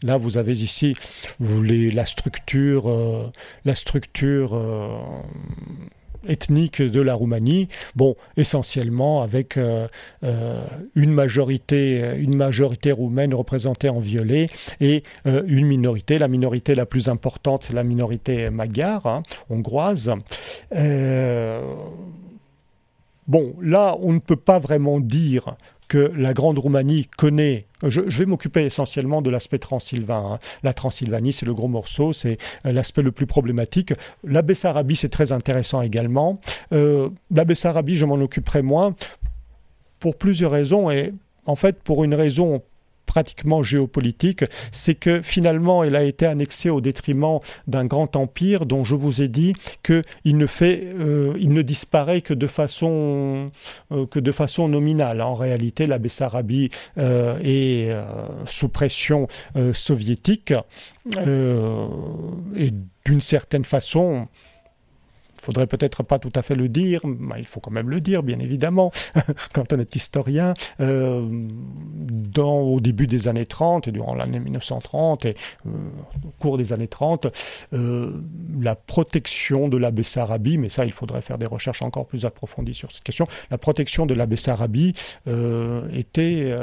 Là, 0.04 0.18
vous 0.18 0.36
avez 0.36 0.52
ici 0.52 0.94
la 1.40 2.04
structure, 2.04 2.90
euh, 2.90 3.32
la 3.64 3.74
structure 3.74 4.50
euh, 4.52 4.98
ethnique 6.28 6.82
de 6.82 7.00
la 7.00 7.14
Roumanie. 7.14 7.68
Bon, 7.96 8.14
essentiellement 8.36 9.22
avec 9.22 9.56
euh, 9.56 9.88
une 10.94 11.10
majorité, 11.10 12.16
une 12.18 12.36
majorité 12.36 12.92
roumaine 12.92 13.32
représentée 13.32 13.88
en 13.88 13.98
violet 13.98 14.48
et 14.78 15.04
une 15.24 15.66
minorité. 15.66 16.18
La 16.18 16.28
minorité 16.28 16.74
la 16.74 16.84
plus 16.84 17.08
importante, 17.08 17.70
la 17.72 17.82
minorité 17.82 18.50
magyare, 18.50 19.06
hein, 19.06 19.22
hongroise. 19.48 20.12
bon, 23.26 23.54
là, 23.62 23.96
on 24.00 24.12
ne 24.12 24.18
peut 24.18 24.36
pas 24.36 24.58
vraiment 24.58 25.00
dire 25.00 25.56
puisque 25.94 26.16
la 26.16 26.32
Grande 26.32 26.58
Roumanie 26.58 27.08
connaît 27.16 27.66
je, 27.86 28.00
vais 28.00 28.26
m'occuper 28.26 28.64
essentiellement 28.64 29.20
de 29.20 29.30
l'aspect 29.30 29.58
transylvain. 29.58 30.32
Hein. 30.32 30.38
La 30.62 30.72
Transylvanie, 30.72 31.34
c'est 31.34 31.44
le 31.44 31.52
gros 31.52 31.68
morceau, 31.68 32.14
c'est 32.14 32.38
l'aspect 32.64 33.02
le 33.02 33.12
plus 33.12 33.26
problématique. 33.26 33.92
La 34.24 34.40
Bessarabie, 34.40 34.96
c'est 34.96 35.10
très 35.10 35.32
intéressant 35.32 35.82
également. 35.82 36.40
la 36.70 37.44
Bessarabie, 37.44 37.96
je 37.96 38.06
m'en 38.06 38.14
occuperai 38.14 38.62
moins 38.62 38.94
pour 40.00 40.16
plusieurs 40.16 40.52
raisons 40.52 40.90
et 40.90 41.12
en 41.46 41.56
fait 41.56 41.82
pour 41.82 42.04
une 42.04 42.14
raison 42.14 42.62
pratiquement 43.14 43.62
géopolitique, 43.62 44.44
c'est 44.72 44.96
que 44.96 45.22
finalement 45.22 45.84
elle 45.84 45.94
a 45.94 46.02
été 46.02 46.26
annexée 46.26 46.68
au 46.68 46.80
détriment 46.80 47.38
d'un 47.68 47.84
grand 47.84 48.16
empire 48.16 48.66
dont 48.66 48.82
je 48.82 48.96
vous 48.96 49.22
ai 49.22 49.28
dit 49.28 49.52
qu'il 49.84 50.36
ne 50.36 50.46
fait, 50.48 50.82
euh, 50.98 51.32
il 51.38 51.52
ne 51.52 51.62
disparaît 51.62 52.22
que 52.22 52.34
de 52.34 52.48
façon 52.48 53.52
euh, 53.92 54.06
que 54.06 54.18
de 54.18 54.32
façon 54.32 54.66
nominale. 54.66 55.22
En 55.22 55.36
réalité, 55.36 55.86
la 55.86 55.98
Bessarabie 55.98 56.70
euh, 56.98 57.38
est 57.44 57.94
sous 58.46 58.68
pression 58.68 59.28
soviétique 59.72 60.52
et 61.16 62.70
d'une 63.04 63.20
certaine 63.20 63.64
façon 63.64 64.26
faudrait 65.44 65.66
peut-être 65.66 66.02
pas 66.02 66.18
tout 66.18 66.32
à 66.34 66.42
fait 66.42 66.54
le 66.54 66.68
dire, 66.68 67.00
mais 67.04 67.36
il 67.38 67.46
faut 67.46 67.60
quand 67.60 67.70
même 67.70 67.90
le 67.90 68.00
dire, 68.00 68.22
bien 68.22 68.38
évidemment, 68.38 68.90
quand 69.52 69.72
on 69.72 69.78
est 69.78 69.94
historien. 69.94 70.54
Euh, 70.80 71.28
dans, 71.30 72.60
au 72.60 72.80
début 72.80 73.06
des 73.06 73.28
années 73.28 73.46
30 73.46 73.88
et 73.88 73.92
durant 73.92 74.14
l'année 74.14 74.40
1930 74.40 75.24
et 75.26 75.36
euh, 75.66 75.70
au 76.24 76.30
cours 76.38 76.58
des 76.58 76.72
années 76.72 76.88
30, 76.88 77.26
euh, 77.72 78.12
la 78.60 78.74
protection 78.74 79.68
de 79.68 79.76
la 79.76 79.90
Bessarabie, 79.90 80.58
mais 80.58 80.68
ça, 80.68 80.84
il 80.84 80.92
faudrait 80.92 81.22
faire 81.22 81.38
des 81.38 81.46
recherches 81.46 81.82
encore 81.82 82.06
plus 82.06 82.24
approfondies 82.24 82.74
sur 82.74 82.90
cette 82.90 83.02
question, 83.02 83.26
la 83.50 83.58
protection 83.58 84.06
de 84.06 84.14
la 84.14 84.26
Bessarabie 84.26 84.94
était, 85.92 86.56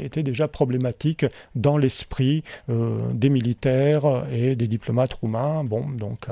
était 0.00 0.22
déjà 0.22 0.48
problématique 0.48 1.26
dans 1.54 1.76
l'esprit 1.76 2.42
des 2.68 3.28
militaires 3.28 4.26
et 4.32 4.54
des 4.54 4.68
diplomates 4.68 5.14
roumains. 5.14 5.64
Bon, 5.64 5.88
donc 5.88 6.26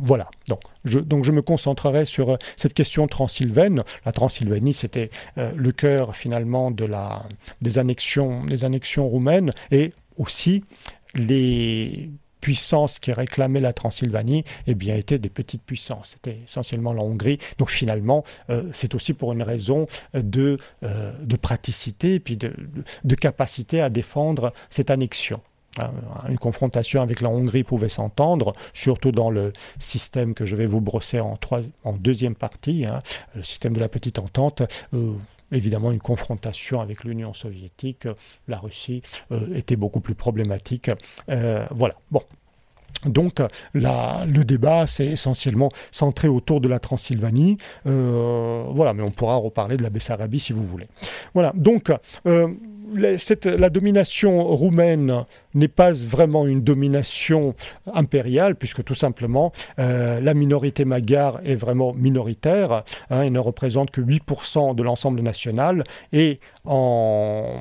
voilà. 0.00 0.28
Donc, 0.48 0.61
donc 0.84 1.24
je 1.24 1.32
me 1.32 1.42
concentrerai 1.42 2.04
sur 2.04 2.30
euh, 2.30 2.36
cette 2.56 2.74
question 2.74 3.06
transylvaine. 3.06 3.82
La 4.04 4.12
Transylvanie, 4.12 4.74
c'était 4.74 5.10
euh, 5.38 5.52
le 5.56 5.72
cœur 5.72 6.16
finalement 6.16 6.70
de 6.70 6.84
la, 6.84 7.24
des, 7.60 7.78
annexions, 7.78 8.44
des 8.44 8.64
annexions 8.64 9.08
roumaines 9.08 9.52
et 9.70 9.92
aussi 10.16 10.64
les 11.14 12.10
puissances 12.40 12.98
qui 12.98 13.12
réclamaient 13.12 13.60
la 13.60 13.72
Transylvanie 13.72 14.42
eh 14.66 14.74
bien, 14.74 14.96
étaient 14.96 15.20
des 15.20 15.28
petites 15.28 15.62
puissances. 15.62 16.14
C'était 16.14 16.40
essentiellement 16.44 16.92
la 16.92 17.02
Hongrie. 17.02 17.38
Donc 17.58 17.70
finalement, 17.70 18.24
euh, 18.50 18.68
c'est 18.72 18.96
aussi 18.96 19.14
pour 19.14 19.32
une 19.32 19.44
raison 19.44 19.86
de, 20.12 20.58
praticité 21.40 22.14
et 22.14 22.20
puis 22.20 22.36
de 22.36 23.14
capacité 23.14 23.80
à 23.80 23.90
défendre 23.90 24.52
cette 24.70 24.90
annexion. 24.90 25.40
Euh, 25.78 25.84
une 26.28 26.38
confrontation 26.38 27.00
avec 27.00 27.20
la 27.20 27.30
Hongrie 27.30 27.64
pouvait 27.64 27.88
s'entendre, 27.88 28.52
surtout 28.74 29.10
dans 29.10 29.30
le 29.30 29.52
système 29.78 30.34
que 30.34 30.44
je 30.44 30.54
vais 30.54 30.66
vous 30.66 30.80
brosser 30.80 31.20
en, 31.20 31.38
deuxième 31.98 32.34
partie, 32.34 32.84
hein, 32.84 33.00
le 33.34 33.42
système 33.42 33.72
de 33.72 33.80
la 33.80 33.88
petite 33.88 34.18
entente. 34.18 34.62
Euh, 34.92 35.12
évidemment, 35.50 35.90
une 35.90 36.00
confrontation 36.00 36.80
avec 36.80 37.04
l'Union 37.04 37.32
soviétique, 37.32 38.06
la 38.48 38.58
Russie 38.58 39.02
euh, 39.30 39.54
était 39.54 39.76
beaucoup 39.76 40.00
plus 40.00 40.14
problématique. 40.14 40.90
voilà. 41.26 41.94
Bon, 42.10 42.22
donc 43.06 43.40
le 43.72 44.42
débat 44.44 44.86
s'est 44.86 45.06
essentiellement 45.06 45.70
centré 45.90 46.28
autour 46.28 46.60
de 46.60 46.68
la 46.68 46.78
Transylvanie. 46.78 47.56
voilà, 47.84 48.92
mais 48.92 49.02
on 49.02 49.10
pourra 49.10 49.36
reparler 49.36 49.78
de 49.78 49.82
la 49.82 49.90
Bessarabie 49.90 50.40
si 50.40 50.52
vous 50.52 50.66
voulez. 50.66 50.88
Voilà, 51.34 51.52
donc 51.54 51.90
la 52.24 53.70
domination 53.70 54.44
roumaine 54.46 55.24
n'est 55.54 55.68
pas 55.68 55.92
vraiment 55.92 56.46
une 56.46 56.62
domination 56.62 57.54
impériale, 57.92 58.56
puisque 58.56 58.84
tout 58.84 58.94
simplement, 58.94 59.52
euh, 59.78 60.20
la 60.20 60.34
minorité 60.34 60.84
magare 60.84 61.40
est 61.44 61.56
vraiment 61.56 61.92
minoritaire. 61.92 62.84
Hein, 63.10 63.22
elle 63.22 63.32
ne 63.32 63.38
représente 63.38 63.90
que 63.90 64.00
8% 64.00 64.74
de 64.74 64.82
l'ensemble 64.82 65.20
national. 65.20 65.84
Et 66.12 66.40
en, 66.64 67.58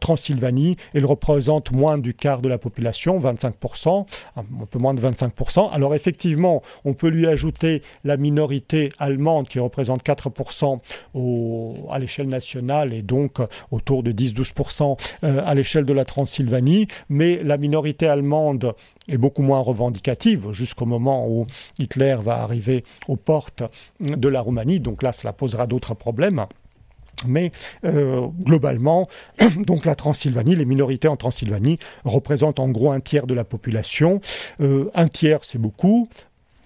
Transylvanie, 0.00 0.76
elle 0.94 1.06
représente 1.06 1.72
moins 1.72 1.98
du 1.98 2.14
quart 2.14 2.40
de 2.40 2.48
la 2.48 2.58
population, 2.58 3.18
25%, 3.18 4.06
un 4.36 4.44
peu 4.70 4.78
moins 4.78 4.94
de 4.94 5.00
25%. 5.00 5.70
Alors 5.72 5.94
effectivement, 5.94 6.62
on 6.84 6.94
peut 6.94 7.08
lui 7.08 7.26
ajouter 7.26 7.82
la 8.04 8.16
minorité 8.16 8.90
allemande 8.98 9.48
qui 9.48 9.58
représente 9.58 10.04
4% 10.04 10.80
à 11.90 11.98
l'échelle 11.98 12.28
nationale 12.28 12.92
et 12.92 13.02
donc 13.02 13.38
autour 13.70 14.02
de 14.02 14.12
10-12% 14.12 14.98
euh, 15.24 15.42
à 15.44 15.54
l'échelle 15.54 15.84
de 15.84 15.92
la 15.92 16.04
Transylvanie 16.04 16.86
mais 17.08 17.42
la 17.42 17.56
minorité 17.56 18.08
allemande 18.08 18.74
est 19.08 19.18
beaucoup 19.18 19.42
moins 19.42 19.60
revendicative 19.60 20.52
jusqu'au 20.52 20.86
moment 20.86 21.28
où 21.28 21.46
Hitler 21.78 22.16
va 22.20 22.38
arriver 22.38 22.84
aux 23.08 23.16
portes 23.16 23.62
de 24.00 24.28
la 24.28 24.40
Roumanie. 24.40 24.80
Donc 24.80 25.02
là, 25.02 25.12
cela 25.12 25.32
posera 25.32 25.66
d'autres 25.66 25.94
problèmes. 25.94 26.46
Mais 27.26 27.52
euh, 27.84 28.26
globalement, 28.40 29.08
donc 29.56 29.84
la 29.84 29.94
Transylvanie, 29.94 30.56
les 30.56 30.64
minorités 30.64 31.08
en 31.08 31.16
Transylvanie 31.16 31.78
représentent 32.04 32.60
en 32.60 32.68
gros 32.68 32.90
un 32.90 33.00
tiers 33.00 33.26
de 33.26 33.34
la 33.34 33.44
population. 33.44 34.20
Euh, 34.60 34.90
un 34.94 35.08
tiers, 35.08 35.44
c'est 35.44 35.58
beaucoup 35.58 36.08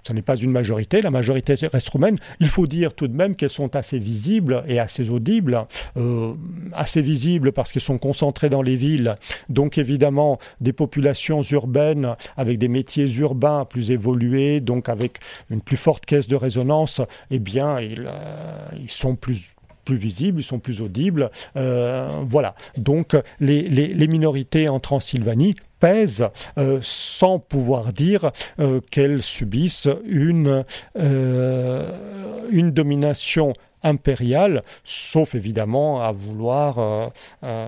ce 0.07 0.13
n'est 0.13 0.23
pas 0.23 0.37
une 0.37 0.53
majorité, 0.53 1.03
la 1.03 1.11
majorité 1.11 1.55
reste 1.73 1.89
roumaine. 1.89 2.17
Il 2.39 2.49
faut 2.49 2.67
dire 2.67 2.95
tout 2.95 3.09
de 3.09 3.17
même 3.17 3.35
qu'elles 3.35 3.51
sont 3.51 3.75
assez 3.75 3.99
visibles 3.99 4.63
et 4.69 4.79
assez 4.79 5.11
audibles. 5.11 5.67
Euh, 5.97 6.35
assez 6.73 7.03
visibles 7.03 7.53
parce 7.53 7.73
qu'elles 7.73 7.83
sont 7.83 7.99
concentrées 7.99 8.49
dans 8.49 8.63
les 8.63 8.77
villes, 8.77 9.17
donc 9.49 9.79
évidemment 9.79 10.39
des 10.61 10.73
populations 10.73 11.43
urbaines 11.43 12.15
avec 12.37 12.59
des 12.59 12.69
métiers 12.69 13.09
urbains 13.17 13.65
plus 13.65 13.91
évolués, 13.91 14.61
donc 14.61 14.89
avec 14.89 15.19
une 15.51 15.61
plus 15.61 15.77
forte 15.77 16.07
caisse 16.07 16.29
de 16.29 16.37
résonance, 16.37 17.01
eh 17.31 17.39
bien, 17.39 17.81
ils, 17.81 18.07
euh, 18.07 18.69
sont 18.89 19.17
plus 19.17 19.55
visibles, 19.95 20.41
ils 20.41 20.45
sont 20.45 20.59
plus 20.59 20.81
audibles. 20.81 21.31
Euh, 21.57 22.09
voilà. 22.29 22.55
Donc 22.77 23.17
les, 23.41 24.07
minorités 24.09 24.69
en 24.69 24.81
Transylvanie 24.81 25.55
pèsent 25.81 26.29
euh, 26.59 26.79
sans 26.83 27.39
pouvoir 27.39 27.93
dire 27.93 28.31
euh, 28.61 28.81
qu'elles 28.91 29.23
subissent 29.23 29.89
une, 30.05 30.65
euh, 30.99 32.47
une 32.51 32.71
domination 32.71 33.53
impériale, 33.83 34.65
sauf 34.83 35.37
évidemment 35.37 36.03
à 36.03 36.11
vouloir 36.11 37.13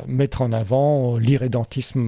mettre 0.08 0.42
en 0.42 0.50
avant 0.50 1.16
l'irrédentisme 1.16 2.00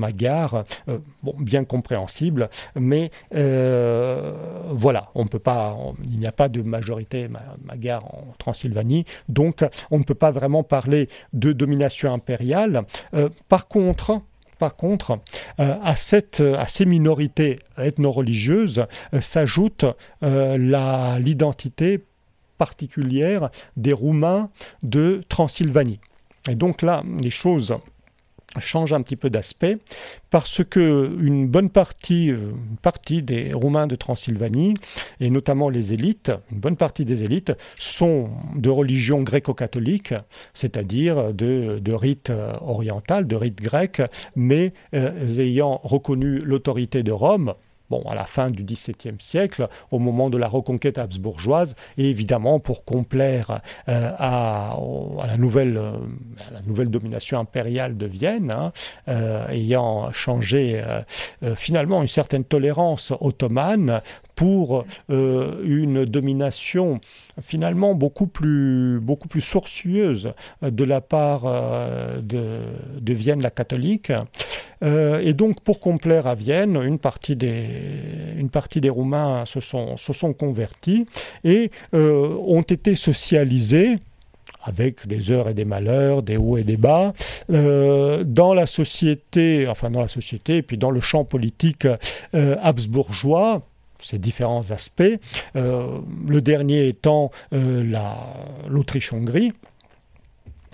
bon, 1.23 1.35
bien 1.39 1.63
compréhensible, 1.63 2.51
mais 2.75 3.13
voilà, 3.31 5.11
on 5.15 5.27
peut 5.29 5.39
pas, 5.39 5.77
il 6.03 6.19
n'y 6.19 6.27
a 6.27 6.33
pas 6.33 6.49
de 6.49 6.63
majorité 6.63 7.29
magare 7.63 8.05
en 8.05 8.35
Transylvanie, 8.39 9.05
donc 9.29 9.65
on 9.93 9.99
ne 9.99 10.05
peut 10.05 10.15
pas 10.17 10.33
vraiment 10.33 10.65
parler 10.65 11.09
de 11.33 11.53
domination 11.53 12.13
impériale. 12.13 12.83
par 13.49 13.69
contre, 13.69 14.23
par 14.61 14.77
contre, 14.77 15.19
euh, 15.59 15.75
à, 15.83 15.97
cette, 15.97 16.41
à 16.41 16.67
ces 16.69 16.85
minorités 16.85 17.59
ethno-religieuses 17.79 18.85
euh, 19.15 19.21
s'ajoute 19.21 19.87
euh, 20.23 21.19
l'identité 21.19 22.05
particulière 22.59 23.49
des 23.79 23.95
Roumains 23.95 24.51
de 24.83 25.23
Transylvanie. 25.31 25.99
Et 26.49 26.55
donc 26.55 26.83
là, 26.83 27.03
les 27.23 27.31
choses 27.31 27.75
change 28.59 28.93
un 28.93 29.03
petit 29.03 29.17
peu 29.17 29.31
d'aspect 29.31 29.79
parce 30.31 30.65
que 30.65 31.17
une 31.21 31.47
bonne 31.47 31.71
partie, 31.71 32.31
euh, 32.31 32.51
partie 32.83 33.23
des 33.23 33.53
Roumains 33.53 33.87
de 33.87 33.95
Transylvanie 33.95 34.75
et 35.21 35.31
notamment 35.31 35.69
les 35.69 35.93
élites, 35.93 36.33
une 36.51 36.59
bonne 36.59 36.77
partie 36.77 37.05
des 37.05 37.23
élites 37.23 37.53
sont 37.79 38.31
de 38.57 38.71
religion 38.71 39.23
gréco-catholique, 39.23 40.15
c'est-à-dire 40.55 41.33
de, 41.33 41.79
de, 41.79 41.93
rite 41.93 42.31
euh, 42.31 42.53
oriental, 42.61 43.27
de 43.27 43.37
rite 43.37 43.61
grec, 43.61 44.03
mais 44.35 44.73
euh, 44.95 45.39
ayant 45.39 45.81
reconnu 45.85 46.39
l'autorité 46.39 47.03
de 47.03 47.13
Rome 47.13 47.55
bon, 47.91 48.03
à 48.09 48.15
la 48.15 48.25
fin 48.25 48.51
du 48.51 48.65
XVIIe 48.65 49.17
siècle, 49.19 49.69
au 49.91 49.99
moment 49.99 50.31
de 50.31 50.39
la 50.39 50.49
reconquête 50.49 50.97
habsbourgeoise, 50.99 51.75
et 51.99 52.09
évidemment 52.09 52.61
pour 52.61 52.85
complaire 52.85 53.61
euh, 53.89 54.13
à, 54.19 54.77
la 55.27 55.37
nouvelle, 55.37 55.77
euh, 55.77 55.93
la 56.53 56.63
nouvelle 56.63 56.89
domination 56.89 57.39
impériale 57.39 57.97
de 57.97 58.07
Vienne, 58.07 58.51
hein, 58.51 58.73
euh, 59.09 59.49
ayant 59.49 60.11
changé 60.11 60.83
finalement 61.57 62.03
une 62.03 62.09
certaine 62.09 62.45
tolérance 62.45 63.13
ottomane 63.21 64.01
pour 64.41 64.87
une 65.09 66.07
domination 66.07 66.99
finalement 67.43 67.95
beaucoup 67.95 68.27
plus, 68.27 68.99
beaucoup 68.99 69.29
plus 69.29 69.43
sourcieuse 69.43 70.33
de 70.63 70.85
la 70.85 71.03
part 71.03 71.43
de, 72.23 72.61
de 72.99 73.13
Vienne 73.13 73.43
la 73.43 73.51
catholique. 73.51 74.11
Euh, 74.83 75.21
et 75.21 75.33
donc, 75.33 75.61
pour 75.61 75.81
complaire 75.81 76.27
à 76.27 76.35
Vienne, 76.35 76.81
une 76.83 76.99
partie 76.99 77.37
des, 77.37 77.67
une 78.39 78.49
partie 78.49 78.81
des 78.81 78.89
Roumains 78.89 79.45
se 79.47 79.61
sont, 79.61 79.97
se 79.97 80.13
sont 80.13 80.33
convertis 80.33 81.07
et 81.45 81.71
euh, 81.95 82.35
ont 82.47 82.63
été 82.63 82.95
socialisés 82.95 83.99
avec 84.63 85.07
des 85.07 85.31
heures 85.31 85.49
et 85.49 85.55
des 85.55 85.65
malheurs, 85.65 86.23
des 86.23 86.37
hauts 86.37 86.59
et 86.59 86.65
des 86.65 86.77
bas. 86.77 87.13
dans 87.49 88.55
la 88.55 88.67
société, 88.67 89.67
enfin 89.69 89.91
dans 89.91 90.03
la 90.03 90.09
société, 90.09 90.59
et 90.59 90.63
puis 90.63 90.77
dans 90.77 90.91
le 90.91 91.01
champ 91.01 91.25
politique 91.25 91.87
habsbourgeois, 92.35 93.63
ces 94.01 94.19
différents 94.19 94.71
aspects, 94.71 95.19
le 95.55 96.41
dernier 96.41 96.89
étant 96.89 97.31
l'Autriche-Hongrie, 97.53 99.53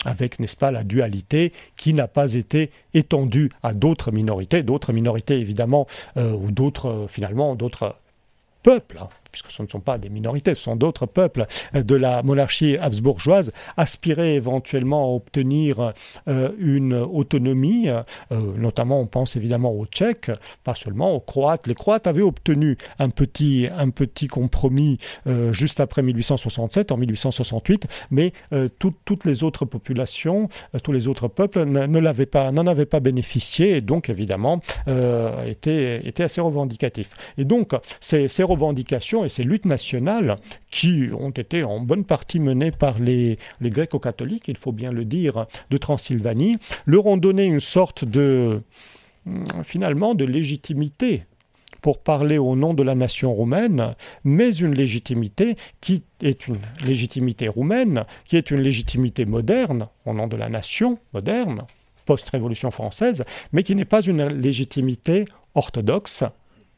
avec, 0.07 0.39
n'est-ce 0.39 0.57
pas, 0.57 0.71
la 0.71 0.85
dualité 0.85 1.53
qui 1.77 1.93
n'a 1.93 2.09
pas 2.09 2.35
été 2.35 2.71
étendue 2.95 3.51
à 3.63 3.75
d'autres 3.75 4.13
minorités, 4.13 4.63
d'autres 4.63 4.93
minorités 4.93 5.41
évidemment, 5.41 5.87
euh, 6.17 6.33
ou 6.33 6.51
d'autres, 6.51 6.89
euh, 6.89 7.09
finalement, 7.09 7.55
d'autres 7.55 7.97
peuples. 8.63 8.99
Hein 9.01 9.09
puisque 9.37 9.55
ce 9.55 9.63
ne 9.63 9.69
sont 9.69 9.81
pas 9.81 9.99
des 9.99 10.09
minorités, 10.09 10.55
ce 10.55 10.63
sont 10.63 10.77
d'autres 10.77 11.05
peuples 11.05 11.45
de 11.75 11.95
la 11.95 12.23
monarchie 12.23 12.79
habsbourgeoise, 12.79 13.53
aspiraient 13.77 14.35
éventuellement 14.35 15.05
à 15.05 15.15
obtenir 15.15 15.93
euh, 16.29 16.51
une 16.59 16.95
autonomie, 16.95 17.89
euh, 17.91 18.03
notamment 18.57 18.99
on 19.01 19.07
pense 19.07 19.37
évidemment 19.37 19.73
aux 19.73 19.85
Tchèques, 19.85 20.31
pas 20.65 20.75
seulement 20.75 21.13
aux 21.13 21.21
Croates. 21.21 21.67
Les 21.67 21.75
Croates 21.75 22.07
avaient 22.07 22.23
obtenu 22.23 22.79
un 22.99 23.11
petit, 23.11 23.69
un 23.77 23.91
petit 23.91 24.27
compromis 24.27 24.97
euh, 25.27 25.53
juste 25.53 25.81
après 25.81 26.03
1867, 26.03 26.93
en 26.93 26.97
1868, 26.97 27.87
mais 28.11 28.33
toutes 28.79 29.25
les 29.25 29.45
autres 29.45 29.65
populations, 29.67 30.49
tous 30.83 30.93
les 30.93 31.09
autres 31.09 31.29
peuples 31.29 31.65
n'en 31.65 32.67
avaient 32.67 32.87
pas 32.87 33.01
bénéficié, 33.01 33.77
et 33.77 33.81
donc 33.81 34.09
évidemment 34.09 34.61
étaient, 35.47 36.07
étaient 36.07 36.23
assez 36.23 36.41
revendicatifs. 36.41 37.11
Et 37.37 37.45
donc 37.45 37.73
ces, 38.01 38.29
ces 38.29 38.43
revendications 38.43 39.26
et 39.27 39.29
ces 39.29 39.43
luttes 39.43 39.67
nationales, 39.67 40.37
qui 40.71 41.09
ont 41.19 41.31
été 41.31 41.65
en 41.65 41.81
bonne 41.81 42.05
partie 42.05 42.41
menées 42.41 42.71
par 42.71 42.99
les, 42.99 43.39
gréco-catholiques, 43.61 44.49
il 44.49 44.57
faut 44.57 44.73
bien 44.73 44.91
le 44.91 45.05
dire, 45.05 45.47
de 45.71 45.77
Transylvanie, 45.77 46.57
leur 46.87 47.07
ont 47.07 47.17
donné 47.17 47.45
une 47.45 47.61
sorte 47.61 48.05
de, 48.05 48.63
hum, 49.27 49.45
finalement, 49.63 50.15
de 50.15 50.25
légitimité 50.25 51.25
pour 51.83 51.99
parler 51.99 52.39
au 52.39 52.57
nom 52.57 52.75
de 52.75 52.83
la 52.83 52.95
nation 52.95 53.33
roumaine, 53.33 53.93
mais 54.25 54.51
une 54.57 54.75
légitimité 54.75 55.57
qui 55.81 56.03
est 56.23 56.49
une 56.49 56.59
légitimité 56.85 57.49
roumaine, 57.49 58.05
qui 58.25 58.37
est 58.37 58.51
une 58.51 58.61
légitimité 58.61 59.25
moderne, 59.25 59.89
au 60.05 60.15
nom 60.15 60.27
de 60.27 60.37
la 60.37 60.49
nation 60.49 60.99
moderne, 61.13 61.63
post-révolution 62.05 62.71
française, 62.71 63.25
mais 63.53 63.63
qui 63.63 63.75
n'est 63.75 63.85
pas 63.85 64.01
une 64.01 64.27
légitimité 64.27 65.27
orthodoxe, 65.55 66.25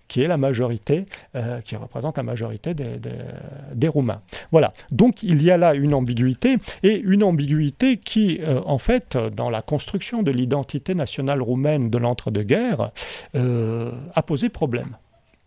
qui 0.08 0.22
est 0.22 0.26
la 0.26 0.38
majorité, 0.38 1.04
euh, 1.36 1.60
qui 1.60 1.76
représente 1.76 2.16
la 2.16 2.22
majorité 2.22 2.74
des, 2.74 3.88
Roumains. 3.88 4.20
Voilà. 4.50 4.74
Donc 4.92 5.22
il 5.22 5.42
y 5.42 5.50
a 5.50 5.56
là 5.56 5.74
une 5.74 5.94
ambiguïté, 5.94 6.56
et 6.82 6.98
une 6.98 7.22
ambiguïté 7.22 7.96
qui, 7.96 8.40
euh, 8.42 8.60
en 8.66 8.76
fait, 8.78 9.16
dans 9.16 9.48
la 9.48 9.62
construction 9.62 10.22
de 10.22 10.30
l'identité 10.30 10.94
nationale 10.94 11.40
roumaine 11.40 11.88
de 11.88 11.96
l'entre-deux-guerres, 11.96 12.90
euh, 13.34 13.92
a 14.14 14.22
posé 14.22 14.48
problème 14.48 14.96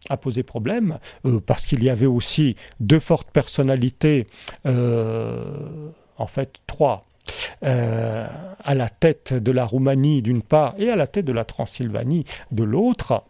a 0.09 0.17
posé 0.17 0.41
problème 0.41 0.97
parce 1.45 1.67
qu'il 1.67 1.83
y 1.83 1.89
avait 1.89 2.07
aussi 2.07 2.55
deux 2.79 2.99
fortes 2.99 3.29
personnalités, 3.29 4.25
en 4.65 6.27
fait 6.27 6.55
trois, 6.65 7.05
à 7.61 8.75
la 8.75 8.89
tête 8.89 9.35
de 9.35 9.51
la 9.51 9.63
Roumanie 9.63 10.23
d'une 10.23 10.41
part 10.41 10.73
et 10.79 10.89
à 10.89 10.95
la 10.95 11.05
tête 11.05 11.25
de 11.25 11.31
la 11.31 11.45
Transylvanie 11.45 12.25
de 12.51 12.63
l'autre. 12.63 13.23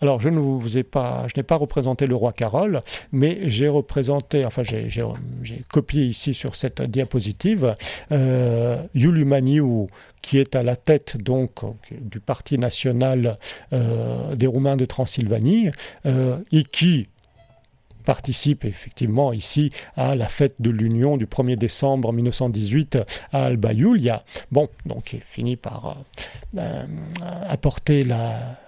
Alors, 0.00 0.20
je 0.20 0.28
ne 0.28 0.38
vous 0.38 0.78
ai 0.78 0.82
pas, 0.82 1.26
je 1.28 1.38
n'ai 1.38 1.42
pas 1.42 1.56
représenté 1.56 2.06
le 2.06 2.14
roi 2.14 2.32
Carole, 2.32 2.80
mais 3.12 3.40
j'ai 3.44 3.68
représenté, 3.68 4.44
enfin, 4.44 4.62
j'ai 4.62 5.64
copié 5.70 6.04
ici 6.04 6.32
sur 6.32 6.54
cette 6.56 6.80
diapositive 6.82 7.74
euh, 8.12 8.82
Maniou, 8.94 9.88
qui 10.22 10.38
est 10.38 10.56
à 10.56 10.62
la 10.62 10.76
tête 10.76 11.16
donc 11.18 11.60
du 11.90 12.20
Parti 12.20 12.58
national 12.58 13.36
euh, 13.72 14.34
des 14.34 14.46
Roumains 14.46 14.76
de 14.76 14.84
Transylvanie 14.84 15.70
euh, 16.06 16.38
et 16.52 16.64
qui 16.64 17.08
participe 18.04 18.64
effectivement 18.64 19.32
ici 19.32 19.70
à 19.96 20.14
la 20.14 20.28
fête 20.28 20.56
de 20.58 20.70
l'Union 20.70 21.16
du 21.16 21.26
1er 21.26 21.56
décembre 21.56 22.12
1918 22.12 22.98
à 23.32 23.44
Alba 23.44 23.72
Iulia. 23.72 24.24
Bon, 24.50 24.68
donc 24.86 25.12
il 25.12 25.20
finit 25.20 25.56
par 25.56 25.98
euh, 26.58 26.84
apporter 27.48 28.02
la 28.02 28.58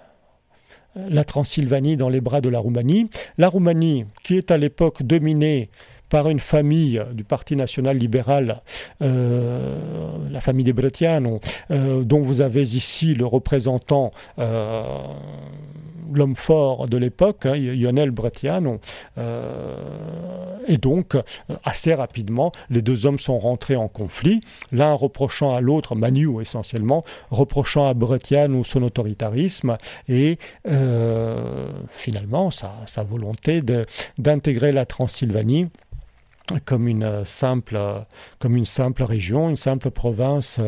la 0.95 1.23
Transylvanie 1.23 1.97
dans 1.97 2.09
les 2.09 2.21
bras 2.21 2.41
de 2.41 2.49
la 2.49 2.59
Roumanie. 2.59 3.09
La 3.37 3.49
Roumanie, 3.49 4.05
qui 4.23 4.37
est 4.37 4.51
à 4.51 4.57
l'époque 4.57 5.03
dominée 5.03 5.69
par 6.13 6.29
une 6.29 6.39
famille 6.39 7.03
du 7.13 7.23
Parti 7.23 7.55
national 7.55 7.97
libéral, 7.97 8.61
euh, 9.01 10.15
la 10.29 10.41
famille 10.41 10.63
des 10.63 10.71
Bretiano, 10.71 11.39
euh, 11.71 12.03
dont 12.03 12.21
vous 12.21 12.41
avez 12.41 12.61
ici 12.61 13.15
le 13.15 13.25
représentant 13.25 14.11
euh, 14.37 14.83
l'homme 16.13 16.35
fort 16.35 16.87
de 16.87 16.97
l'époque, 16.97 17.47
hein, 17.47 17.55
Lionel 17.55 18.11
Bretiano. 18.11 18.79
Et 20.67 20.77
donc, 20.77 21.17
assez 21.63 21.95
rapidement, 21.95 22.51
les 22.69 22.83
deux 22.83 23.07
hommes 23.07 23.17
sont 23.17 23.39
rentrés 23.39 23.75
en 23.75 23.87
conflit, 23.87 24.41
l'un 24.71 24.93
reprochant 24.93 25.55
à 25.55 25.61
l'autre, 25.61 25.95
Manu 25.95 26.39
essentiellement, 26.39 27.03
reprochant 27.31 27.87
à 27.87 27.95
Bretiano 27.95 28.63
son 28.63 28.83
autoritarisme 28.83 29.77
et 30.07 30.37
finalement 31.87 32.51
sa 32.51 33.03
volonté 33.03 33.63
d'intégrer 34.19 34.71
la 34.71 34.85
Transylvanie 34.85 35.69
comme 36.65 36.87
une 36.87 37.25
simple, 37.25 37.79
comme 38.39 38.55
une 38.55 38.65
simple 38.65 39.03
région, 39.03 39.49
une 39.49 39.57
simple 39.57 39.91
province 39.91 40.59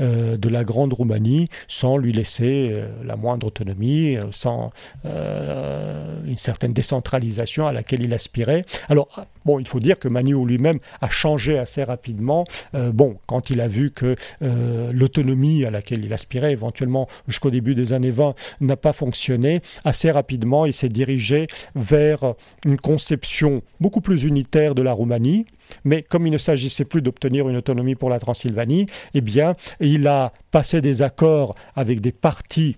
euh, 0.00 0.36
de 0.36 0.48
la 0.48 0.64
Grande 0.64 0.92
Roumanie, 0.92 1.48
sans 1.68 1.96
lui 1.96 2.12
laisser 2.12 2.74
euh, 2.76 2.88
la 3.04 3.16
moindre 3.16 3.46
autonomie, 3.46 4.16
euh, 4.16 4.24
sans 4.30 4.72
une 5.04 6.36
certaine 6.36 6.72
décentralisation 6.72 7.66
à 7.66 7.72
laquelle 7.72 8.02
il 8.02 8.12
aspirait. 8.14 8.64
Alors, 8.88 9.08
bon, 9.44 9.58
il 9.58 9.68
faut 9.68 9.80
dire 9.80 9.98
que 9.98 10.08
Maniou 10.08 10.46
lui-même 10.46 10.78
a 11.00 11.08
changé 11.08 11.58
assez 11.58 11.84
rapidement. 11.84 12.44
bon, 12.72 13.16
quand 13.26 13.50
il 13.50 13.60
a 13.60 13.68
vu 13.68 13.90
que 13.90 14.16
l'autonomie 14.40 15.64
à 15.64 15.70
laquelle 15.70 16.04
il 16.04 16.12
aspirait, 16.12 16.52
éventuellement 16.52 17.08
jusqu'au 17.28 17.50
début 17.50 17.74
des 17.74 17.92
années 17.92 18.10
20, 18.10 18.34
n'a 18.60 18.76
pas 18.76 18.92
fonctionné, 18.92 19.60
assez 19.84 20.10
rapidement, 20.10 20.66
il 20.66 20.72
s'est 20.72 20.88
dirigé 20.88 21.46
vers 21.74 22.34
une 22.64 22.78
conception 22.78 23.62
beaucoup 23.80 24.00
plus 24.00 24.24
unitaire 24.24 24.74
de 24.74 24.82
la 24.82 24.92
Roumanie 24.92 25.46
mais 25.84 26.02
comme 26.02 26.26
il 26.26 26.32
ne 26.32 26.38
s'agissait 26.38 26.84
plus 26.84 27.02
d'obtenir 27.02 27.48
une 27.48 27.56
autonomie 27.56 27.94
pour 27.94 28.10
la 28.10 28.18
Transylvanie, 28.18 28.86
eh 29.14 29.20
bien, 29.20 29.54
il 29.80 30.06
a 30.06 30.32
passé 30.50 30.80
des 30.80 31.02
accords 31.02 31.54
avec 31.74 32.00
des 32.00 32.12
partis 32.12 32.76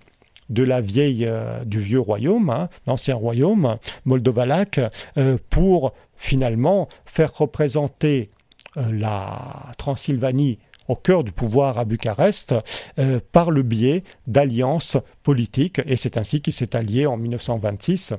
de 0.49 0.63
la 0.63 0.81
vieille, 0.81 1.25
euh, 1.25 1.63
du 1.65 1.79
vieux 1.79 1.99
royaume, 1.99 2.49
hein, 2.49 2.69
l'ancien 2.85 3.15
royaume 3.15 3.77
moldovalaque, 4.05 4.79
euh, 5.17 5.37
pour 5.49 5.93
finalement 6.15 6.87
faire 7.05 7.33
représenter 7.33 8.29
euh, 8.77 8.91
la 8.91 9.71
Transylvanie 9.77 10.59
au 10.87 10.95
cœur 10.95 11.25
du 11.25 11.33
pouvoir 11.33 11.77
à 11.79 11.83
Bucarest 11.83 12.55
par 13.33 13.51
le 13.51 13.61
biais 13.61 14.05
d'alliances 14.25 14.95
politiques. 15.21 15.81
Et 15.85 15.97
c'est 15.97 16.15
ainsi 16.15 16.41
qu'il 16.41 16.53
s'est 16.53 16.77
allié 16.77 17.05
en 17.05 17.17
1926 17.17 18.13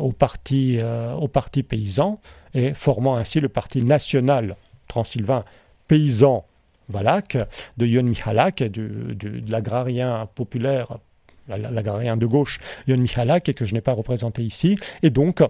au, 0.00 0.12
parti, 0.12 0.78
au 1.20 1.26
parti 1.26 1.64
paysan, 1.64 2.20
et 2.54 2.72
formant 2.72 3.16
ainsi 3.16 3.40
le 3.40 3.48
parti 3.48 3.82
national 3.82 4.54
transylvain 4.86 5.44
paysan 5.88 6.46
de 6.90 7.86
Yon 7.86 8.04
Michalak, 8.04 8.62
de, 8.62 9.14
de 9.14 9.50
l'agrarien 9.50 10.28
populaire, 10.34 10.98
l'agrarien 11.48 12.16
de 12.16 12.26
gauche 12.26 12.60
Yon 12.86 12.98
Michalak, 12.98 13.48
et 13.48 13.54
que 13.54 13.64
je 13.64 13.74
n'ai 13.74 13.80
pas 13.80 13.92
représenté 13.92 14.42
ici. 14.42 14.76
Et 15.02 15.10
donc, 15.10 15.42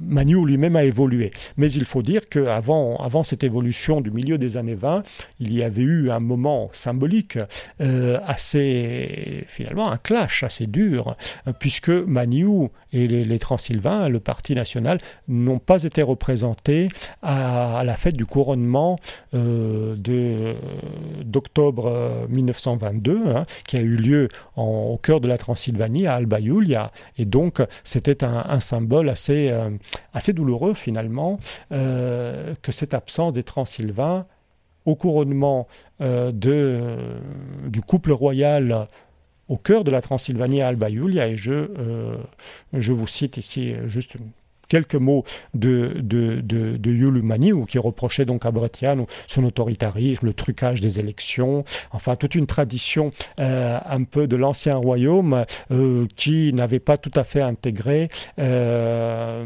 Manu 0.00 0.44
lui-même 0.44 0.76
a 0.76 0.84
évolué. 0.84 1.30
Mais 1.56 1.72
il 1.72 1.84
faut 1.84 2.02
dire 2.02 2.28
qu'avant 2.28 2.96
avant 2.96 3.22
cette 3.22 3.44
évolution 3.44 4.00
du 4.00 4.10
milieu 4.10 4.38
des 4.38 4.56
années 4.56 4.74
20, 4.74 5.02
il 5.40 5.54
y 5.54 5.62
avait 5.62 5.82
eu 5.82 6.10
un 6.10 6.20
moment 6.20 6.68
symbolique 6.72 7.38
euh, 7.80 8.18
assez, 8.26 9.44
finalement, 9.46 9.90
un 9.90 9.96
clash 9.96 10.42
assez 10.42 10.66
dur, 10.66 11.16
puisque 11.58 11.88
Manu 11.88 12.68
et 12.92 13.06
les, 13.06 13.38
Transylvains, 13.38 14.08
le 14.08 14.20
Parti 14.20 14.54
national, 14.54 14.98
n'ont 15.28 15.58
pas 15.58 15.82
été 15.84 16.02
représentés 16.02 16.88
à, 17.22 17.82
la 17.84 17.96
fête 17.96 18.16
du 18.16 18.26
couronnement 18.26 18.98
euh, 19.34 19.96
d'octobre 21.24 22.26
1922, 22.28 23.12
euh, 23.12 23.36
hein, 23.36 23.46
qui 23.66 23.76
a 23.76 23.80
eu 23.80 23.96
lieu 23.96 24.28
au 24.56 24.98
cœur 25.02 25.20
de 25.20 25.28
la 25.28 25.38
Transylvanie, 25.38 26.06
à 26.06 26.14
Alba 26.14 26.40
Iulia. 26.40 26.92
Et 27.16 27.24
donc, 27.24 27.62
c'était 27.84 28.24
un, 28.24 28.44
un, 28.48 28.60
symbole 28.60 29.08
assez 29.08 29.51
euh, 29.52 29.70
assez 30.12 30.32
douloureux 30.32 30.74
finalement 30.74 31.38
euh, 31.72 32.54
que 32.62 32.72
cette 32.72 32.94
absence 32.94 33.32
des 33.32 33.42
Transylvains 33.42 34.26
au 34.84 34.96
couronnement 34.96 35.68
euh, 36.00 36.32
du 36.32 37.82
couple 37.82 38.12
royal 38.12 38.88
au 39.48 39.56
cœur 39.56 39.84
de 39.84 39.90
la 39.90 40.00
Transylvanie 40.00 40.62
à 40.62 40.68
Alba 40.68 40.90
Iulia, 40.90 41.28
et 41.28 41.36
je, 41.36 41.68
je 42.72 42.92
vous 42.92 43.06
cite 43.06 43.36
ici 43.36 43.74
juste 43.86 44.16
quelques 44.72 44.94
mots 44.94 45.24
de, 45.52 45.96
de, 46.00 46.40
de, 46.40 46.90
Yulumani, 46.90 47.52
ou 47.52 47.66
qui 47.66 47.78
reprochait 47.78 48.24
donc 48.24 48.46
à 48.46 48.50
Bretiano 48.50 49.06
son 49.26 49.44
autoritarisme, 49.44 50.24
le 50.24 50.32
trucage 50.32 50.80
des 50.80 50.98
élections, 50.98 51.62
enfin 51.90 52.16
toute 52.16 52.34
une 52.34 52.46
tradition 52.46 53.12
euh, 53.38 53.78
un 53.84 54.04
peu 54.04 54.26
de 54.26 54.36
l'ancien 54.36 54.76
royaume 54.76 55.44
euh, 55.70 56.06
qui 56.16 56.54
n'avait 56.54 56.80
pas 56.80 56.96
tout 56.96 57.10
à 57.14 57.22
fait 57.22 57.42
intégré 57.42 58.08
euh, 58.38 59.44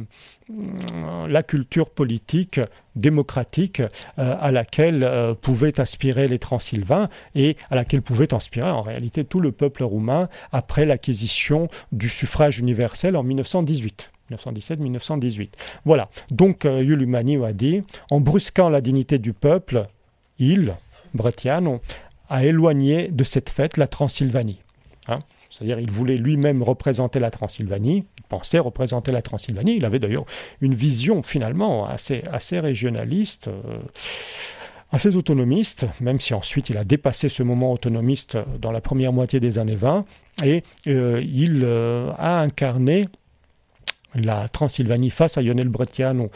la 1.29 1.43
culture 1.43 1.91
politique 1.91 2.61
démocratique 2.95 3.83
à 4.17 4.53
laquelle 4.53 5.05
pouvaient 5.43 5.81
aspirer 5.81 6.29
les 6.29 6.39
Transylvains 6.39 7.09
et 7.35 7.57
à 7.69 7.75
laquelle 7.75 8.01
pouvait 8.01 8.33
aspirer 8.33 8.71
en 8.71 8.83
réalité 8.83 9.25
tout 9.25 9.41
le 9.41 9.51
peuple 9.51 9.83
roumain 9.83 10.29
après 10.53 10.87
l'acquisition 10.87 11.67
du 11.91 12.09
suffrage 12.09 12.61
universel 12.61 13.17
en 13.17 13.25
1918. 13.25 14.13
1917-1918. 14.31 15.49
Voilà. 15.85 16.09
Donc 16.31 16.65
Yulumani 16.65 17.37
a 17.45 17.53
dit, 17.53 17.83
en 18.11 18.21
brusquant 18.21 18.69
la 18.69 18.81
dignité 18.81 19.19
du 19.19 19.33
peuple, 19.33 19.87
il, 20.39 20.75
Bretiano, 21.15 21.81
a 22.29 22.45
éloigné 22.45 23.09
de 23.09 23.25
cette 23.25 23.51
fête 23.51 23.77
la 23.77 23.87
Transylvanie. 23.87 24.61
Hein? 25.09 25.21
C'est-à-dire 25.51 25.79
il 25.79 25.91
voulait 25.91 26.17
lui-même 26.17 26.63
représenter 26.63 27.19
la 27.19 27.31
Transylvanie, 27.31 28.05
il 28.19 28.25
pensait 28.25 28.59
représenter 28.59 29.13
la 29.13 29.23
Transylvanie. 29.23 29.77
Il 29.77 29.85
avait 29.85 29.99
d'ailleurs 29.99 30.27
une 30.61 30.75
vision 30.75 31.23
finalement 31.23 31.87
assez, 31.87 32.23
assez 32.33 32.61
régionaliste. 32.61 33.49
Euh, 33.49 33.79
assez 34.93 35.17
autonomiste, 35.17 35.87
même 36.01 36.21
si 36.21 36.33
ensuite 36.33 36.71
il 36.71 36.79
a 36.79 36.85
dépassé 36.85 37.29
ce 37.29 37.43
moment 37.43 37.73
autonomiste 37.73 38.39
dans 38.61 38.71
la 38.71 38.81
première 38.81 39.13
moitié 39.13 39.41
des 39.41 39.59
années 39.59 39.75
20, 39.75 40.05
et 40.45 40.63
euh, 40.87 41.21
il 41.25 41.63
euh, 41.65 42.13
a 42.19 42.41
incarné 42.41 43.07
la 44.17 44.49
Transylvanie 44.49 45.11
face 45.11 45.39
à 45.39 45.43
Lionel 45.43 45.69
Bretiano 45.69 46.31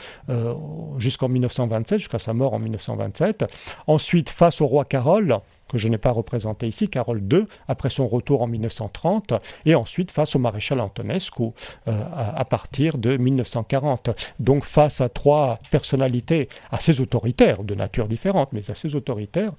jusqu'en 0.99 1.29
1927, 1.29 1.99
jusqu'à 1.99 2.19
sa 2.19 2.33
mort 2.33 2.55
en 2.55 2.59
1927. 2.59 3.45
Ensuite, 3.87 4.29
face 4.29 4.61
au 4.61 4.67
roi 4.67 4.85
Carole, 4.85 5.41
que 5.71 5.79
je 5.79 5.89
n'ai 5.89 5.99
pas 5.99 6.11
représenté 6.11 6.67
ici, 6.67 6.89
Carole 6.89 7.23
II, 7.33 7.45
après 7.69 7.91
son 7.91 8.09
retour 8.09 8.43
en 8.43 8.47
1930, 8.47 9.35
et 9.67 9.75
ensuite 9.75 10.11
face 10.11 10.35
au 10.35 10.39
maréchal 10.39 10.81
Antonescu 10.81 11.43
euh, 11.89 12.05
à, 12.15 12.45
partir 12.45 12.99
de 12.99 13.17
1940. 13.17 14.11
Donc 14.41 14.65
face 14.65 15.01
à 15.01 15.09
trois 15.09 15.61
personnalités 15.71 16.49
assez 16.71 17.01
autoritaires, 17.01 17.63
de 17.63 17.75
nature 17.75 18.09
différente, 18.09 18.51
mais 18.53 18.71
assez 18.71 18.95
autoritaires, 18.95 19.53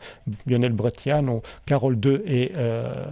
Lionel 0.46 0.74
Bretiano, 0.74 1.42
Carole 1.66 1.98
II 2.04 2.22
et... 2.26 2.52
Euh, 2.56 3.06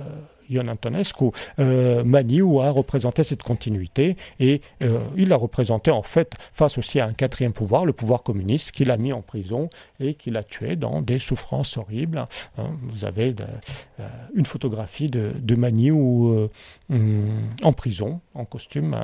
Ion 0.50 0.68
Antonescu, 0.68 1.32
euh, 1.60 2.04
a 2.04 2.72
représenté 2.72 3.24
cette 3.24 3.44
continuité 3.44 4.18
et 4.40 4.62
euh, 4.82 5.00
il 5.16 5.32
a 5.32 5.36
représenté 5.36 5.92
en 5.92 6.04
fait 6.04 6.34
face 6.52 6.78
aussi 6.78 7.00
à 7.00 7.06
un 7.06 7.14
quatrième 7.14 7.54
pouvoir, 7.54 7.86
le 7.86 7.94
pouvoir 7.94 8.24
communiste, 8.24 8.72
qu'il 8.72 8.92
a 8.92 8.98
mis 8.98 9.14
en 9.14 9.22
prison 9.22 9.70
et 10.00 10.16
qu'il 10.16 10.38
a 10.38 10.44
tué 10.44 10.76
dans 10.76 11.02
des 11.02 11.20
souffrances 11.20 11.78
horribles. 11.78 12.26
Hein, 12.58 12.72
vous 12.84 13.06
avez 13.06 13.36
euh, 14.00 14.08
une 14.34 14.46
photographie 14.46 15.08
de, 15.08 15.32
de 15.40 15.56
Maniou 15.56 16.48
en 16.90 17.74
prison, 17.74 18.22
en 18.34 18.46
costume. 18.46 18.96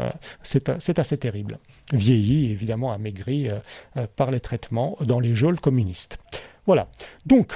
C'est 0.43 0.99
assez 0.99 1.17
terrible. 1.17 1.59
Vieilli, 1.93 2.51
évidemment 2.51 2.91
amaigri 2.91 3.49
par 4.15 4.31
les 4.31 4.39
traitements 4.39 4.97
dans 5.01 5.19
les 5.19 5.35
geôles 5.35 5.59
communistes. 5.59 6.17
Voilà. 6.65 6.87
Donc, 7.25 7.53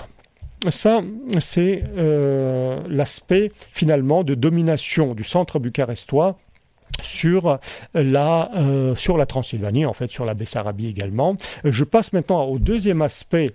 ça, 0.70 1.02
c'est 1.40 1.84
euh, 1.98 2.82
l'aspect 2.88 3.52
finalement 3.72 4.24
de 4.24 4.36
domination 4.36 5.14
du 5.14 5.24
centre 5.24 5.60
bucarestois 5.60 6.38
sur 7.02 7.60
la, 7.94 8.52
euh, 8.58 8.96
sur 8.96 9.18
la 9.18 9.26
Transylvanie, 9.26 9.86
en 9.86 9.94
fait 9.94 10.12
sur 10.12 10.26
la 10.26 10.34
Bessarabie 10.34 10.88
également. 10.88 11.38
Je 11.64 11.84
passe 11.84 12.12
maintenant 12.12 12.44
au 12.44 12.60
deuxième 12.60 13.02
aspect 13.02 13.52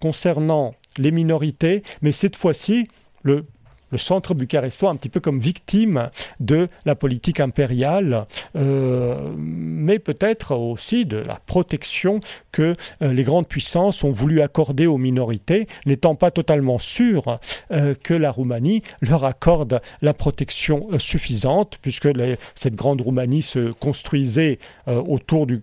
concernant 0.00 0.74
les 0.98 1.10
minorités, 1.10 1.82
mais 2.00 2.12
cette 2.12 2.36
fois-ci, 2.36 2.88
le 3.22 3.44
le 3.92 3.98
centre 3.98 4.34
bucarestois 4.34 4.90
un 4.90 4.96
petit 4.96 5.10
peu 5.10 5.20
comme 5.20 5.38
victime 5.38 6.08
de 6.40 6.66
la 6.84 6.96
politique 6.96 7.38
impériale, 7.38 8.26
euh, 8.56 9.32
mais 9.36 9.98
peut-être 9.98 10.56
aussi 10.56 11.04
de 11.04 11.18
la 11.18 11.36
protection 11.46 12.20
que 12.50 12.74
euh, 13.02 13.12
les 13.12 13.22
grandes 13.22 13.46
puissances 13.46 14.02
ont 14.02 14.10
voulu 14.10 14.40
accorder 14.40 14.86
aux 14.86 14.98
minorités, 14.98 15.68
n'étant 15.86 16.14
pas 16.14 16.30
totalement 16.30 16.78
sûres 16.78 17.38
euh, 17.70 17.94
que 18.02 18.14
la 18.14 18.32
Roumanie 18.32 18.82
leur 19.02 19.24
accorde 19.24 19.80
la 20.00 20.14
protection 20.14 20.88
suffisante, 20.98 21.78
puisque 21.82 22.08
cette 22.54 22.74
grande 22.74 23.02
Roumanie 23.02 23.42
se 23.42 23.72
construisait 23.72 24.58
autour 24.86 25.46
du 25.46 25.62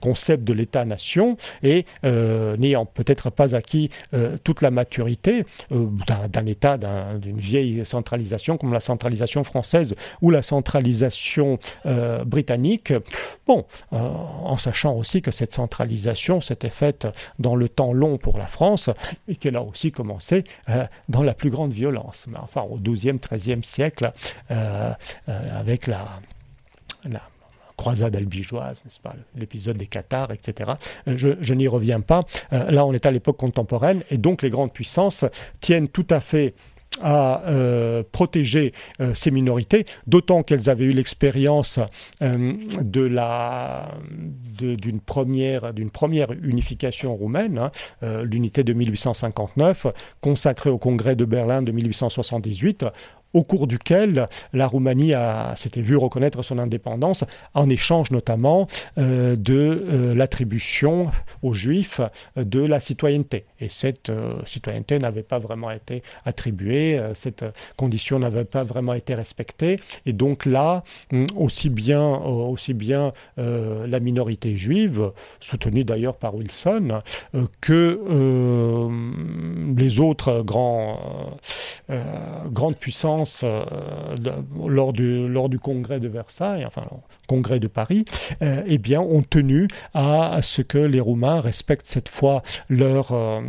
concept 0.00 0.44
de 0.44 0.52
l'État-nation 0.52 1.36
et 1.62 1.86
euh, 2.04 2.56
n'ayant 2.56 2.86
peut-être 2.86 3.30
pas 3.30 3.54
acquis 3.54 3.90
euh, 4.14 4.36
toute 4.42 4.62
la 4.62 4.70
maturité 4.70 5.44
euh, 5.72 5.86
d'un 6.28 6.46
État, 6.46 6.78
d'une 7.18 7.38
vieille 7.38 7.84
centralisation 7.84 8.56
comme 8.56 8.72
la 8.72 8.80
centralisation 8.80 9.44
française 9.44 9.94
ou 10.20 10.30
la 10.30 10.42
centralisation 10.42 11.58
britannique. 12.26 12.92
Bon, 13.46 13.64
en 13.90 14.56
sachant 14.56 14.94
aussi 14.94 15.22
que 15.22 15.30
cette 15.30 15.52
centralisation 15.52 16.40
s'était 16.40 16.70
faite 16.70 17.06
dans 17.38 17.56
le 17.56 17.68
temps 17.68 17.92
long 17.92 18.18
pour 18.18 18.38
la 18.38 18.46
France 18.46 18.90
et 19.28 19.36
qu'elle 19.36 19.56
a 19.56 19.62
aussi 19.62 19.92
commencé 19.92 20.44
dans 21.08 21.22
la 21.22 21.34
plus 21.34 21.50
grande 21.50 21.72
violence, 21.72 22.26
enfin 22.36 22.62
au 22.62 22.78
XIIe, 22.78 23.18
XIIIe 23.18 23.64
siècle 23.64 24.12
avec 24.48 25.86
la 25.86 26.20
croisade 27.80 28.14
albigeoise, 28.14 28.82
n'est-ce 28.84 29.00
pas, 29.00 29.14
l'épisode 29.34 29.78
des 29.78 29.86
Qatars, 29.86 30.32
etc. 30.32 30.72
Euh, 31.08 31.14
je, 31.16 31.54
n'y 31.54 31.66
reviens 31.66 32.02
pas. 32.02 32.24
Euh, 32.52 32.70
là, 32.70 32.84
on 32.84 32.92
est 32.92 33.06
à 33.06 33.10
l'époque 33.10 33.38
contemporaine 33.38 34.02
et 34.10 34.18
donc 34.18 34.42
les 34.42 34.50
grandes 34.50 34.74
puissances 34.74 35.24
tiennent 35.60 35.88
tout 35.88 36.06
à 36.10 36.20
fait 36.20 36.52
à 37.00 37.42
euh, 37.46 38.02
protéger 38.10 38.74
ces 39.14 39.30
minorités, 39.30 39.86
d'autant 40.08 40.42
qu'elles 40.42 40.68
avaient 40.68 40.86
eu 40.86 40.90
l'expérience 40.90 41.78
de 42.20 43.00
la 43.00 43.94
d'une 44.58 45.00
première 45.00 45.72
d'une 45.72 45.90
première 45.90 46.32
unification 46.32 47.14
roumaine, 47.14 47.58
hein, 47.58 47.70
l'unité 48.24 48.64
de 48.64 48.72
1859, 48.72 49.86
consacrée 50.20 50.68
au 50.68 50.78
Congrès 50.78 51.14
de 51.14 51.24
Berlin 51.24 51.62
de 51.62 51.70
1878 51.70 52.84
au 53.32 53.42
cours 53.42 53.66
duquel 53.66 54.26
la 54.52 54.66
Roumanie 54.66 55.12
s'était 55.56 55.80
vue 55.80 55.96
reconnaître 55.96 56.42
son 56.42 56.58
indépendance 56.58 57.24
en 57.54 57.68
échange 57.68 58.10
notamment 58.10 58.66
euh, 58.98 59.36
de 59.36 59.54
euh, 59.54 60.14
l'attribution 60.14 61.10
aux 61.42 61.54
Juifs 61.54 62.00
de 62.36 62.60
la 62.60 62.80
citoyenneté. 62.80 63.44
Et 63.60 63.68
cette 63.68 64.10
euh, 64.10 64.32
citoyenneté 64.44 64.98
n'avait 64.98 65.22
pas 65.22 65.38
vraiment 65.38 65.70
été 65.70 66.02
attribuée, 66.24 67.00
cette 67.14 67.44
condition 67.76 68.18
n'avait 68.18 68.44
pas 68.44 68.64
vraiment 68.64 68.94
été 68.94 69.14
respectée. 69.14 69.78
Et 70.06 70.12
donc 70.12 70.46
là, 70.46 70.82
hum, 71.12 71.26
aussi 71.36 71.68
bien, 71.70 72.02
aussi 72.02 72.74
bien 72.74 73.12
la 73.36 74.00
minorité 74.00 74.56
juive, 74.56 75.12
soutenue 75.40 75.84
d'ailleurs 75.84 76.16
par 76.16 76.34
Wilson, 76.34 77.02
que 77.60 78.00
les 79.76 80.00
autres 80.00 80.44
grandes 82.50 82.76
puissances 82.76 83.19
euh, 83.42 83.64
lors, 84.66 84.92
du, 84.92 85.58
congrès 85.58 86.00
de 86.00 86.08
Versailles, 86.08 86.64
enfin 86.66 86.86
congrès 87.28 87.60
de 87.60 87.68
Paris, 87.68 88.04
euh, 88.42 88.62
eh 88.66 88.78
bien, 88.78 89.00
ont 89.00 89.22
tenu 89.22 89.68
à, 89.94 90.38
ce 90.42 90.62
que 90.62 90.78
les 90.78 91.00
Roumains 91.00 91.40
respectent 91.40 91.86
cette 91.86 92.08
fois 92.08 92.42
leur, 92.68 93.12
euh, 93.12 93.40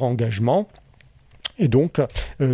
engagement. 0.00 0.68
Et 1.56 1.68
donc, 1.68 2.00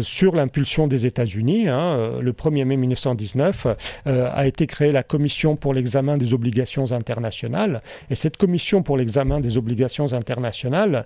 sur 0.03 0.35
l'impulsion 0.35 0.87
des 0.87 1.07
États-Unis, 1.07 1.69
hein, 1.69 2.21
le 2.21 2.33
1er 2.35 2.67
mai 2.67 2.77
1919, 2.77 3.67
a 4.05 4.47
été 4.47 4.67
créée 4.67 4.93
la 4.93 5.03
Commission 5.03 5.57
pour 5.57 5.73
l'examen 5.73 6.19
des 6.19 6.35
obligations 6.35 6.93
internationales. 6.93 7.81
Et 8.11 8.15
cette 8.15 8.37
Commission 8.37 8.83
pour 8.83 8.99
l'examen 8.99 9.41
des 9.41 9.57
obligations 9.57 10.13
internationales 10.13 11.05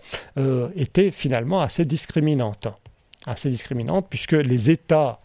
était 0.75 1.13
finalement 1.13 1.61
assez 1.61 1.85
discriminante. 1.85 2.67
Assez 3.27 3.49
discriminante, 3.49 4.07
puisque 4.11 4.33
les 4.33 4.71
États 4.71 5.21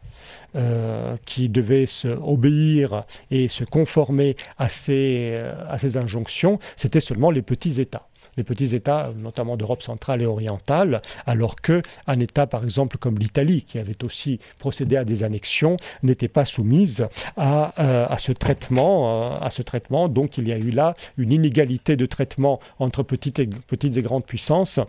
euh, 0.55 1.15
qui 1.25 1.49
devaient 1.49 1.85
se 1.85 2.07
obéir 2.07 3.03
et 3.31 3.47
se 3.47 3.63
conformer 3.63 4.35
à 4.57 4.69
ces, 4.69 5.39
euh, 5.41 5.53
à 5.69 5.77
ces 5.77 5.97
injonctions, 5.97 6.59
c'était 6.75 6.99
seulement 6.99 7.31
les 7.31 7.41
petits 7.41 7.79
États 7.79 8.05
les 8.37 8.43
petits 8.43 8.73
États, 8.73 9.11
notamment 9.17 9.57
d'Europe 9.57 9.81
centrale 9.81 10.21
et 10.21 10.25
orientale, 10.25 11.01
alors 11.25 11.57
qu'un 11.57 12.19
État, 12.19 12.47
par 12.47 12.63
exemple, 12.63 12.97
comme 12.97 13.17
l'Italie, 13.17 13.63
qui 13.63 13.79
avait 13.79 14.01
aussi 14.03 14.39
procédé 14.59 14.95
à 14.95 15.03
des 15.03 15.25
annexions, 15.25 15.75
n'était 16.03 16.29
pas 16.29 16.45
soumise 16.45 17.07
à, 17.35 17.73
euh, 17.83 18.07
à 18.07 18.17
ce 18.17 18.31
traitement, 18.31 19.37
à 19.41 19.49
ce 19.49 19.61
traitement. 19.61 20.07
Donc, 20.07 20.37
il 20.37 20.47
y 20.47 20.53
a 20.53 20.57
eu 20.57 20.69
là 20.69 20.95
une 21.17 21.33
inégalité 21.33 21.97
de 21.97 22.05
traitement 22.05 22.61
entre 22.79 23.03
petites 23.03 23.39
et, 23.39 23.47
petites 23.67 23.97
et 23.97 24.01
grandes 24.01 24.25
puissances 24.25 24.79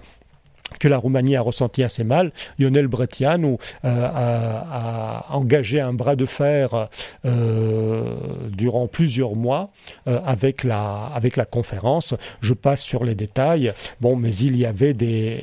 que 0.78 0.88
la 0.88 0.98
Roumanie 0.98 1.36
a 1.36 1.42
ressenti 1.42 1.82
assez 1.82 2.04
mal. 2.04 2.32
Lionel 2.58 2.88
Bretianu 2.88 3.56
euh, 3.84 4.08
a, 4.12 5.26
engagé 5.30 5.80
un 5.80 5.92
bras 5.92 6.16
de 6.16 6.26
fer 6.26 6.88
euh, 7.24 8.04
durant 8.50 8.86
plusieurs 8.86 9.34
mois 9.34 9.70
euh, 10.08 10.20
avec, 10.24 10.64
la, 10.64 11.10
avec 11.14 11.36
la 11.36 11.44
conférence. 11.44 12.14
Je 12.40 12.54
passe 12.54 12.82
sur 12.82 13.04
les 13.04 13.14
détails. 13.14 13.72
Bon, 14.00 14.16
mais 14.16 14.34
il 14.36 14.56
y 14.56 14.66
avait 14.66 14.94
des, 14.94 15.42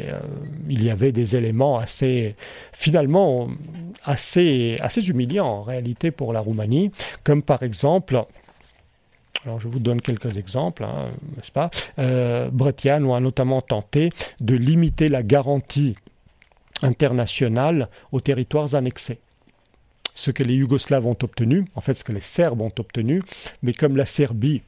il 0.69 0.83
y 0.83 0.89
avait 0.89 1.11
des 1.11 1.35
éléments 1.35 1.77
assez, 1.77 2.35
finalement, 2.73 3.47
assez, 4.03 4.77
assez 4.81 5.07
humiliants 5.09 5.47
en 5.47 5.61
réalité 5.63 6.11
pour 6.11 6.33
la 6.33 6.39
Roumanie, 6.39 6.91
comme 7.23 7.41
par 7.41 7.63
exemple 7.63 8.23
alors 9.45 9.59
je 9.59 9.67
vous 9.67 9.79
donne 9.79 10.01
quelques 10.01 10.37
exemples, 10.37 10.83
hein, 10.83 11.11
n'est-ce 11.35 11.51
pas? 11.51 11.69
Euh, 11.99 12.49
a 12.49 13.19
notamment 13.19 13.61
tenté 13.61 14.09
de 14.39 14.55
limiter 14.55 15.07
la 15.07 15.23
garantie 15.23 15.95
internationale 16.81 17.89
aux 18.11 18.21
territoires 18.21 18.75
annexés. 18.75 19.19
Ce 20.15 20.31
que 20.31 20.43
les 20.43 20.55
Yougoslaves 20.55 21.05
ont 21.05 21.17
obtenu, 21.21 21.65
en 21.75 21.81
fait 21.81 21.93
ce 21.93 22.03
que 22.03 22.11
les 22.11 22.21
Serbes 22.21 22.61
ont 22.61 22.71
obtenu, 22.79 23.21
mais 23.61 23.73
comme 23.73 23.95
la 23.95 24.05
Serbie 24.05 24.63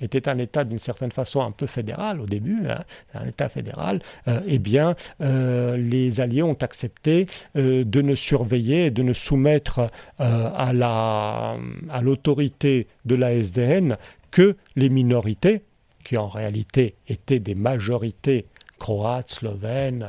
était 0.00 0.28
un 0.28 0.38
État 0.38 0.64
d'une 0.64 0.78
certaine 0.78 1.12
façon 1.12 1.40
un 1.40 1.50
peu 1.50 1.66
fédéral 1.66 2.20
au 2.20 2.26
début, 2.26 2.66
hein, 2.68 2.80
un 3.14 3.26
État 3.26 3.48
fédéral, 3.48 4.00
euh, 4.28 4.40
eh 4.46 4.58
bien, 4.58 4.94
euh, 5.20 5.76
les 5.76 6.20
Alliés 6.20 6.42
ont 6.42 6.56
accepté 6.60 7.26
euh, 7.56 7.84
de 7.84 8.02
ne 8.02 8.14
surveiller, 8.14 8.90
de 8.90 9.02
ne 9.02 9.12
soumettre 9.12 9.90
à, 10.18 10.72
la, 10.72 11.56
à 11.90 12.02
l'autorité 12.02 12.86
de 13.04 13.14
la 13.14 13.32
SDN 13.32 13.96
que 14.30 14.56
les 14.76 14.88
minorités, 14.88 15.62
qui 16.04 16.16
en 16.16 16.28
réalité 16.28 16.94
étaient 17.08 17.40
des 17.40 17.54
majorités 17.54 18.46
croates, 18.78 19.30
slovènes, 19.30 20.08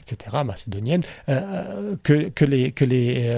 etc., 0.00 0.38
macédoniennes, 0.44 1.02
que, 1.26 2.28
que, 2.30 2.44
les, 2.44 2.72
que 2.72 2.84
les 2.84 3.30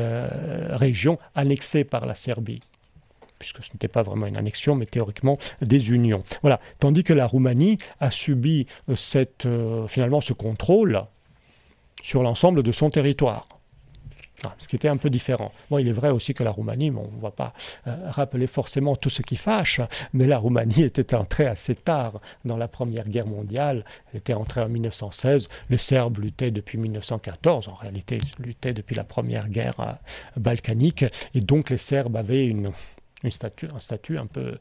régions 0.70 1.18
annexées 1.34 1.84
par 1.84 2.06
la 2.06 2.14
Serbie 2.14 2.62
puisque 3.44 3.62
ce 3.62 3.72
n'était 3.74 3.88
pas 3.88 4.02
vraiment 4.02 4.26
une 4.26 4.36
annexion, 4.36 4.74
mais 4.74 4.86
théoriquement 4.86 5.38
des 5.60 5.90
unions. 5.90 6.24
Voilà. 6.42 6.60
Tandis 6.78 7.04
que 7.04 7.12
la 7.12 7.26
Roumanie 7.26 7.78
a 8.00 8.10
subi 8.10 8.66
euh, 8.88 8.96
cette, 8.96 9.46
euh, 9.46 9.86
finalement 9.86 10.20
ce 10.20 10.32
contrôle 10.32 11.04
sur 12.02 12.22
l'ensemble 12.22 12.62
de 12.62 12.72
son 12.72 12.90
territoire. 12.90 13.46
Ah, 14.44 14.54
ce 14.58 14.68
qui 14.68 14.76
était 14.76 14.90
un 14.90 14.96
peu 14.96 15.10
différent. 15.10 15.52
Il 15.78 15.88
est 15.88 15.92
vrai 15.92 16.10
aussi 16.10 16.34
que 16.34 16.42
la 16.42 16.50
Roumanie, 16.50 16.90
on 16.90 17.10
ne 17.10 17.20
va 17.20 17.30
pas 17.30 17.54
euh, 17.86 17.96
rappeler 18.10 18.46
forcément 18.46 18.96
tout 18.96 19.08
ce 19.08 19.22
qui 19.22 19.36
fâche, 19.36 19.80
mais 20.12 20.26
la 20.26 20.38
Roumanie 20.38 20.82
était 20.84 21.14
entrée 21.14 21.46
assez 21.46 21.74
tard 21.74 22.20
dans 22.44 22.56
la 22.56 22.68
Première 22.68 23.08
Guerre 23.08 23.26
mondiale. 23.26 23.84
Elle 24.12 24.18
était 24.18 24.34
entrée 24.34 24.60
en 24.60 24.68
1916. 24.68 25.48
Les 25.70 25.78
Serbes 25.78 26.18
luttaient 26.18 26.50
depuis 26.50 26.78
1914. 26.78 27.68
En 27.68 27.74
réalité, 27.74 28.18
ils 28.18 28.44
luttaient 28.44 28.74
depuis 28.74 28.94
la 28.94 29.04
Première 29.04 29.48
Guerre 29.48 29.98
balkanique. 30.36 31.04
Et 31.34 31.40
donc, 31.40 31.70
les 31.70 31.78
Serbes 31.78 32.16
avaient 32.16 32.46
une, 32.46 32.70
une 33.24 33.32
statut, 33.32 33.68
un 33.74 33.80
statut 33.80 34.18
un 34.18 34.26
peu 34.26 34.58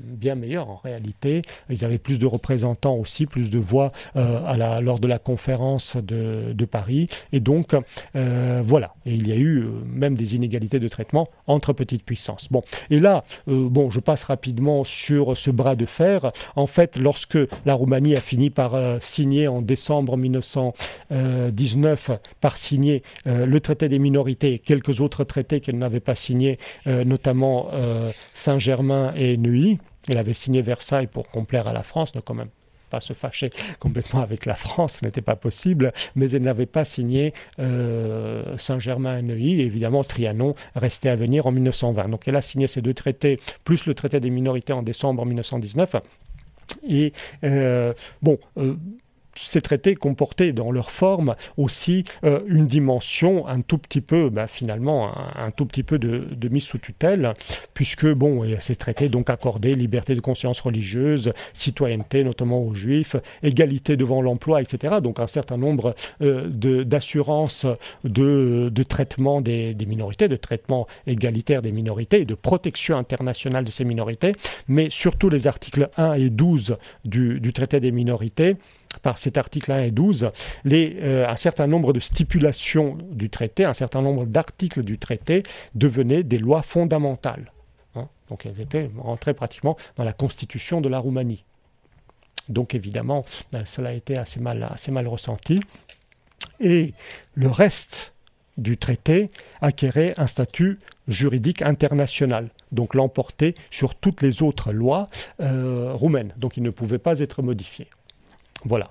bien 0.00 0.34
meilleur 0.34 0.68
en 0.68 0.76
réalité. 0.76 1.42
Ils 1.70 1.84
avaient 1.84 1.98
plus 1.98 2.18
de 2.18 2.26
représentants 2.26 2.96
aussi, 2.96 3.26
plus 3.26 3.50
de 3.50 3.58
voix 3.58 3.92
euh, 4.16 4.40
à 4.46 4.80
lors 4.80 4.98
de 4.98 5.06
la 5.06 5.18
conférence 5.18 5.96
de, 5.96 6.52
de 6.52 6.64
Paris. 6.64 7.06
Et 7.32 7.40
donc, 7.40 7.74
euh, 8.16 8.62
voilà. 8.64 8.94
Et 9.06 9.14
il 9.14 9.28
y 9.28 9.32
a 9.32 9.36
eu 9.36 9.58
euh, 9.58 9.70
même 9.86 10.14
des 10.14 10.34
inégalités 10.34 10.78
de 10.78 10.88
traitement 10.88 11.28
entre 11.46 11.72
petites 11.72 12.04
puissances. 12.04 12.48
Bon. 12.50 12.62
Et 12.90 12.98
là, 12.98 13.24
bon, 13.46 13.90
je 13.90 14.00
passe 14.00 14.24
rapidement 14.24 14.84
sur 14.84 15.36
ce 15.36 15.50
bras 15.50 15.76
de 15.76 15.86
fer. 15.86 16.32
En 16.56 16.66
fait, 16.66 16.96
lorsque 16.96 17.38
la 17.64 17.74
Roumanie 17.74 18.16
a 18.16 18.20
fini 18.20 18.50
par 18.50 18.76
signer 19.00 19.48
en 19.48 19.62
décembre 19.62 20.16
1919, 20.16 22.10
par 22.40 22.56
signer 22.56 23.02
le 23.24 23.60
traité 23.60 23.88
des 23.88 23.98
minorités 23.98 24.54
et 24.54 24.58
quelques 24.58 25.00
autres 25.00 25.24
traités 25.24 25.60
qu'elle 25.60 25.78
n'avait 25.78 26.00
pas 26.00 26.14
signés, 26.14 26.58
notamment 27.04 27.68
euh, 27.72 28.10
Saint-Germain 28.34 29.12
et 29.16 29.36
Neuilly. 29.36 29.78
Elle 30.08 30.18
avait 30.18 30.34
signé 30.34 30.62
Versailles 30.62 31.06
pour 31.06 31.28
complaire 31.30 31.68
à 31.68 31.72
la 31.72 31.82
France, 31.82 32.14
ne 32.14 32.20
quand 32.20 32.34
même 32.34 32.50
pas 32.90 33.00
se 33.00 33.14
fâcher 33.14 33.48
complètement 33.80 34.20
avec 34.20 34.44
la 34.44 34.54
France, 34.54 34.98
ce 35.00 35.06
n'était 35.06 35.22
pas 35.22 35.36
possible, 35.36 35.92
mais 36.14 36.30
elle 36.30 36.42
n'avait 36.42 36.66
pas 36.66 36.84
signé 36.84 37.32
euh, 37.58 38.58
Saint-Germain 38.58 39.18
et 39.18 39.22
Neuilly, 39.22 39.62
évidemment 39.62 40.04
Trianon 40.04 40.54
restait 40.76 41.08
à 41.08 41.16
venir 41.16 41.46
en 41.46 41.52
1920. 41.52 42.10
Donc 42.10 42.28
elle 42.28 42.36
a 42.36 42.42
signé 42.42 42.66
ces 42.66 42.82
deux 42.82 42.92
traités, 42.92 43.40
plus 43.64 43.86
le 43.86 43.94
traité 43.94 44.20
des 44.20 44.28
minorités 44.28 44.74
en 44.74 44.82
décembre 44.82 45.24
1919. 45.24 45.96
Et 46.86 47.12
euh, 47.44 47.94
bon, 48.20 48.38
ces 49.34 49.60
traités 49.60 49.94
comportaient 49.94 50.52
dans 50.52 50.70
leur 50.70 50.90
forme 50.90 51.34
aussi 51.56 52.04
euh, 52.24 52.40
une 52.46 52.66
dimension 52.66 53.46
un 53.46 53.60
tout 53.60 53.78
petit 53.78 54.00
peu, 54.00 54.30
bah, 54.30 54.46
finalement, 54.46 55.12
un, 55.36 55.50
tout 55.50 55.66
petit 55.66 55.82
peu 55.82 55.98
de, 55.98 56.48
mise 56.48 56.64
sous 56.64 56.78
tutelle, 56.78 57.34
puisque 57.74 58.06
bon, 58.06 58.44
ces 58.60 58.76
traités 58.76 59.08
donc 59.08 59.30
accordaient 59.30 59.74
liberté 59.74 60.14
de 60.14 60.20
conscience 60.20 60.60
religieuse, 60.60 61.32
citoyenneté, 61.52 62.24
notamment 62.24 62.62
aux 62.62 62.74
juifs, 62.74 63.16
égalité 63.42 63.96
devant 63.96 64.22
l'emploi, 64.22 64.60
etc. 64.60 64.96
Donc 65.02 65.20
un 65.20 65.26
certain 65.26 65.56
nombre 65.56 65.94
euh, 66.20 66.48
d'assurances 66.84 67.66
de, 68.04 68.70
traitement 68.82 69.40
des, 69.40 69.74
minorités, 69.86 70.28
de 70.28 70.36
traitement 70.36 70.86
égalitaire 71.06 71.62
des 71.62 71.72
minorités 71.72 72.24
de 72.24 72.34
protection 72.34 72.98
internationale 72.98 73.64
de 73.64 73.70
ces 73.70 73.84
minorités, 73.84 74.32
mais 74.68 74.90
surtout 74.90 75.28
les 75.28 75.46
articles 75.46 75.88
1 75.96 76.14
et 76.14 76.30
12 76.30 76.76
du, 77.04 77.40
du 77.40 77.52
traité 77.52 77.80
des 77.80 77.92
minorités 77.92 78.56
par 79.00 79.18
cet 79.18 79.38
article 79.38 79.72
1 79.72 79.82
et 79.82 79.90
12 79.90 80.30
les, 80.64 80.96
euh, 81.00 81.28
un 81.28 81.36
certain 81.36 81.66
nombre 81.66 81.92
de 81.92 82.00
stipulations 82.00 82.98
du 83.10 83.30
traité, 83.30 83.64
un 83.64 83.74
certain 83.74 84.02
nombre 84.02 84.26
d'articles 84.26 84.84
du 84.84 84.98
traité 84.98 85.42
devenaient 85.74 86.22
des 86.22 86.38
lois 86.38 86.62
fondamentales. 86.62 87.52
Hein. 87.94 88.08
Donc 88.28 88.46
elles 88.46 88.60
étaient 88.60 88.90
rentrées 88.98 89.34
pratiquement 89.34 89.76
dans 89.96 90.04
la 90.04 90.12
constitution 90.12 90.80
de 90.80 90.88
la 90.88 90.98
Roumanie. 90.98 91.44
Donc 92.48 92.74
évidemment, 92.74 93.24
euh, 93.54 93.62
cela 93.64 93.90
a 93.90 93.92
été 93.92 94.18
assez 94.18 94.40
mal, 94.40 94.68
assez 94.70 94.90
mal 94.90 95.06
ressenti. 95.08 95.60
Et 96.60 96.92
le 97.34 97.48
reste 97.48 98.12
du 98.58 98.76
traité 98.76 99.30
acquérait 99.60 100.14
un 100.18 100.26
statut 100.26 100.78
juridique 101.08 101.62
international, 101.62 102.50
donc 102.70 102.94
l'emportait 102.94 103.54
sur 103.70 103.94
toutes 103.94 104.22
les 104.22 104.42
autres 104.42 104.72
lois 104.72 105.06
euh, 105.40 105.92
roumaines. 105.94 106.32
Donc 106.36 106.56
il 106.56 106.62
ne 106.62 106.70
pouvait 106.70 106.98
pas 106.98 107.20
être 107.20 107.42
modifié. 107.42 107.88
Voilà. 108.64 108.90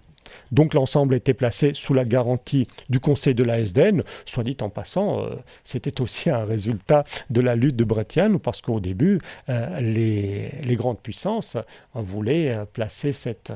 Donc 0.52 0.74
l'ensemble 0.74 1.16
était 1.16 1.34
placé 1.34 1.72
sous 1.74 1.94
la 1.94 2.06
garantie 2.06 2.68
du 2.90 3.00
Conseil 3.00 3.36
de 3.36 3.44
la 3.44 3.60
SDN. 3.60 4.04
Soit 4.26 4.44
dit 4.44 4.58
en 4.62 4.70
passant, 4.70 5.22
euh, 5.22 5.36
c'était 5.64 6.02
aussi 6.02 6.30
un 6.30 6.46
résultat 6.46 7.04
de 7.30 7.42
la 7.42 7.56
lutte 7.56 7.76
de 7.76 7.84
Bretian, 7.84 8.38
parce 8.38 8.62
qu'au 8.62 8.80
début, 8.80 9.20
euh, 9.50 9.80
les, 9.80 10.76
grandes 10.76 11.00
puissances 11.00 11.58
voulaient 11.94 12.50
euh, 12.50 12.66
placer 12.66 13.14
cette, 13.14 13.54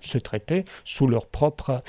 ce 0.00 0.18
traité 0.18 0.64
sous 0.84 1.06
leur, 1.06 1.26
propre, 1.26 1.82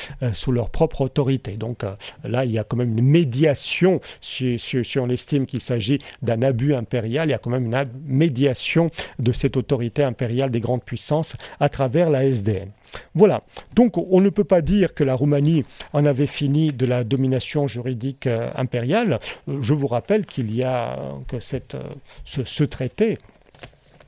autorité. 0.99 1.53
Donc 1.53 1.83
là, 2.23 2.45
il 2.45 2.51
y 2.51 2.59
a 2.59 2.63
quand 2.63 2.77
même 2.77 2.97
une 2.97 3.05
médiation, 3.05 4.01
si 4.21 4.97
on 4.97 5.09
estime 5.09 5.45
qu'il 5.45 5.61
s'agit 5.61 5.99
d'un 6.21 6.41
abus 6.41 6.73
impérial, 6.73 7.29
il 7.29 7.31
y 7.31 7.35
a 7.35 7.37
quand 7.37 7.49
même 7.49 7.65
une 7.65 7.89
médiation 8.05 8.89
de 9.19 9.31
cette 9.31 9.57
autorité 9.57 10.03
impériale 10.03 10.51
des 10.51 10.59
grandes 10.59 10.83
puissances 10.83 11.35
à 11.59 11.69
travers 11.69 12.09
la 12.09 12.25
SDN. 12.25 12.71
Voilà. 13.15 13.43
Donc 13.75 13.97
on 13.97 14.21
ne 14.21 14.29
peut 14.29 14.43
pas 14.43 14.61
dire 14.61 14.93
que 14.93 15.03
la 15.03 15.15
Roumanie 15.15 15.65
en 15.93 16.05
avait 16.05 16.27
fini 16.27 16.71
de 16.71 16.85
la 16.85 17.03
domination 17.03 17.67
juridique 17.67 18.27
euh, 18.27 18.49
impériale. 18.55 19.19
Euh, 19.47 19.61
je 19.61 19.73
vous 19.73 19.87
rappelle 19.87 20.25
qu'il 20.25 20.53
y 20.53 20.63
a 20.63 20.99
euh, 20.99 21.11
que 21.27 21.39
ce, 21.39 22.63
traité 22.63 23.17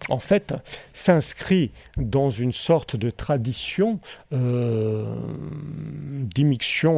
en 0.10 0.20
fait, 0.20 0.54
s'inscrit 0.94 1.72
dans 1.98 2.30
une 2.30 2.52
sorte 2.52 2.96
de 2.96 3.10
tradition 3.10 4.00
euh, 4.34 5.16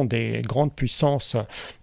des 0.04 0.42
grandes 0.44 0.74
puissances 0.74 1.36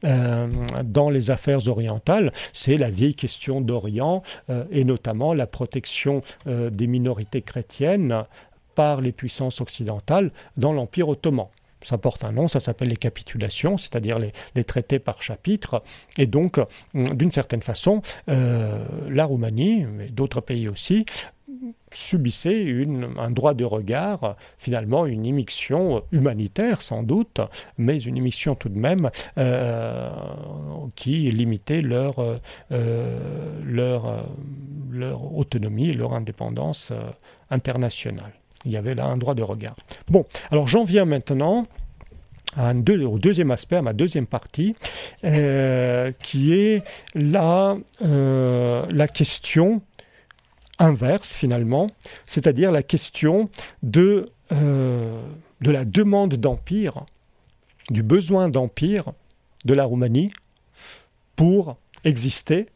dans 0.03 1.10
les 1.10 1.32
affaires 1.32 1.68
orientales. 1.68 2.32
C'est 2.53 2.78
la 2.78 2.89
vieille 2.89 3.16
question 3.16 3.62
d'Orient 3.62 4.24
et 4.72 4.84
notamment 4.84 5.34
la 5.34 5.47
protection 5.47 6.22
des 6.45 6.88
minorités 6.88 7.41
chrétiennes 7.41 8.26
par 8.76 9.02
les 9.02 9.12
puissances 9.12 9.62
occidentales 9.62 10.32
dans 10.58 10.74
l'Empire 10.74 11.10
ottoman. 11.10 11.48
Ça 11.86 12.00
porte 12.00 12.24
un 12.24 12.32
nom, 12.32 12.48
ça 12.48 12.60
s'appelle 12.60 12.88
les 12.88 12.96
capitulations, 12.96 13.78
c'est-à-dire 13.78 14.18
les, 14.20 14.64
traités 14.64 14.98
par 14.98 15.22
chapitre. 15.22 15.84
Et 16.18 16.26
donc, 16.26 16.58
hum, 16.96 17.04
d'une 17.16 17.32
certaine 17.32 17.62
façon, 17.62 18.02
euh, 18.28 18.84
la 19.08 19.26
Roumanie, 19.26 19.86
mais 19.86 20.08
d'autres 20.08 20.42
pays 20.42 20.68
aussi, 20.68 21.06
subissaient 21.92 22.86
un 23.18 23.30
droit 23.30 23.54
de 23.54 23.64
regard, 23.64 24.36
finalement 24.58 25.06
une 25.06 25.26
immixtion 25.26 26.04
humanitaire 26.12 26.82
sans 26.82 27.04
doute, 27.04 27.40
mais 27.78 27.98
une 28.02 28.18
immixtion 28.18 28.56
tout 28.56 28.70
de 28.70 28.78
même 28.78 29.12
euh, 29.38 30.10
qui 30.96 31.30
limitait 31.30 31.82
euh, 31.86 32.40
leur 33.64 34.26
autonomie 35.36 35.90
et 35.90 35.94
leur 35.94 36.14
indépendance 36.14 36.92
internationale. 37.50 38.34
Il 38.66 38.72
y 38.72 38.78
avait 38.78 38.95
là 38.95 39.05
un 39.05 39.18
droit 39.18 39.36
de 39.36 39.43
regard. 39.43 39.76
Bon, 40.09 40.26
alors 40.51 40.68
j'en 40.68 40.84
viens 40.84 41.05
maintenant 41.05 41.68
au 42.57 43.20
deuxième 43.20 43.51
aspect, 43.51 43.76
à 43.76 43.82
ma 43.82 43.93
deuxième 43.93 44.28
partie, 44.28 44.76
euh, 45.24 46.11
qui 46.24 46.53
est 46.53 46.84
la, 47.13 47.76
euh, 48.03 48.86
la 48.91 49.07
question 49.07 49.82
inverse 50.80 51.34
finalement, 51.34 51.89
c'est-à-dire 52.26 52.72
la 52.72 52.84
question 52.84 53.49
euh, 53.95 55.22
de 55.61 55.72
la 55.72 55.86
demande 55.86 56.36
d'empire, 56.36 57.05
du 57.89 58.03
besoin 58.03 58.49
d'empire 58.49 59.11
de 59.63 59.74
la 59.74 59.86
Roumanie 59.86 60.32
pour 61.36 61.78
exister 62.03 62.68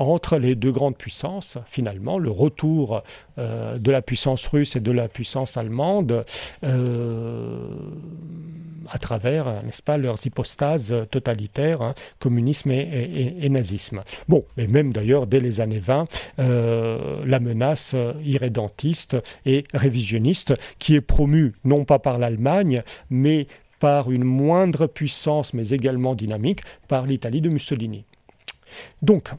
entre 0.00 0.38
les 0.38 0.54
deux 0.54 0.72
grandes 0.72 0.96
puissances, 0.96 1.58
finalement, 1.66 2.18
le 2.18 2.30
retour 2.30 3.02
euh, 3.38 3.78
de 3.78 3.90
la 3.90 4.00
puissance 4.00 4.46
russe 4.46 4.74
et 4.76 4.80
de 4.80 4.90
la 4.90 5.08
puissance 5.08 5.58
allemande 5.58 6.24
euh, 6.64 7.68
à 8.88 8.98
travers, 8.98 9.62
n'est-ce 9.62 9.82
pas, 9.82 9.98
leurs 9.98 10.26
hypostases 10.26 10.94
totalitaires, 11.10 11.82
hein, 11.82 11.94
communisme 12.18 12.70
et, 12.70 13.48
nazisme. 13.50 14.02
Bon, 14.26 14.44
et 14.56 14.66
même 14.66 14.92
d'ailleurs, 14.92 15.26
dès 15.26 15.38
les 15.38 15.60
années 15.60 15.78
20, 15.78 16.08
euh, 16.38 17.22
la 17.24 17.38
menace 17.38 17.94
irrédentiste 18.24 19.16
et 19.44 19.64
révisionniste 19.74 20.54
qui 20.78 20.94
est 20.94 21.00
promue 21.02 21.52
non 21.64 21.84
pas 21.84 21.98
par 21.98 22.18
l'Allemagne, 22.18 22.82
mais 23.10 23.46
par 23.78 24.10
une 24.10 24.24
moindre 24.24 24.86
puissance, 24.86 25.54
mais 25.54 25.68
également 25.68 26.14
dynamique, 26.14 26.62
par 26.88 27.06
l'Italie 27.06 27.40
de 27.40 27.48
Mussolini. 27.48 28.04
Donc, 29.02 29.30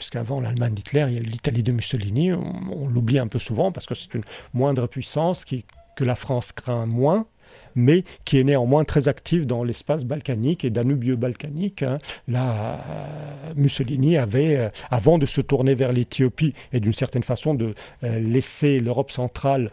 parce 0.00 0.08
qu'avant 0.08 0.40
l'Allemagne 0.40 0.72
d'Hitler, 0.72 1.04
il 1.08 1.14
y 1.14 1.18
a 1.18 1.20
l'Italie 1.20 1.62
de 1.62 1.72
Mussolini, 1.72 2.32
on, 2.32 2.88
l'oublie 2.88 3.18
un 3.18 3.26
peu 3.26 3.38
souvent 3.38 3.70
parce 3.70 3.84
que 3.84 3.94
c'est 3.94 4.14
une 4.14 4.24
moindre 4.54 4.86
puissance 4.86 5.44
que 5.44 6.04
la 6.04 6.14
France 6.14 6.52
craint 6.52 6.86
moins, 6.86 7.26
mais 7.74 8.04
qui 8.24 8.38
est 8.38 8.44
néanmoins 8.44 8.84
très 8.84 9.08
active 9.08 9.46
dans 9.46 9.64
l'espace 9.64 10.04
balkanique 10.04 10.64
et 10.64 10.70
danubio-balkanique. 10.70 11.82
Hein. 11.82 11.98
Là, 12.28 12.74
euh, 12.74 13.52
Mussolini 13.56 14.16
avait, 14.16 14.56
euh, 14.56 14.68
avant 14.90 15.18
de 15.18 15.26
se 15.26 15.40
tourner 15.40 15.74
vers 15.74 15.92
l'Éthiopie 15.92 16.54
et 16.72 16.80
d'une 16.80 16.92
certaine 16.92 17.22
façon 17.22 17.54
de 17.54 17.74
euh, 18.04 18.18
laisser 18.18 18.80
l'Europe 18.80 19.10
centrale 19.10 19.70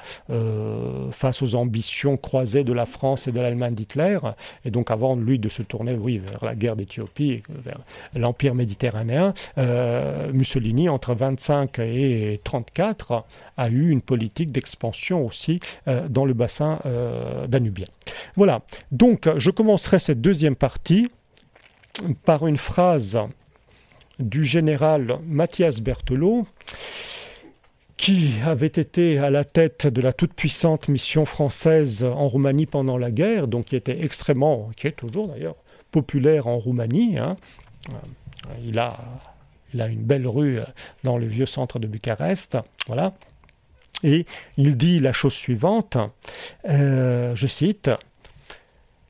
face 1.12 1.42
aux 1.42 1.56
ambitions 1.56 2.18
croisées 2.18 2.64
de 2.64 2.74
la 2.74 2.86
France 2.86 3.28
et 3.28 3.32
de 3.32 3.40
l'Allemagne 3.40 3.74
d'Hitler, 3.74 4.20
et 4.66 4.72
donc 4.72 4.92
avant 4.92 5.16
lui 5.16 5.40
de 5.40 5.50
se 5.50 5.62
tourner, 5.62 5.94
oui, 5.94 6.20
vers 6.20 6.44
la 6.44 6.56
guerre 6.56 6.76
d'Éthiopie, 6.76 7.44
vers 7.50 7.80
l'empire 8.16 8.56
méditerranéen, 8.56 9.34
Mussolini 10.34 10.90
entre 10.90 11.14
25 11.16 11.80
et 11.80 12.40
34 12.44 13.26
a 13.58 13.70
eu 13.70 13.90
une 13.90 14.02
politique 14.02 14.52
d'expansion 14.52 15.26
aussi 15.26 15.60
dans 16.10 16.26
le 16.26 16.34
bassin 16.34 16.80
danubien. 17.48 17.88
Voilà, 18.36 18.62
donc 18.92 19.30
je 19.38 19.52
commencerai 19.52 20.00
cette 20.00 20.22
deuxième 20.22 20.56
partie 20.56 21.10
par 22.24 22.48
une 22.48 22.58
phrase 22.58 23.20
du 24.20 24.46
général 24.46 25.20
Mathias 25.26 25.82
Berthelot, 25.82 26.48
qui 27.98 28.34
avait 28.46 28.68
été 28.68 29.18
à 29.18 29.30
la 29.30 29.44
tête 29.44 29.88
de 29.88 30.02
la 30.02 30.14
toute-puissante 30.14 30.88
mission 30.88 31.26
française 31.26 32.04
en 32.04 32.28
Roumanie 32.28 32.68
pendant 32.68 32.98
la 32.98 33.12
guerre, 33.12 33.48
donc 33.48 33.66
qui 33.66 33.76
était 33.76 34.00
extrêmement, 34.04 34.70
qui 34.76 34.88
est 34.88 34.92
toujours 34.92 35.28
d'ailleurs 35.28 35.56
populaire 35.92 36.48
en 36.48 36.60
Roumanie. 36.60 37.18
Hein. 37.18 37.38
Il, 38.64 38.78
a, 38.78 39.00
il 39.74 39.82
a 39.82 39.88
une 39.88 40.04
belle 40.04 40.28
rue 40.28 40.60
dans 41.04 41.18
le 41.18 41.26
vieux 41.26 41.48
centre 41.48 41.80
de 41.80 41.88
Bucarest. 41.88 42.58
Voilà. 42.86 43.14
Et 44.04 44.26
il 44.58 44.78
dit 44.78 45.00
la 45.00 45.14
chose 45.14 45.34
suivante, 45.34 45.98
euh, 46.70 47.36
je 47.36 47.48
cite, 47.48 47.90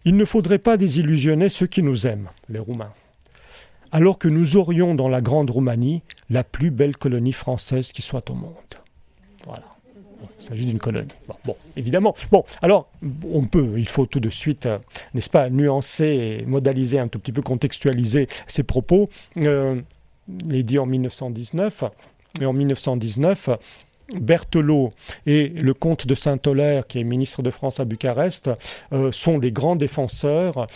Il 0.05 0.15
ne 0.15 0.25
faudrait 0.25 0.59
pas 0.59 0.77
désillusionner 0.77 1.49
ceux 1.49 1.67
qui 1.67 1.83
nous 1.83 2.07
aiment, 2.07 2.29
les 2.49 2.59
Roumains, 2.59 2.93
alors 3.91 4.17
que 4.17 4.27
nous 4.27 4.55
aurions 4.55 4.95
dans 4.95 5.09
la 5.09 5.21
Grande 5.21 5.49
Roumanie 5.49 6.03
la 6.29 6.43
plus 6.43 6.71
belle 6.71 6.95
colonie 6.95 7.33
française 7.33 7.91
qui 7.91 8.01
soit 8.01 8.29
au 8.29 8.35
monde. 8.35 8.53
Voilà. 9.45 9.65
Il 10.39 10.45
s'agit 10.45 10.65
d'une 10.65 10.79
colonie. 10.79 11.09
Bon, 11.45 11.55
évidemment. 11.75 12.15
Bon, 12.31 12.43
alors, 12.61 12.89
on 13.31 13.43
peut, 13.43 13.73
il 13.77 13.87
faut 13.87 14.05
tout 14.05 14.19
de 14.19 14.29
suite, 14.29 14.65
euh, 14.65 14.79
n'est-ce 15.13 15.29
pas, 15.29 15.49
nuancer, 15.49 16.43
modaliser 16.47 16.99
un 16.99 17.07
tout 17.07 17.19
petit 17.19 17.31
peu, 17.31 17.41
contextualiser 17.41 18.27
ces 18.47 18.63
propos. 18.63 19.09
Euh, 19.37 19.79
il 20.45 20.55
est 20.55 20.63
dit 20.63 20.79
en 20.79 20.85
1919. 20.85 21.83
Et 22.41 22.45
en 22.45 22.53
1919, 22.53 23.49
Berthelot 24.15 24.93
et 25.25 25.49
le 25.49 25.73
comte 25.73 26.07
de 26.07 26.15
Saint-Olaire, 26.15 26.87
qui 26.87 26.99
est 26.99 27.03
ministre 27.03 27.41
de 27.41 27.51
France 27.51 27.79
à 27.79 27.85
Bucarest, 27.85 28.49
euh, 28.93 29.11
sont 29.11 29.37
des 29.37 29.51
grands 29.51 29.75
défenseurs 29.75 30.67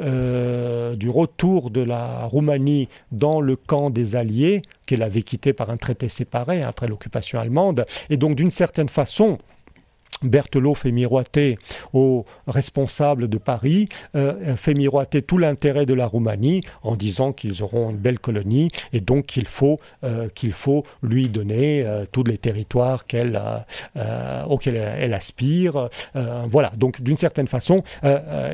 euh, 0.00 0.96
du 0.96 1.08
retour 1.08 1.70
de 1.70 1.82
la 1.82 2.24
Roumanie 2.24 2.88
dans 3.12 3.40
le 3.40 3.56
camp 3.56 3.90
des 3.90 4.16
Alliés, 4.16 4.62
qu'elle 4.86 5.02
avait 5.02 5.22
quitté 5.22 5.52
par 5.52 5.70
un 5.70 5.76
traité 5.76 6.08
séparé 6.08 6.62
après 6.62 6.88
l'occupation 6.88 7.38
allemande. 7.38 7.84
Et 8.08 8.16
donc, 8.16 8.36
d'une 8.36 8.50
certaine 8.50 8.88
façon, 8.88 9.38
Berthelot 10.22 10.74
fait 10.74 10.92
miroiter 10.92 11.58
aux 11.92 12.26
responsables 12.46 13.28
de 13.28 13.38
Paris, 13.38 13.88
euh, 14.14 14.54
fait 14.56 14.74
miroiter 14.74 15.22
tout 15.22 15.38
l'intérêt 15.38 15.86
de 15.86 15.94
la 15.94 16.06
Roumanie 16.06 16.62
en 16.82 16.94
disant 16.94 17.32
qu'ils 17.32 17.62
auront 17.62 17.90
une 17.90 17.96
belle 17.96 18.18
colonie 18.18 18.70
et 18.92 19.00
donc 19.00 19.26
qu'il 19.26 19.46
faut, 19.46 19.80
euh, 20.04 20.28
lui 21.02 21.28
donner 21.28 21.84
euh, 21.84 22.04
tous 22.10 22.24
les 22.24 22.38
territoires 22.38 23.04
auxquels 24.46 24.76
elle 24.76 25.14
aspire. 25.14 25.88
voilà, 26.14 26.70
donc 26.76 27.00
d'une 27.00 27.16
certaine 27.16 27.46
façon, 27.46 27.82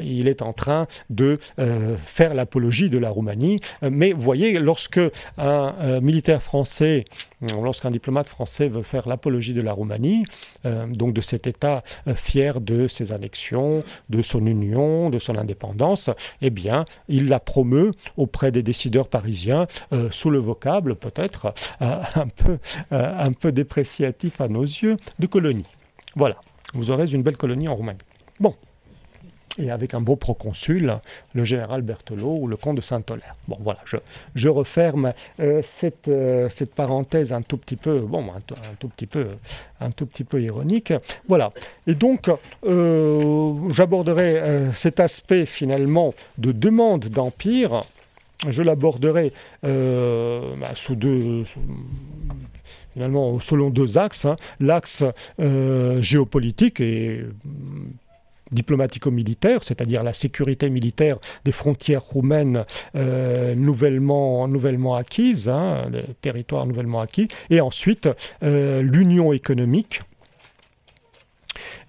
il 0.02 0.28
est 0.28 0.42
en 0.42 0.52
train 0.52 0.86
de 1.10 1.38
faire 2.04 2.34
l'apologie 2.34 2.90
de 2.90 2.98
la 2.98 3.10
Roumanie. 3.10 3.60
Mais 3.82 4.12
vous 4.12 4.22
voyez, 4.22 4.58
lorsque 4.58 5.00
un 5.38 6.00
militaire 6.00 6.42
français, 6.42 7.04
lorsqu'un 7.54 7.90
diplomate 7.90 8.28
français 8.28 8.68
veut 8.68 8.82
faire 8.82 9.08
l'apologie 9.08 9.54
de 9.54 9.62
la 9.62 9.72
Roumanie, 9.72 10.24
donc 10.64 11.12
de 11.12 11.20
cet 11.20 11.46
État 11.56 11.82
euh, 12.06 12.14
fier 12.14 12.60
de 12.60 12.86
ses 12.86 13.12
annexions, 13.12 13.82
de 14.10 14.20
son 14.20 14.44
union, 14.44 15.08
de 15.08 15.18
son 15.18 15.36
indépendance, 15.36 16.10
eh 16.42 16.50
bien, 16.50 16.84
il 17.08 17.28
la 17.28 17.40
promeut 17.40 17.92
auprès 18.18 18.52
des 18.52 18.62
décideurs 18.62 19.08
parisiens 19.08 19.66
euh, 19.92 20.10
sous 20.10 20.28
le 20.30 20.38
vocable 20.38 20.96
peut-être 20.96 21.54
euh, 21.80 22.02
un, 22.14 22.28
peu, 22.28 22.58
un 22.90 23.32
peu 23.32 23.52
dépréciatif 23.52 24.40
à 24.40 24.48
nos 24.48 24.62
yeux 24.62 24.96
de 25.18 25.26
colonie. 25.26 25.64
Voilà, 26.14 26.36
vous 26.74 26.90
aurez 26.90 27.10
une 27.10 27.22
belle 27.22 27.36
colonie 27.36 27.68
en 27.68 27.74
Roumanie. 27.74 27.98
Bon, 28.38 28.54
et 29.58 29.70
avec 29.70 29.94
un 29.94 30.00
beau 30.00 30.16
proconsul, 30.16 30.94
le 31.34 31.44
général 31.44 31.82
Berthelot 31.82 32.38
ou 32.40 32.46
le 32.46 32.56
comte 32.56 32.76
de 32.76 32.80
Saint-Olaire. 32.80 33.36
Bon, 33.48 33.58
voilà, 33.60 33.80
je, 33.84 33.96
je 34.34 34.48
referme 34.48 35.12
euh, 35.40 35.60
cette, 35.62 36.08
euh, 36.08 36.48
cette 36.50 36.74
parenthèse 36.74 37.32
un 37.32 37.42
tout 37.42 37.56
petit 37.56 37.76
peu, 37.76 38.00
bon, 38.00 38.24
un, 38.30 38.40
tout 38.78 38.88
petit 38.88 39.06
peu, 39.06 39.26
un 39.80 39.90
tout 39.90 40.06
petit 40.06 40.24
peu 40.24 40.42
ironique. 40.42 40.92
Voilà. 41.28 41.52
Et 41.86 41.94
donc, 41.94 42.30
euh, 42.66 43.54
j'aborderai 43.70 44.42
cet 44.74 45.00
aspect 45.00 45.46
finalement 45.46 46.14
de 46.38 46.52
demande 46.52 47.06
d'empire. 47.06 47.84
Je 48.46 48.62
l'aborderai 48.62 49.32
bah, 49.62 50.74
sous 50.74 50.94
deux. 50.94 51.44
finalement, 52.92 53.40
selon 53.40 53.70
deux 53.70 53.96
axes. 53.96 54.26
Hein. 54.26 54.36
L'axe 54.60 55.04
géopolitique 56.00 56.80
et 56.80 57.24
diplomatico-militaire, 58.52 59.64
c'est-à-dire 59.64 60.02
la 60.02 60.12
sécurité 60.12 60.70
militaire 60.70 61.18
des 61.44 61.52
frontières 61.52 62.02
roumaines 62.02 62.64
euh, 62.94 63.54
nouvellement, 63.54 64.96
acquises, 64.96 65.48
hein, 65.48 65.90
territoires 66.20 66.66
nouvellement 66.66 67.00
acquis, 67.00 67.28
et 67.50 67.60
ensuite 67.60 68.08
euh, 68.42 68.82
l'union 68.82 69.32
économique 69.32 70.02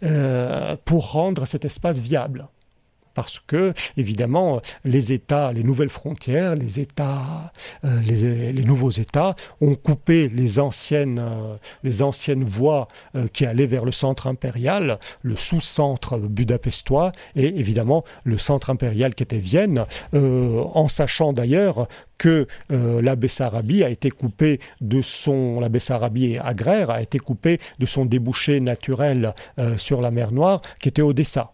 euh, 0.04 0.76
pour 0.86 1.12
rendre 1.12 1.46
cet 1.46 1.66
espace 1.66 2.00
viable 2.00 2.48
parce 3.18 3.40
que, 3.40 3.74
évidemment, 3.98 4.62
les 4.86 5.12
États, 5.12 5.52
les 5.52 5.64
nouvelles 5.64 5.90
frontières, 5.90 6.54
les 6.54 6.80
États, 6.80 7.52
euh, 7.84 8.00
les, 8.02 8.64
nouveaux 8.64 8.92
États 8.92 9.36
ont 9.60 9.74
coupé 9.74 10.30
les 10.30 10.60
anciennes, 10.60 11.18
euh, 11.20 12.36
voies 12.46 12.88
euh, 13.16 13.28
qui 13.34 13.48
allaient 13.48 13.66
vers 13.66 13.86
le 13.86 13.92
centre 13.92 14.28
impérial, 14.28 15.00
le 15.24 15.36
sous-centre 15.36 16.20
budapestois 16.20 17.12
et 17.36 17.48
évidemment 17.60 18.04
le 18.24 18.38
centre 18.38 18.70
impérial 18.70 19.16
qui 19.16 19.24
était 19.24 19.40
Vienne, 19.40 19.86
en 20.14 20.88
sachant 20.88 21.34
d'ailleurs 21.34 21.88
que 22.20 22.48
la 22.70 23.16
Bessarabie 23.16 23.84
a 23.84 23.90
été 23.90 24.12
coupée 24.12 24.60
de 24.82 25.02
son, 25.02 25.60
la 25.60 25.70
Bessarabie 25.70 26.38
agraire 26.38 26.90
a 26.92 27.02
été 27.02 27.18
coupée 27.18 27.60
de 27.80 27.86
son 27.86 28.06
débouché 28.06 28.60
naturel 28.60 29.34
sur 29.78 30.02
la 30.02 30.12
mer 30.12 30.32
Noire 30.32 30.62
qui 30.80 30.90
était 30.90 31.02
Odessa 31.02 31.52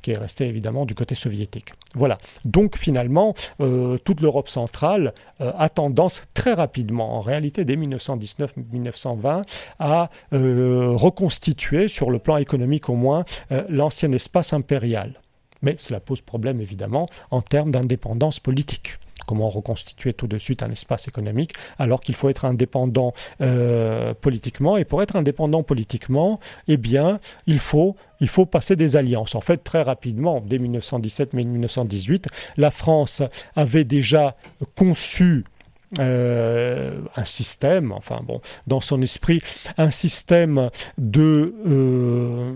qui 0.00 0.12
est 0.12 0.18
resté 0.18 0.46
évidemment 0.46 0.84
du 0.84 0.94
côté 0.94 1.14
soviétique. 1.14 1.72
Voilà. 1.94 2.18
Donc 2.44 2.76
finalement, 2.76 3.34
euh, 3.60 3.98
toute 3.98 4.20
l'Europe 4.20 4.48
centrale 4.48 5.14
euh, 5.40 5.52
a 5.56 5.68
tendance 5.68 6.22
très 6.34 6.54
rapidement, 6.54 7.16
en 7.16 7.20
réalité 7.20 7.64
dès 7.64 7.76
1919-1920, 7.76 9.42
à 9.78 10.10
reconstituer, 10.32 11.88
sur 11.88 12.10
le 12.10 12.18
plan 12.18 12.36
économique 12.36 12.88
au 12.88 12.94
moins, 12.94 13.24
l'ancien 13.68 14.12
espace 14.12 14.52
impérial. 14.52 15.20
Mais 15.62 15.76
cela 15.78 16.00
pose 16.00 16.20
problème 16.20 16.60
évidemment 16.60 17.08
en 17.30 17.40
termes 17.40 17.70
d'indépendance 17.70 18.40
politique 18.40 18.98
comment 19.26 19.50
reconstituer 19.50 20.12
tout 20.12 20.26
de 20.26 20.38
suite 20.38 20.62
un 20.62 20.70
espace 20.70 21.08
économique, 21.08 21.52
alors 21.78 22.00
qu'il 22.00 22.14
faut 22.14 22.28
être 22.28 22.44
indépendant 22.44 23.12
euh, 23.40 24.14
politiquement. 24.14 24.76
Et 24.76 24.84
pour 24.84 25.02
être 25.02 25.16
indépendant 25.16 25.62
politiquement, 25.62 26.40
eh 26.66 26.76
bien, 26.76 27.20
il 27.46 27.58
faut, 27.58 27.96
il 28.20 28.28
faut 28.28 28.46
passer 28.46 28.76
des 28.76 28.96
alliances. 28.96 29.34
En 29.34 29.40
fait, 29.40 29.58
très 29.58 29.82
rapidement, 29.82 30.40
dès 30.40 30.58
1917-1918, 30.58 32.26
la 32.56 32.70
France 32.70 33.22
avait 33.56 33.84
déjà 33.84 34.36
conçu 34.76 35.44
euh, 35.98 37.00
un 37.16 37.24
système, 37.24 37.92
enfin 37.92 38.20
bon, 38.22 38.42
dans 38.66 38.82
son 38.82 39.00
esprit, 39.00 39.40
un 39.78 39.90
système 39.90 40.68
de, 40.98 41.54
euh, 41.66 42.52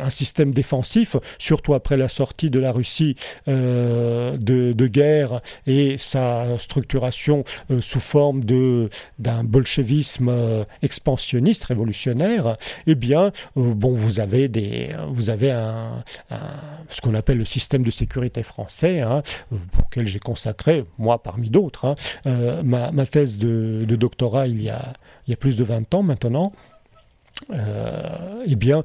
un 0.00 0.08
système 0.08 0.52
défensif, 0.52 1.16
surtout 1.36 1.74
après 1.74 1.98
la 1.98 2.08
sortie 2.08 2.48
de 2.48 2.58
la 2.58 2.72
Russie 2.72 3.14
euh, 3.46 4.34
de, 4.38 4.86
guerre 4.86 5.40
et 5.66 5.96
sa 5.98 6.58
structuration 6.58 7.44
sous 7.80 8.00
forme 8.00 8.42
de 8.42 8.90
d'un 9.18 9.44
bolchevisme 9.44 10.64
expansionniste, 10.82 11.64
révolutionnaire. 11.64 12.56
Eh 12.86 12.94
bien, 12.94 13.32
bon, 13.54 13.92
vous 13.92 14.18
avez 14.18 14.48
des, 14.48 14.90
vous 15.08 15.30
avez 15.30 15.52
un, 15.52 15.98
ce 16.88 17.00
qu'on 17.00 17.14
appelle 17.14 17.38
le 17.38 17.44
système 17.44 17.84
de 17.84 17.90
sécurité 17.90 18.42
français, 18.42 19.02
hein, 19.02 19.22
auquel 19.78 20.06
j'ai 20.06 20.18
consacré, 20.18 20.84
moi 20.98 21.22
parmi 21.22 21.48
d'autres. 21.48 21.84
Hein, 22.26 22.61
ma, 22.62 23.06
thèse 23.06 23.38
de, 23.38 23.84
doctorat 23.96 24.46
il 24.46 24.62
y, 24.62 24.70
a, 24.70 24.94
plus 25.38 25.56
de 25.56 25.64
20 25.64 25.94
ans 25.94 26.02
maintenant, 26.02 26.52
euh, 27.50 28.44
eh 28.46 28.56
bien, 28.56 28.82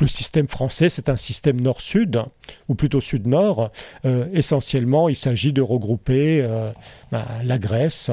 le 0.00 0.06
système 0.06 0.48
français, 0.48 0.88
c'est 0.88 1.08
un 1.08 1.16
système 1.16 1.60
nord-sud, 1.60 2.22
ou 2.68 2.74
plutôt 2.74 3.00
sud-nord. 3.00 3.70
Euh, 4.04 4.26
essentiellement, 4.32 5.08
il 5.08 5.16
s'agit 5.16 5.52
de 5.52 5.62
regrouper 5.62 6.42
euh, 6.42 6.70
bah, 7.10 7.26
la 7.42 7.58
Grèce, 7.58 8.10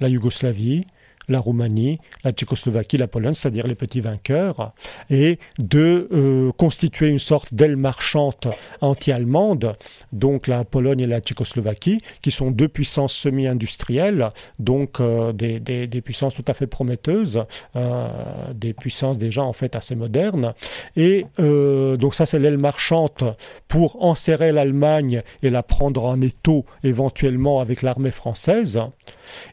la 0.00 0.08
Yougoslavie, 0.08 0.84
la 1.28 1.38
Roumanie, 1.38 1.98
la 2.24 2.32
Tchécoslovaquie, 2.32 2.96
la 2.96 3.08
Pologne, 3.08 3.34
c'est-à-dire 3.34 3.66
les 3.66 3.74
petits 3.74 4.00
vainqueurs, 4.00 4.72
et 5.10 5.38
de 5.58 6.08
euh, 6.12 6.52
constituer 6.52 7.08
une 7.08 7.18
sorte 7.18 7.54
d'aile 7.54 7.76
marchande 7.76 8.52
anti-allemande, 8.80 9.74
donc 10.12 10.46
la 10.46 10.64
Pologne 10.64 11.00
et 11.00 11.06
la 11.06 11.20
Tchécoslovaquie, 11.20 12.00
qui 12.20 12.30
sont 12.30 12.50
deux 12.50 12.68
puissances 12.68 13.14
semi-industrielles, 13.14 14.28
donc 14.58 15.00
euh, 15.00 15.32
des, 15.32 15.88
puissances 16.02 16.34
tout 16.34 16.44
à 16.48 16.54
fait 16.54 16.66
prometteuses, 16.66 17.44
euh, 17.76 18.08
des 18.54 18.72
puissances 18.72 19.18
déjà 19.18 19.42
en 19.42 19.52
fait 19.52 19.76
assez 19.76 19.94
modernes. 19.94 20.54
Et 20.96 21.26
donc 21.38 22.14
ça 22.14 22.26
c'est 22.26 22.38
l'aile 22.38 22.58
marchande 22.58 23.34
pour 23.68 24.02
enserrer 24.02 24.52
l'Allemagne 24.52 25.22
et 25.42 25.50
la 25.50 25.62
prendre 25.62 26.04
en 26.04 26.20
étau 26.20 26.64
éventuellement 26.82 27.60
avec 27.60 27.82
l'armée 27.82 28.10
française. 28.10 28.80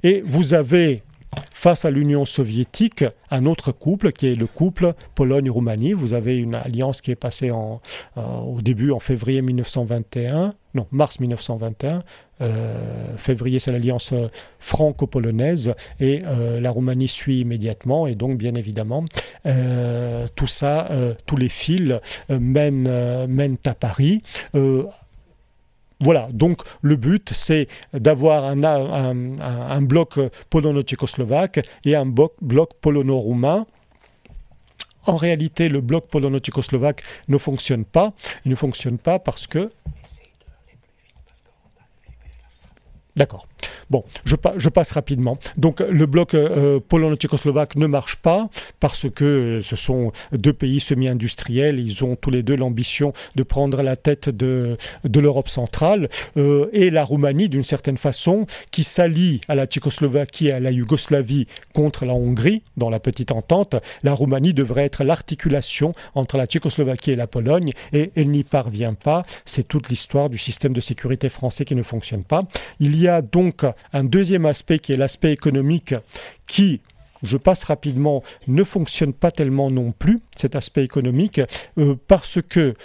Et 0.03 0.23
vous 0.25 0.53
avez 0.53 1.03
face 1.59 1.85
à 1.85 1.91
l'Union 1.91 2.25
soviétique, 2.25 3.03
un 3.31 3.45
autre 3.45 3.71
couple 3.71 4.11
qui 4.11 4.27
est 4.27 4.35
le 4.35 4.47
couple 4.47 4.93
Pologne-Roumanie. 5.15 5.93
Vous 5.93 6.13
avez 6.13 6.37
une 6.37 6.55
alliance 6.55 7.01
qui 7.01 7.11
est 7.11 7.15
passée 7.15 7.51
euh, 7.51 8.21
au 8.23 8.61
début 8.61 8.91
en 8.91 8.99
février 8.99 9.41
1921, 9.41 10.53
non, 10.73 10.87
mars 10.91 11.19
1921. 11.19 12.03
Euh, 12.41 13.17
février, 13.17 13.59
c'est 13.59 13.73
l'alliance 13.73 14.13
euh, 14.13 14.29
franco-polonaise 14.59 15.73
et 15.99 16.21
la 16.21 16.71
Roumanie 16.71 17.09
suit 17.09 17.41
immédiatement. 17.41 18.07
Et 18.07 18.15
donc, 18.15 18.37
bien 18.37 18.55
évidemment, 18.55 19.03
tout 20.35 20.47
ça, 20.47 20.89
tous 21.25 21.37
les 21.37 21.49
fils 21.49 21.99
mènent 22.29 22.87
à 23.65 23.73
Paris 23.73 24.21
voilà, 26.01 26.29
donc 26.31 26.61
le 26.81 26.95
but, 26.95 27.31
c'est 27.33 27.67
d'avoir 27.93 28.45
un, 28.45 29.81
bloc 29.81 30.17
polono-tchécoslovaque 30.49 31.59
et 31.83 31.95
un 31.95 32.05
bloc, 32.05 32.33
bloc 32.41 32.73
polono-roumain. 32.79 33.65
En 35.05 35.17
réalité, 35.17 35.67
le 35.67 35.81
bloc 35.81 36.07
polono-tchécoslovaque 36.07 37.03
ne 37.27 37.37
fonctionne 37.37 37.83
pas. 37.83 38.13
Il 38.45 38.51
ne 38.51 38.55
fonctionne 38.55 38.97
pas 38.97 39.19
parce 39.19 39.45
que... 39.47 39.71
D'accord. 43.15 43.47
Bon, 43.89 44.03
je, 44.23 44.35
je, 44.57 44.69
passe 44.69 44.91
rapidement. 44.91 45.39
Donc 45.57 45.79
le 45.79 46.05
bloc 46.05 46.35
euh, 46.35 46.79
polono-tchécoslovaque 46.79 47.75
ne 47.75 47.87
marche 47.87 48.17
pas 48.17 48.49
parce 48.79 49.09
que 49.09 49.59
ce 49.61 49.75
sont 49.75 50.11
deux 50.31 50.53
pays 50.53 50.79
semi-industriels. 50.79 51.79
Ils 51.79 52.03
ont 52.03 52.15
tous 52.15 52.29
les 52.29 52.43
deux 52.43 52.55
l'ambition 52.55 53.13
de 53.35 53.43
prendre 53.43 53.81
la 53.81 53.95
tête 53.95 54.29
de, 54.29 54.77
de 55.03 55.19
l'Europe 55.19 55.49
centrale. 55.49 56.09
Euh, 56.37 56.69
et 56.71 56.91
la 56.91 57.03
Roumanie, 57.03 57.49
d'une 57.49 57.63
certaine 57.63 57.97
façon, 57.97 58.45
qui 58.71 58.83
s'allie 58.83 59.41
à 59.47 59.55
la 59.55 59.65
Tchécoslovaquie 59.65 60.47
et 60.47 60.53
à 60.53 60.59
la 60.59 60.71
Yougoslavie 60.71 61.47
contre 61.73 62.05
la 62.05 62.13
Hongrie 62.13 62.61
dans 62.77 62.89
la 62.89 62.99
petite 62.99 63.31
entente. 63.31 63.75
La 64.03 64.13
Roumanie 64.13 64.53
devrait 64.53 64.85
être 64.85 65.03
l'articulation 65.03 65.93
entre 66.13 66.37
la 66.37 66.45
Tchécoslovaquie 66.45 67.11
et 67.11 67.15
la 67.15 67.27
Pologne 67.27 67.71
et 67.91 68.11
elle 68.15 68.29
n'y 68.29 68.43
parvient 68.43 68.93
pas. 68.93 69.25
C'est 69.45 69.67
toute 69.67 69.89
l'histoire 69.89 70.29
du 70.29 70.37
système 70.37 70.73
de 70.73 70.79
sécurité 70.79 71.29
français 71.29 71.65
qui 71.65 71.75
ne 71.75 71.83
fonctionne 71.83 72.23
pas. 72.23 72.43
Il 72.79 72.99
y 72.99 73.07
a 73.07 73.21
donc 73.21 73.65
un 73.93 74.03
deuxième 74.03 74.45
aspect 74.45 74.79
qui 74.79 74.93
est 74.93 74.97
l'aspect 74.97 75.31
économique 75.31 75.95
qui 76.47 76.81
je 77.23 77.37
passe 77.37 77.63
rapidement, 77.63 78.23
ne 78.47 78.63
fonctionne 78.63 79.13
pas 79.13 79.31
tellement 79.31 79.69
non 79.69 79.91
plus, 79.91 80.21
cet 80.35 80.55
aspect 80.55 80.83
économique, 80.83 81.41
euh, 81.77 81.95
parce 82.07 82.39
que 82.41 82.75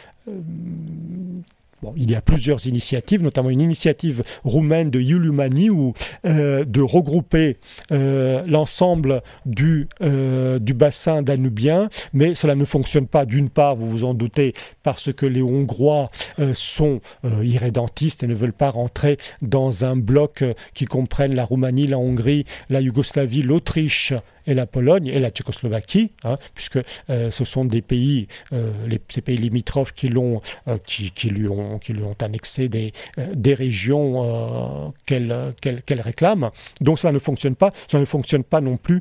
il 1.97 2.11
y 2.11 2.15
a 2.15 2.21
plusieurs 2.21 2.67
initiatives, 2.67 3.23
notamment 3.23 3.51
une 3.51 3.61
initiative 3.61 4.23
roumaine 4.45 4.91
de 4.91 5.01
Yulumani 5.01 5.71
où 5.71 5.93
euh, 6.25 6.65
de 6.65 6.81
regrouper 6.81 7.59
euh, 7.93 8.43
l'ensemble 8.47 9.23
du, 9.47 9.89
euh, 10.03 10.59
du 10.59 10.75
bassin 10.75 11.23
danubien, 11.23 11.89
mais 12.13 12.35
cela 12.35 12.55
ne 12.55 12.65
fonctionne 12.65 13.07
pas 13.07 13.25
d'une 13.25 13.51
part, 13.51 13.77
vous 13.77 13.89
vous 13.89 14.05
en 14.05 14.15
doutez, 14.15 14.55
parce 14.83 15.13
que 15.13 15.27
les 15.27 15.43
Hongrois 15.43 16.11
sont 16.53 17.01
irrédentistes 17.43 18.23
et 18.23 18.27
ne 18.27 18.35
veulent 18.35 18.53
pas 18.53 18.71
rentrer 18.71 19.19
dans 19.43 19.85
un 19.85 19.97
bloc 19.97 20.45
qui 20.75 20.85
comprenne 20.85 21.35
la 21.35 21.45
Roumanie, 21.45 21.87
la 21.87 21.99
Hongrie, 21.99 22.45
la 22.71 22.81
Yougoslavie, 22.81 23.43
l'Autriche 23.43 24.13
et 24.47 24.55
la 24.55 24.67
Pologne 24.67 25.07
et 25.07 25.21
la 25.21 25.31
Tchécoslovaquie, 25.31 26.13
hein, 26.25 26.37
puisque 26.55 26.79
euh, 27.11 27.31
ce 27.31 27.45
sont 27.45 27.65
des 27.65 27.83
pays, 27.83 28.29
euh, 28.53 28.71
ces 29.09 29.21
pays 29.21 29.37
limitrophes 29.37 29.93
qui, 29.93 30.09
l'ont, 30.09 30.41
euh, 30.69 30.79
qui, 30.85 31.11
qui, 31.11 31.29
lui 31.29 31.49
ont, 31.49 31.79
qui 31.79 31.93
lui 31.93 32.03
ont 32.03 32.17
annexé 32.21 32.69
des, 32.69 32.93
des 33.35 33.55
régions 33.55 34.93
qu'elle, 35.07 35.55
qu'elle, 35.61 36.01
réclame. 36.01 36.51
Donc 36.81 36.99
ça 36.99 37.13
ne 37.13 37.19
fonctionne 37.19 37.57
pas. 37.57 37.71
Ça 37.91 37.99
ne 37.99 38.05
fonctionne 38.05 38.45
pas 38.45 38.61
non 38.61 38.77
plus 38.77 39.01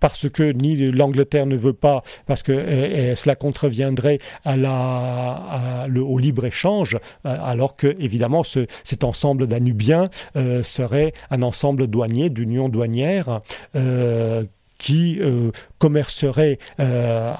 parce 0.00 0.28
que 0.28 0.52
ni 0.52 0.76
l'Angleterre 0.90 1.46
ne 1.46 1.56
veut 1.56 1.72
pas, 1.72 2.02
parce 2.26 2.42
que 2.42 3.14
cela 3.14 3.36
contreviendrait 3.36 4.18
à 4.44 4.56
la, 4.56 5.86
au 5.98 6.18
libre-échange, 6.18 6.98
euh, 7.26 7.36
alors 7.42 7.76
que, 7.76 7.94
évidemment, 7.98 8.42
ce, 8.44 8.66
cet 8.84 9.04
ensemble 9.04 9.46
danubiens 9.46 10.08
euh, 10.36 10.62
serait 10.62 11.12
un 11.30 11.42
ensemble 11.42 11.86
douanier, 11.86 12.30
d'union 12.30 12.68
douanière, 12.68 13.40
euh, 13.76 14.44
qui 14.80 15.20
euh, 15.22 15.52
commercerait 15.78 16.58
euh, 16.80 17.34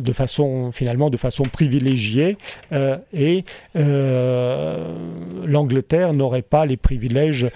de 0.00 0.12
façon 0.12 0.72
finalement 0.72 1.10
de 1.10 1.18
façon 1.18 1.44
privilégiée 1.44 2.38
euh, 2.72 2.96
et 3.12 3.44
l'Angleterre 5.44 6.14
n'aurait 6.14 6.42
pas 6.42 6.64
les 6.64 6.78
privilèges 6.78 7.46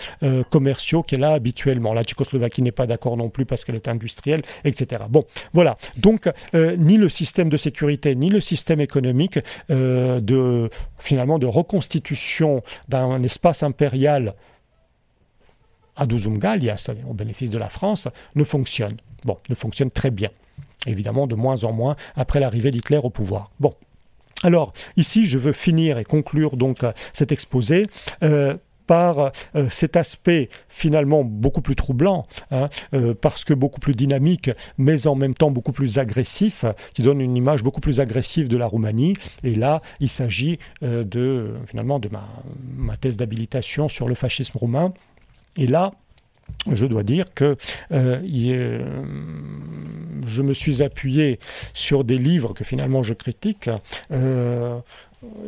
commerciaux 0.51 1.03
qu'elle 1.03 1.25
a 1.25 1.33
habituellement. 1.33 1.95
La 1.95 2.05
Tchécoslovaquie 2.05 2.61
n'est 2.63 2.71
pas 2.73 2.87
d'accord 2.87 3.17
non 3.17 3.31
plus 3.31 3.47
parce 3.47 3.65
qu'elle 3.65 3.77
est 3.77 3.89
industrielle, 3.89 4.43
etc. 4.65 5.05
Bon, 5.09 5.25
voilà. 5.55 5.79
Donc 5.97 6.31
ni 6.55 6.99
le 6.99 7.09
système 7.09 7.49
de 7.49 7.57
sécurité 7.57 8.15
ni 8.15 8.29
le 8.29 8.41
système 8.41 8.81
économique 8.81 9.39
de 9.71 10.69
finalement 10.99 11.39
de 11.39 11.47
reconstitution 11.47 12.63
d'un 12.89 13.23
espace 13.23 13.63
impérial 13.63 14.35
à 15.97 16.07
c'est-à-dire 16.07 17.09
au 17.09 17.15
bénéfice 17.15 17.51
de 17.51 17.59
la 17.59 17.69
France, 17.69 18.09
ne 18.35 18.45
fonctionne. 18.45 18.97
Bon, 19.25 19.37
ne 19.49 19.55
fonctionne 19.55 19.91
très 19.91 20.11
bien. 20.11 20.31
Évidemment, 20.87 21.27
de 21.27 21.35
moins 21.35 21.65
en 21.65 21.73
moins 21.73 21.97
après 22.17 22.41
l'arrivée 22.41 22.71
d'Hitler 22.71 22.99
au 22.99 23.11
pouvoir. 23.11 23.51
Bon. 23.61 23.75
Alors, 24.43 24.73
ici, 24.97 25.27
je 25.27 25.39
veux 25.39 25.53
finir 25.53 25.99
et 25.99 26.05
conclure 26.05 26.57
donc 26.57 26.83
euh, 26.83 26.93
cet 27.13 27.33
exposé. 27.33 27.87
Euh, 28.23 28.57
par 28.89 29.31
cet 29.71 29.97
aspect 29.97 30.51
finalement 30.69 31.23
beaucoup 31.23 31.63
plus 31.63 31.77
troublant, 31.77 32.25
hein, 32.51 32.69
parce 33.21 33.45
que 33.45 33.55
beaucoup 33.55 33.79
plus 33.79 33.95
dynamique, 33.95 34.51
mais 34.77 35.07
en 35.07 35.15
même 35.15 35.35
temps 35.35 35.53
beaucoup 35.53 35.71
plus 35.73 35.99
agressif, 35.99 36.65
qui 36.93 37.03
donne 37.03 37.21
une 37.21 37.37
image 37.37 37.63
beaucoup 37.63 37.81
plus 37.81 38.01
agressive 38.01 38.49
de 38.49 38.57
la 38.57 38.67
Roumanie. 38.67 39.15
Et 39.45 39.55
là, 39.55 39.81
il 40.01 40.09
s'agit 40.09 40.59
de 40.83 41.55
finalement 41.67 42.01
de 42.01 42.09
ma, 42.09 42.29
ma 42.77 42.97
thèse 42.97 43.17
d'habilitation 43.17 43.89
sur 43.89 44.09
le 44.09 44.17
fascisme 44.17 44.59
roumain. 44.59 44.93
Et 45.57 45.69
là, 45.69 45.93
je 46.71 46.87
dois 46.87 47.03
dire 47.03 47.27
que 47.35 47.57
euh, 47.93 48.85
je 50.27 50.43
me 50.43 50.55
suis 50.55 50.83
appuyé 50.83 51.39
sur 51.75 52.05
des 52.05 52.19
livres 52.19 52.55
que 52.55 52.65
finalement 52.65 53.03
je 53.03 53.15
critique. 53.15 53.71
Euh, 54.13 54.79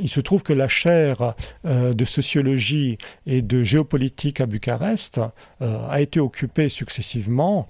il 0.00 0.08
se 0.08 0.20
trouve 0.20 0.42
que 0.42 0.52
la 0.52 0.68
chaire 0.68 1.34
euh, 1.64 1.92
de 1.92 2.04
sociologie 2.04 2.96
et 3.26 3.42
de 3.42 3.64
géopolitique 3.64 4.40
à 4.40 4.46
Bucarest 4.46 5.20
a 5.60 6.00
été 6.00 6.20
occupée 6.20 6.68
successivement 6.68 7.66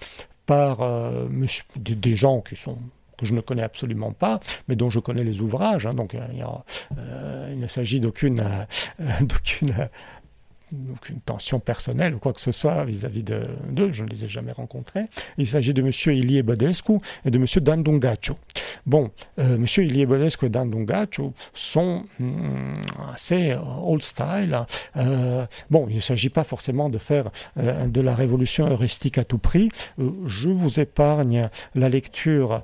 par 0.47 0.87
des 1.77 2.17
gens 2.17 2.43
qui 2.43 2.57
sont 2.57 2.77
que 3.17 3.27
je 3.27 3.35
ne 3.35 3.41
connais 3.41 3.63
absolument 3.63 4.13
pas, 4.13 4.41
mais 4.69 4.77
dont 4.77 4.91
je 4.91 4.99
connais 4.99 5.25
les 5.25 5.41
ouvrages. 5.41 5.87
Hein. 5.87 5.95
donc 5.95 6.15
il, 6.15 7.59
ne 7.59 7.67
s'agit 7.69 8.01
d'aucune 8.01 8.45
aucune 10.93 11.21
tension 11.21 11.61
personnelle 11.61 12.15
ou 12.15 12.19
quoi 12.19 12.33
que 12.33 12.41
ce 12.41 12.53
soit 12.53 12.85
vis-à-vis 12.85 13.23
d'eux, 13.23 13.93
je 13.93 14.05
ne 14.05 14.09
les 14.09 14.25
ai 14.25 14.29
jamais 14.29 14.53
rencontrés. 14.53 15.07
Il 15.39 15.47
s'agit 15.47 15.75
de 15.75 15.83
M. 15.83 15.91
Ilie 16.15 16.43
Badescu 16.43 16.95
et 17.25 17.31
de 17.31 17.39
M. 17.39 17.47
Dandungacho. 17.57 18.37
Bon, 18.87 19.11
euh, 19.39 19.57
M. 19.57 19.67
Ilie 19.79 20.07
Badescu 20.07 20.47
et 20.47 20.49
Dandungacho 20.49 21.33
sont 21.53 22.05
mm, 22.19 22.81
assez 23.13 23.53
euh, 23.53 23.61
old 23.83 24.03
style. 24.03 24.59
Euh, 24.97 25.47
bon, 25.71 25.87
il 25.89 25.97
ne 25.97 26.01
s'agit 26.01 26.29
pas 26.29 26.45
forcément 26.45 26.89
de 26.89 26.99
faire 26.99 27.31
de 27.57 28.01
la 28.01 28.15
révolution 28.15 28.67
heuristique 28.69 29.19
à 29.19 29.25
tout 29.25 29.39
prix. 29.39 29.69
je 29.99 30.49
vous 30.49 30.81
épargne 30.81 31.49
la 31.75 31.89
lecture 31.89 32.63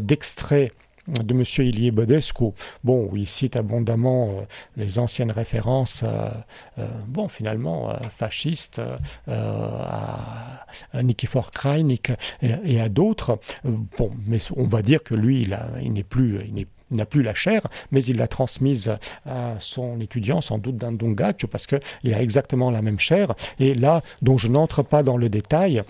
d'extraits 0.00 0.72
de 1.08 1.34
M. 1.34 1.42
Ilie 1.66 1.90
Bodescu, 1.90 2.52
bon, 2.84 3.08
où 3.10 3.16
il 3.16 3.26
cite 3.26 3.56
abondamment 3.56 4.30
euh, 4.30 4.42
les 4.76 4.98
anciennes 4.98 5.30
références, 5.30 6.02
euh, 6.02 6.30
euh, 6.78 6.88
bon, 7.06 7.28
finalement, 7.28 7.92
fascistes, 8.16 8.80
à, 9.28 10.66
Nikifor 10.94 11.50
Krajnik 11.50 12.12
et, 12.42 12.80
à 12.80 12.88
d'autres. 12.88 13.38
bon, 13.64 14.10
mais 14.26 14.38
on 14.56 14.64
va 14.64 14.82
dire 14.82 15.02
que 15.02 15.14
lui, 15.14 15.42
il, 15.42 15.92
n'est 15.92 16.02
plus, 16.02 16.40
il 16.54 16.96
n'a 16.96 17.06
plus 17.06 17.22
la 17.22 17.34
chair, 17.34 17.62
mais 17.90 18.02
il 18.04 18.16
l'a 18.16 18.28
transmise 18.28 18.94
à 19.24 19.54
son 19.58 20.00
étudiant, 20.00 20.40
sans 20.40 20.58
doute 20.58 20.76
d'un 20.76 20.92
Dongacho, 20.92 21.46
parce 21.46 21.66
qu'il 21.66 22.14
a 22.14 22.20
exactement 22.20 22.70
la 22.70 22.82
même 22.82 22.98
chair. 22.98 23.34
Et 23.58 23.74
là, 23.74 24.02
dont 24.22 24.36
je 24.38 24.48
n'entre 24.48 24.82
pas 24.82 25.02
dans 25.02 25.16
le 25.16 25.28
détail, 25.28 25.82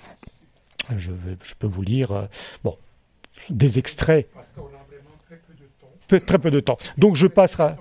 je, 0.96 1.10
peux 1.58 1.66
vous 1.66 1.82
lire 1.82 2.28
des 3.50 3.78
extraits 3.78 4.28
très 6.06 6.38
peu 6.38 6.50
de 6.50 6.60
temps. 6.60 6.78
Donc 6.98 7.16
je 7.16 7.26
passerai. 7.26 7.74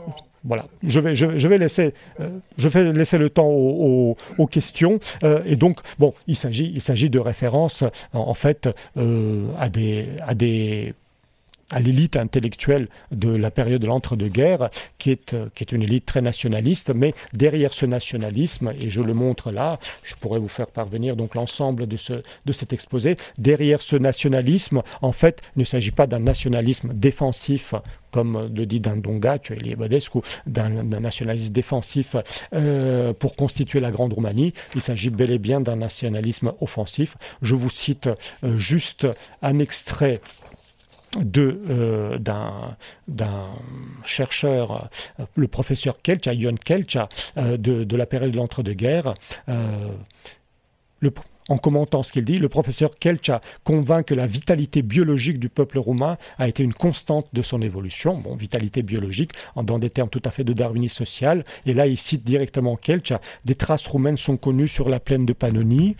Voilà, 0.48 0.68
je 0.84 1.00
vais, 1.00 1.16
je, 1.16 1.48
vais 1.48 1.58
laisser, 1.58 1.96
euh, 2.20 2.30
je 2.60 2.70
laisser 2.70 3.18
le 3.18 3.32
temps 3.32 3.48
aux, 3.48 4.16
questions. 4.46 5.00
Euh, 5.24 5.42
et 5.44 5.56
donc, 5.56 5.80
bon, 5.98 6.14
il 6.28 6.36
s'agit, 6.36 6.72
il 6.74 6.82
s'agit 6.82 7.10
de 7.10 7.18
références 7.18 7.84
en, 8.14 8.34
fait 8.36 8.70
euh, 8.96 9.48
à 9.58 9.70
des, 9.70 10.08
à 10.22 10.36
des 10.36 10.94
à 11.72 11.80
l'élite 11.80 12.16
intellectuelle 12.16 12.88
de 13.12 13.30
la 13.30 13.52
période 13.52 13.82
de 13.82 13.88
l'entre-deux-guerres, 13.88 14.70
qui 14.98 15.12
est, 15.12 15.34
euh, 15.34 15.48
qui 15.56 15.64
est 15.64 15.72
une 15.72 15.82
élite 15.82 16.06
très 16.06 16.22
nationaliste, 16.22 16.92
mais 16.94 17.14
derrière 17.34 17.74
ce 17.74 17.86
nationalisme, 17.86 18.74
et 18.80 18.90
je 18.90 19.02
le 19.02 19.14
montre 19.14 19.52
là, 19.52 19.80
je 20.04 20.16
pourrais 20.16 20.40
vous 20.40 20.48
faire 20.48 20.68
parvenir 20.68 21.16
donc 21.16 21.36
l'ensemble 21.36 21.88
de, 21.88 21.98
ce, 21.98 22.22
de 22.46 22.54
cet 22.54 22.74
exposé, 22.74 23.18
derrière 23.38 23.82
ce 23.82 23.96
nationalisme, 23.96 24.82
en 25.02 25.12
fait, 25.12 25.42
il 25.56 25.60
ne 25.60 25.66
s'agit 25.66 25.92
pas 25.92 26.08
d'un 26.08 26.20
nationalisme 26.20 26.94
défensif 26.94 27.74
comme 28.16 28.50
le 28.56 28.66
dit 28.66 28.80
Dandonga, 28.80 29.40
es 29.50 29.76
Badescu, 29.76 30.20
d'un 30.48 30.70
nationalisme 30.70 31.52
défensif 31.52 32.16
euh, 32.54 33.12
pour 33.12 33.36
constituer 33.36 33.82
la 33.82 33.92
Grande 33.92 34.14
Roumanie. 34.14 34.54
Il 34.74 34.80
s'agit 34.80 35.10
bel 35.10 35.32
et 35.32 35.38
bien 35.38 35.60
d'un 35.60 35.76
nationalisme 35.76 36.54
offensif. 36.62 37.18
Je 37.42 37.56
vous 37.56 37.70
cite 37.70 38.08
euh, 38.08 38.56
juste 38.56 39.06
un 39.42 39.60
extrait 39.60 40.22
euh, 41.18 42.18
d'un 43.08 43.50
chercheur, 44.04 44.90
euh, 45.20 45.26
le 45.36 45.48
professeur 45.48 46.02
Kelcha, 46.02 46.34
Ion 46.34 46.56
Kelcha, 46.56 47.10
euh, 47.38 47.58
de, 47.58 47.84
de, 47.84 47.98
la 47.98 48.06
période 48.06 48.32
de 48.32 48.38
l'entre-deux-guerres. 48.38 49.14
le, 51.00 51.12
en 51.50 51.58
commentant 51.58 52.04
ce 52.04 52.12
qu'il 52.12 52.26
dit, 52.26 52.40
le 52.40 52.50
professeur 52.50 52.92
Kelcha 53.00 53.42
convainc 53.64 54.06
que 54.08 54.14
la 54.14 54.28
vitalité 54.28 54.82
biologique 54.82 55.40
du 55.40 55.50
peuple 55.50 55.78
roumain 55.78 56.18
a 56.38 56.48
été 56.48 56.64
une 56.64 56.74
constante 56.74 57.28
de 57.34 57.42
son 57.42 57.62
évolution. 57.62 58.18
Bon, 58.18 58.36
vitalité 58.36 58.82
biologique, 58.82 59.32
dans 59.56 59.80
des 59.80 59.90
termes 59.90 60.10
tout 60.10 60.22
à 60.26 60.32
fait 60.32 60.44
de 60.44 60.54
darwinisme 60.54 60.98
social. 60.98 61.46
Et 61.66 61.74
là, 61.74 61.88
il 61.88 61.98
cite 61.98 62.24
directement 62.24 62.76
Kelcha. 62.76 63.22
Des 63.46 63.56
traces 63.56 63.88
roumaines 63.88 64.18
sont 64.18 64.38
connues 64.38 64.68
sur 64.68 64.90
la 64.90 65.00
plaine 65.00 65.26
de 65.26 65.34
Pannonie. 65.34 65.96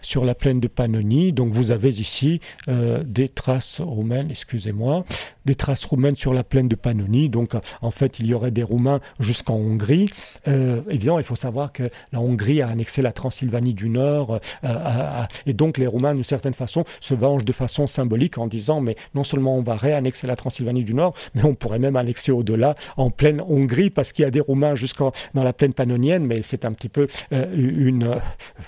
Sur 0.00 0.24
la 0.24 0.34
plaine 0.34 0.60
de 0.60 0.68
Pannonie, 0.68 1.32
donc 1.32 1.52
vous 1.52 1.70
avez 1.70 1.88
ici 1.88 2.40
euh, 2.68 3.02
des 3.04 3.28
traces 3.28 3.80
roumaines, 3.80 4.30
excusez-moi, 4.30 5.04
des 5.44 5.54
traces 5.54 5.84
roumaines 5.84 6.16
sur 6.16 6.34
la 6.34 6.44
plaine 6.44 6.68
de 6.68 6.74
Pannonie. 6.74 7.28
Donc, 7.28 7.52
en 7.82 7.90
fait, 7.90 8.18
il 8.18 8.26
y 8.26 8.34
aurait 8.34 8.50
des 8.50 8.62
Roumains 8.62 9.00
jusqu'en 9.20 9.56
Hongrie. 9.56 10.10
Euh, 10.48 10.80
évidemment, 10.88 11.18
il 11.18 11.24
faut 11.24 11.36
savoir 11.36 11.72
que 11.72 11.90
la 12.12 12.20
Hongrie 12.20 12.62
a 12.62 12.68
annexé 12.68 13.02
la 13.02 13.12
Transylvanie 13.12 13.74
du 13.74 13.90
Nord. 13.90 14.40
Euh, 14.64 15.22
et 15.46 15.52
donc 15.52 15.78
les 15.78 15.86
Roumains, 15.86 16.14
d'une 16.14 16.24
certaine 16.24 16.54
façon, 16.54 16.84
se 17.00 17.14
vengent 17.14 17.44
de 17.44 17.52
façon 17.52 17.86
symbolique 17.86 18.38
en 18.38 18.46
disant, 18.46 18.80
mais 18.80 18.96
non 19.14 19.24
seulement 19.24 19.56
on 19.56 19.62
va 19.62 19.76
réannexer 19.76 20.26
la 20.26 20.36
Transylvanie 20.36 20.84
du 20.84 20.94
Nord, 20.94 21.14
mais 21.34 21.44
on 21.44 21.54
pourrait 21.54 21.78
même 21.78 21.96
annexer 21.96 22.32
au-delà, 22.32 22.74
en 22.96 23.10
pleine 23.10 23.40
Hongrie, 23.40 23.90
parce 23.90 24.12
qu'il 24.12 24.24
y 24.24 24.28
a 24.28 24.30
des 24.30 24.40
Roumains 24.40 24.74
jusqu'en 24.74 25.12
dans 25.34 25.42
la 25.42 25.52
plaine 25.52 25.74
pannonienne, 25.74 26.24
mais 26.24 26.40
c'est 26.42 26.64
un 26.64 26.72
petit 26.72 26.88
peu 26.88 27.08
euh, 27.32 27.46
une, 27.54 28.16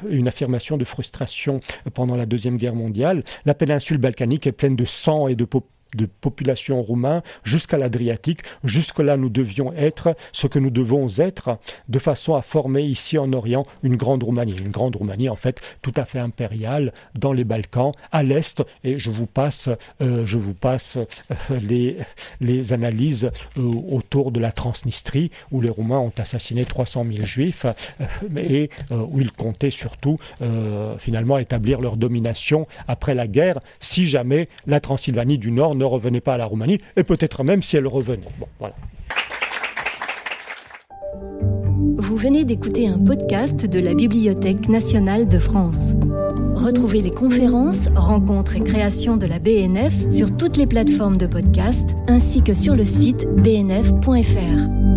une 0.08 0.28
affirmation 0.28 0.76
de 0.76 0.84
frustration 0.84 1.60
pendant 1.94 2.16
la 2.16 2.26
Deuxième 2.26 2.56
Guerre 2.56 2.74
mondiale. 2.74 3.22
La 3.44 3.54
péninsule 3.54 3.98
balkanique 3.98 4.46
est 4.46 4.52
pleine 4.52 4.76
de 4.76 4.84
sang 4.84 5.28
et 5.28 5.34
de 5.34 5.44
de 5.94 6.06
population 6.06 6.82
roumain 6.82 7.22
jusqu'à 7.44 7.78
l'Adriatique. 7.78 8.40
Jusque-là, 8.64 9.16
nous 9.16 9.28
devions 9.28 9.72
être 9.72 10.16
ce 10.32 10.46
que 10.46 10.58
nous 10.58 10.70
devons 10.70 11.06
être 11.18 11.58
de 11.88 11.98
façon 11.98 12.34
à 12.34 12.42
former 12.42 12.82
ici 12.82 13.18
en 13.18 13.32
Orient 13.32 13.66
une 13.82 13.96
grande 13.96 14.22
Roumanie. 14.22 14.56
Une 14.58 14.70
grande 14.70 14.96
Roumanie, 14.96 15.28
en 15.28 15.36
fait, 15.36 15.60
tout 15.82 15.92
à 15.96 16.04
fait 16.04 16.18
impériale 16.18 16.92
dans 17.18 17.32
les 17.32 17.44
Balkans, 17.44 17.92
à 18.12 18.22
l'Est. 18.22 18.62
Et 18.84 18.98
je 18.98 19.10
vous 19.10 19.26
passe, 19.26 19.68
euh, 20.00 20.26
je 20.26 20.38
vous 20.38 20.54
passe 20.54 20.96
euh, 20.96 21.60
les, 21.62 21.96
les 22.40 22.72
analyses 22.72 23.30
euh, 23.58 23.62
autour 23.90 24.32
de 24.32 24.40
la 24.40 24.52
Transnistrie, 24.52 25.30
où 25.50 25.60
les 25.60 25.70
Roumains 25.70 25.98
ont 25.98 26.12
assassiné 26.18 26.64
300 26.64 27.06
000 27.12 27.24
Juifs 27.24 27.66
et 28.36 28.70
où 28.90 29.20
ils 29.20 29.32
comptaient 29.32 29.70
surtout, 29.70 30.18
finalement, 30.98 31.38
établir 31.38 31.80
leur 31.80 31.96
domination 31.96 32.66
après 32.88 33.14
la 33.14 33.26
guerre, 33.26 33.60
si 33.80 34.06
jamais 34.06 34.48
la 34.66 34.80
Transylvanie 34.80 35.38
du 35.38 35.50
Nord 35.50 35.74
ne 35.86 35.92
revenait 35.92 36.20
pas 36.20 36.34
à 36.34 36.36
la 36.38 36.46
Roumanie, 36.46 36.78
et 36.96 37.04
peut-être 37.04 37.44
même 37.44 37.62
si 37.62 37.76
elle 37.76 37.86
revenait. 37.86 38.28
Bon, 38.38 38.46
voilà. 38.58 38.74
Vous 41.98 42.16
venez 42.16 42.44
d'écouter 42.44 42.88
un 42.88 42.98
podcast 42.98 43.66
de 43.66 43.78
la 43.78 43.94
Bibliothèque 43.94 44.68
nationale 44.68 45.28
de 45.28 45.38
France. 45.38 45.92
Retrouvez 46.54 47.02
les 47.02 47.10
conférences, 47.10 47.88
rencontres 47.94 48.56
et 48.56 48.60
créations 48.60 49.16
de 49.16 49.26
la 49.26 49.38
BNF 49.38 49.92
sur 50.10 50.34
toutes 50.36 50.56
les 50.56 50.66
plateformes 50.66 51.16
de 51.16 51.26
podcast 51.26 51.94
ainsi 52.08 52.42
que 52.42 52.54
sur 52.54 52.74
le 52.74 52.84
site 52.84 53.26
bnf.fr. 53.42 54.95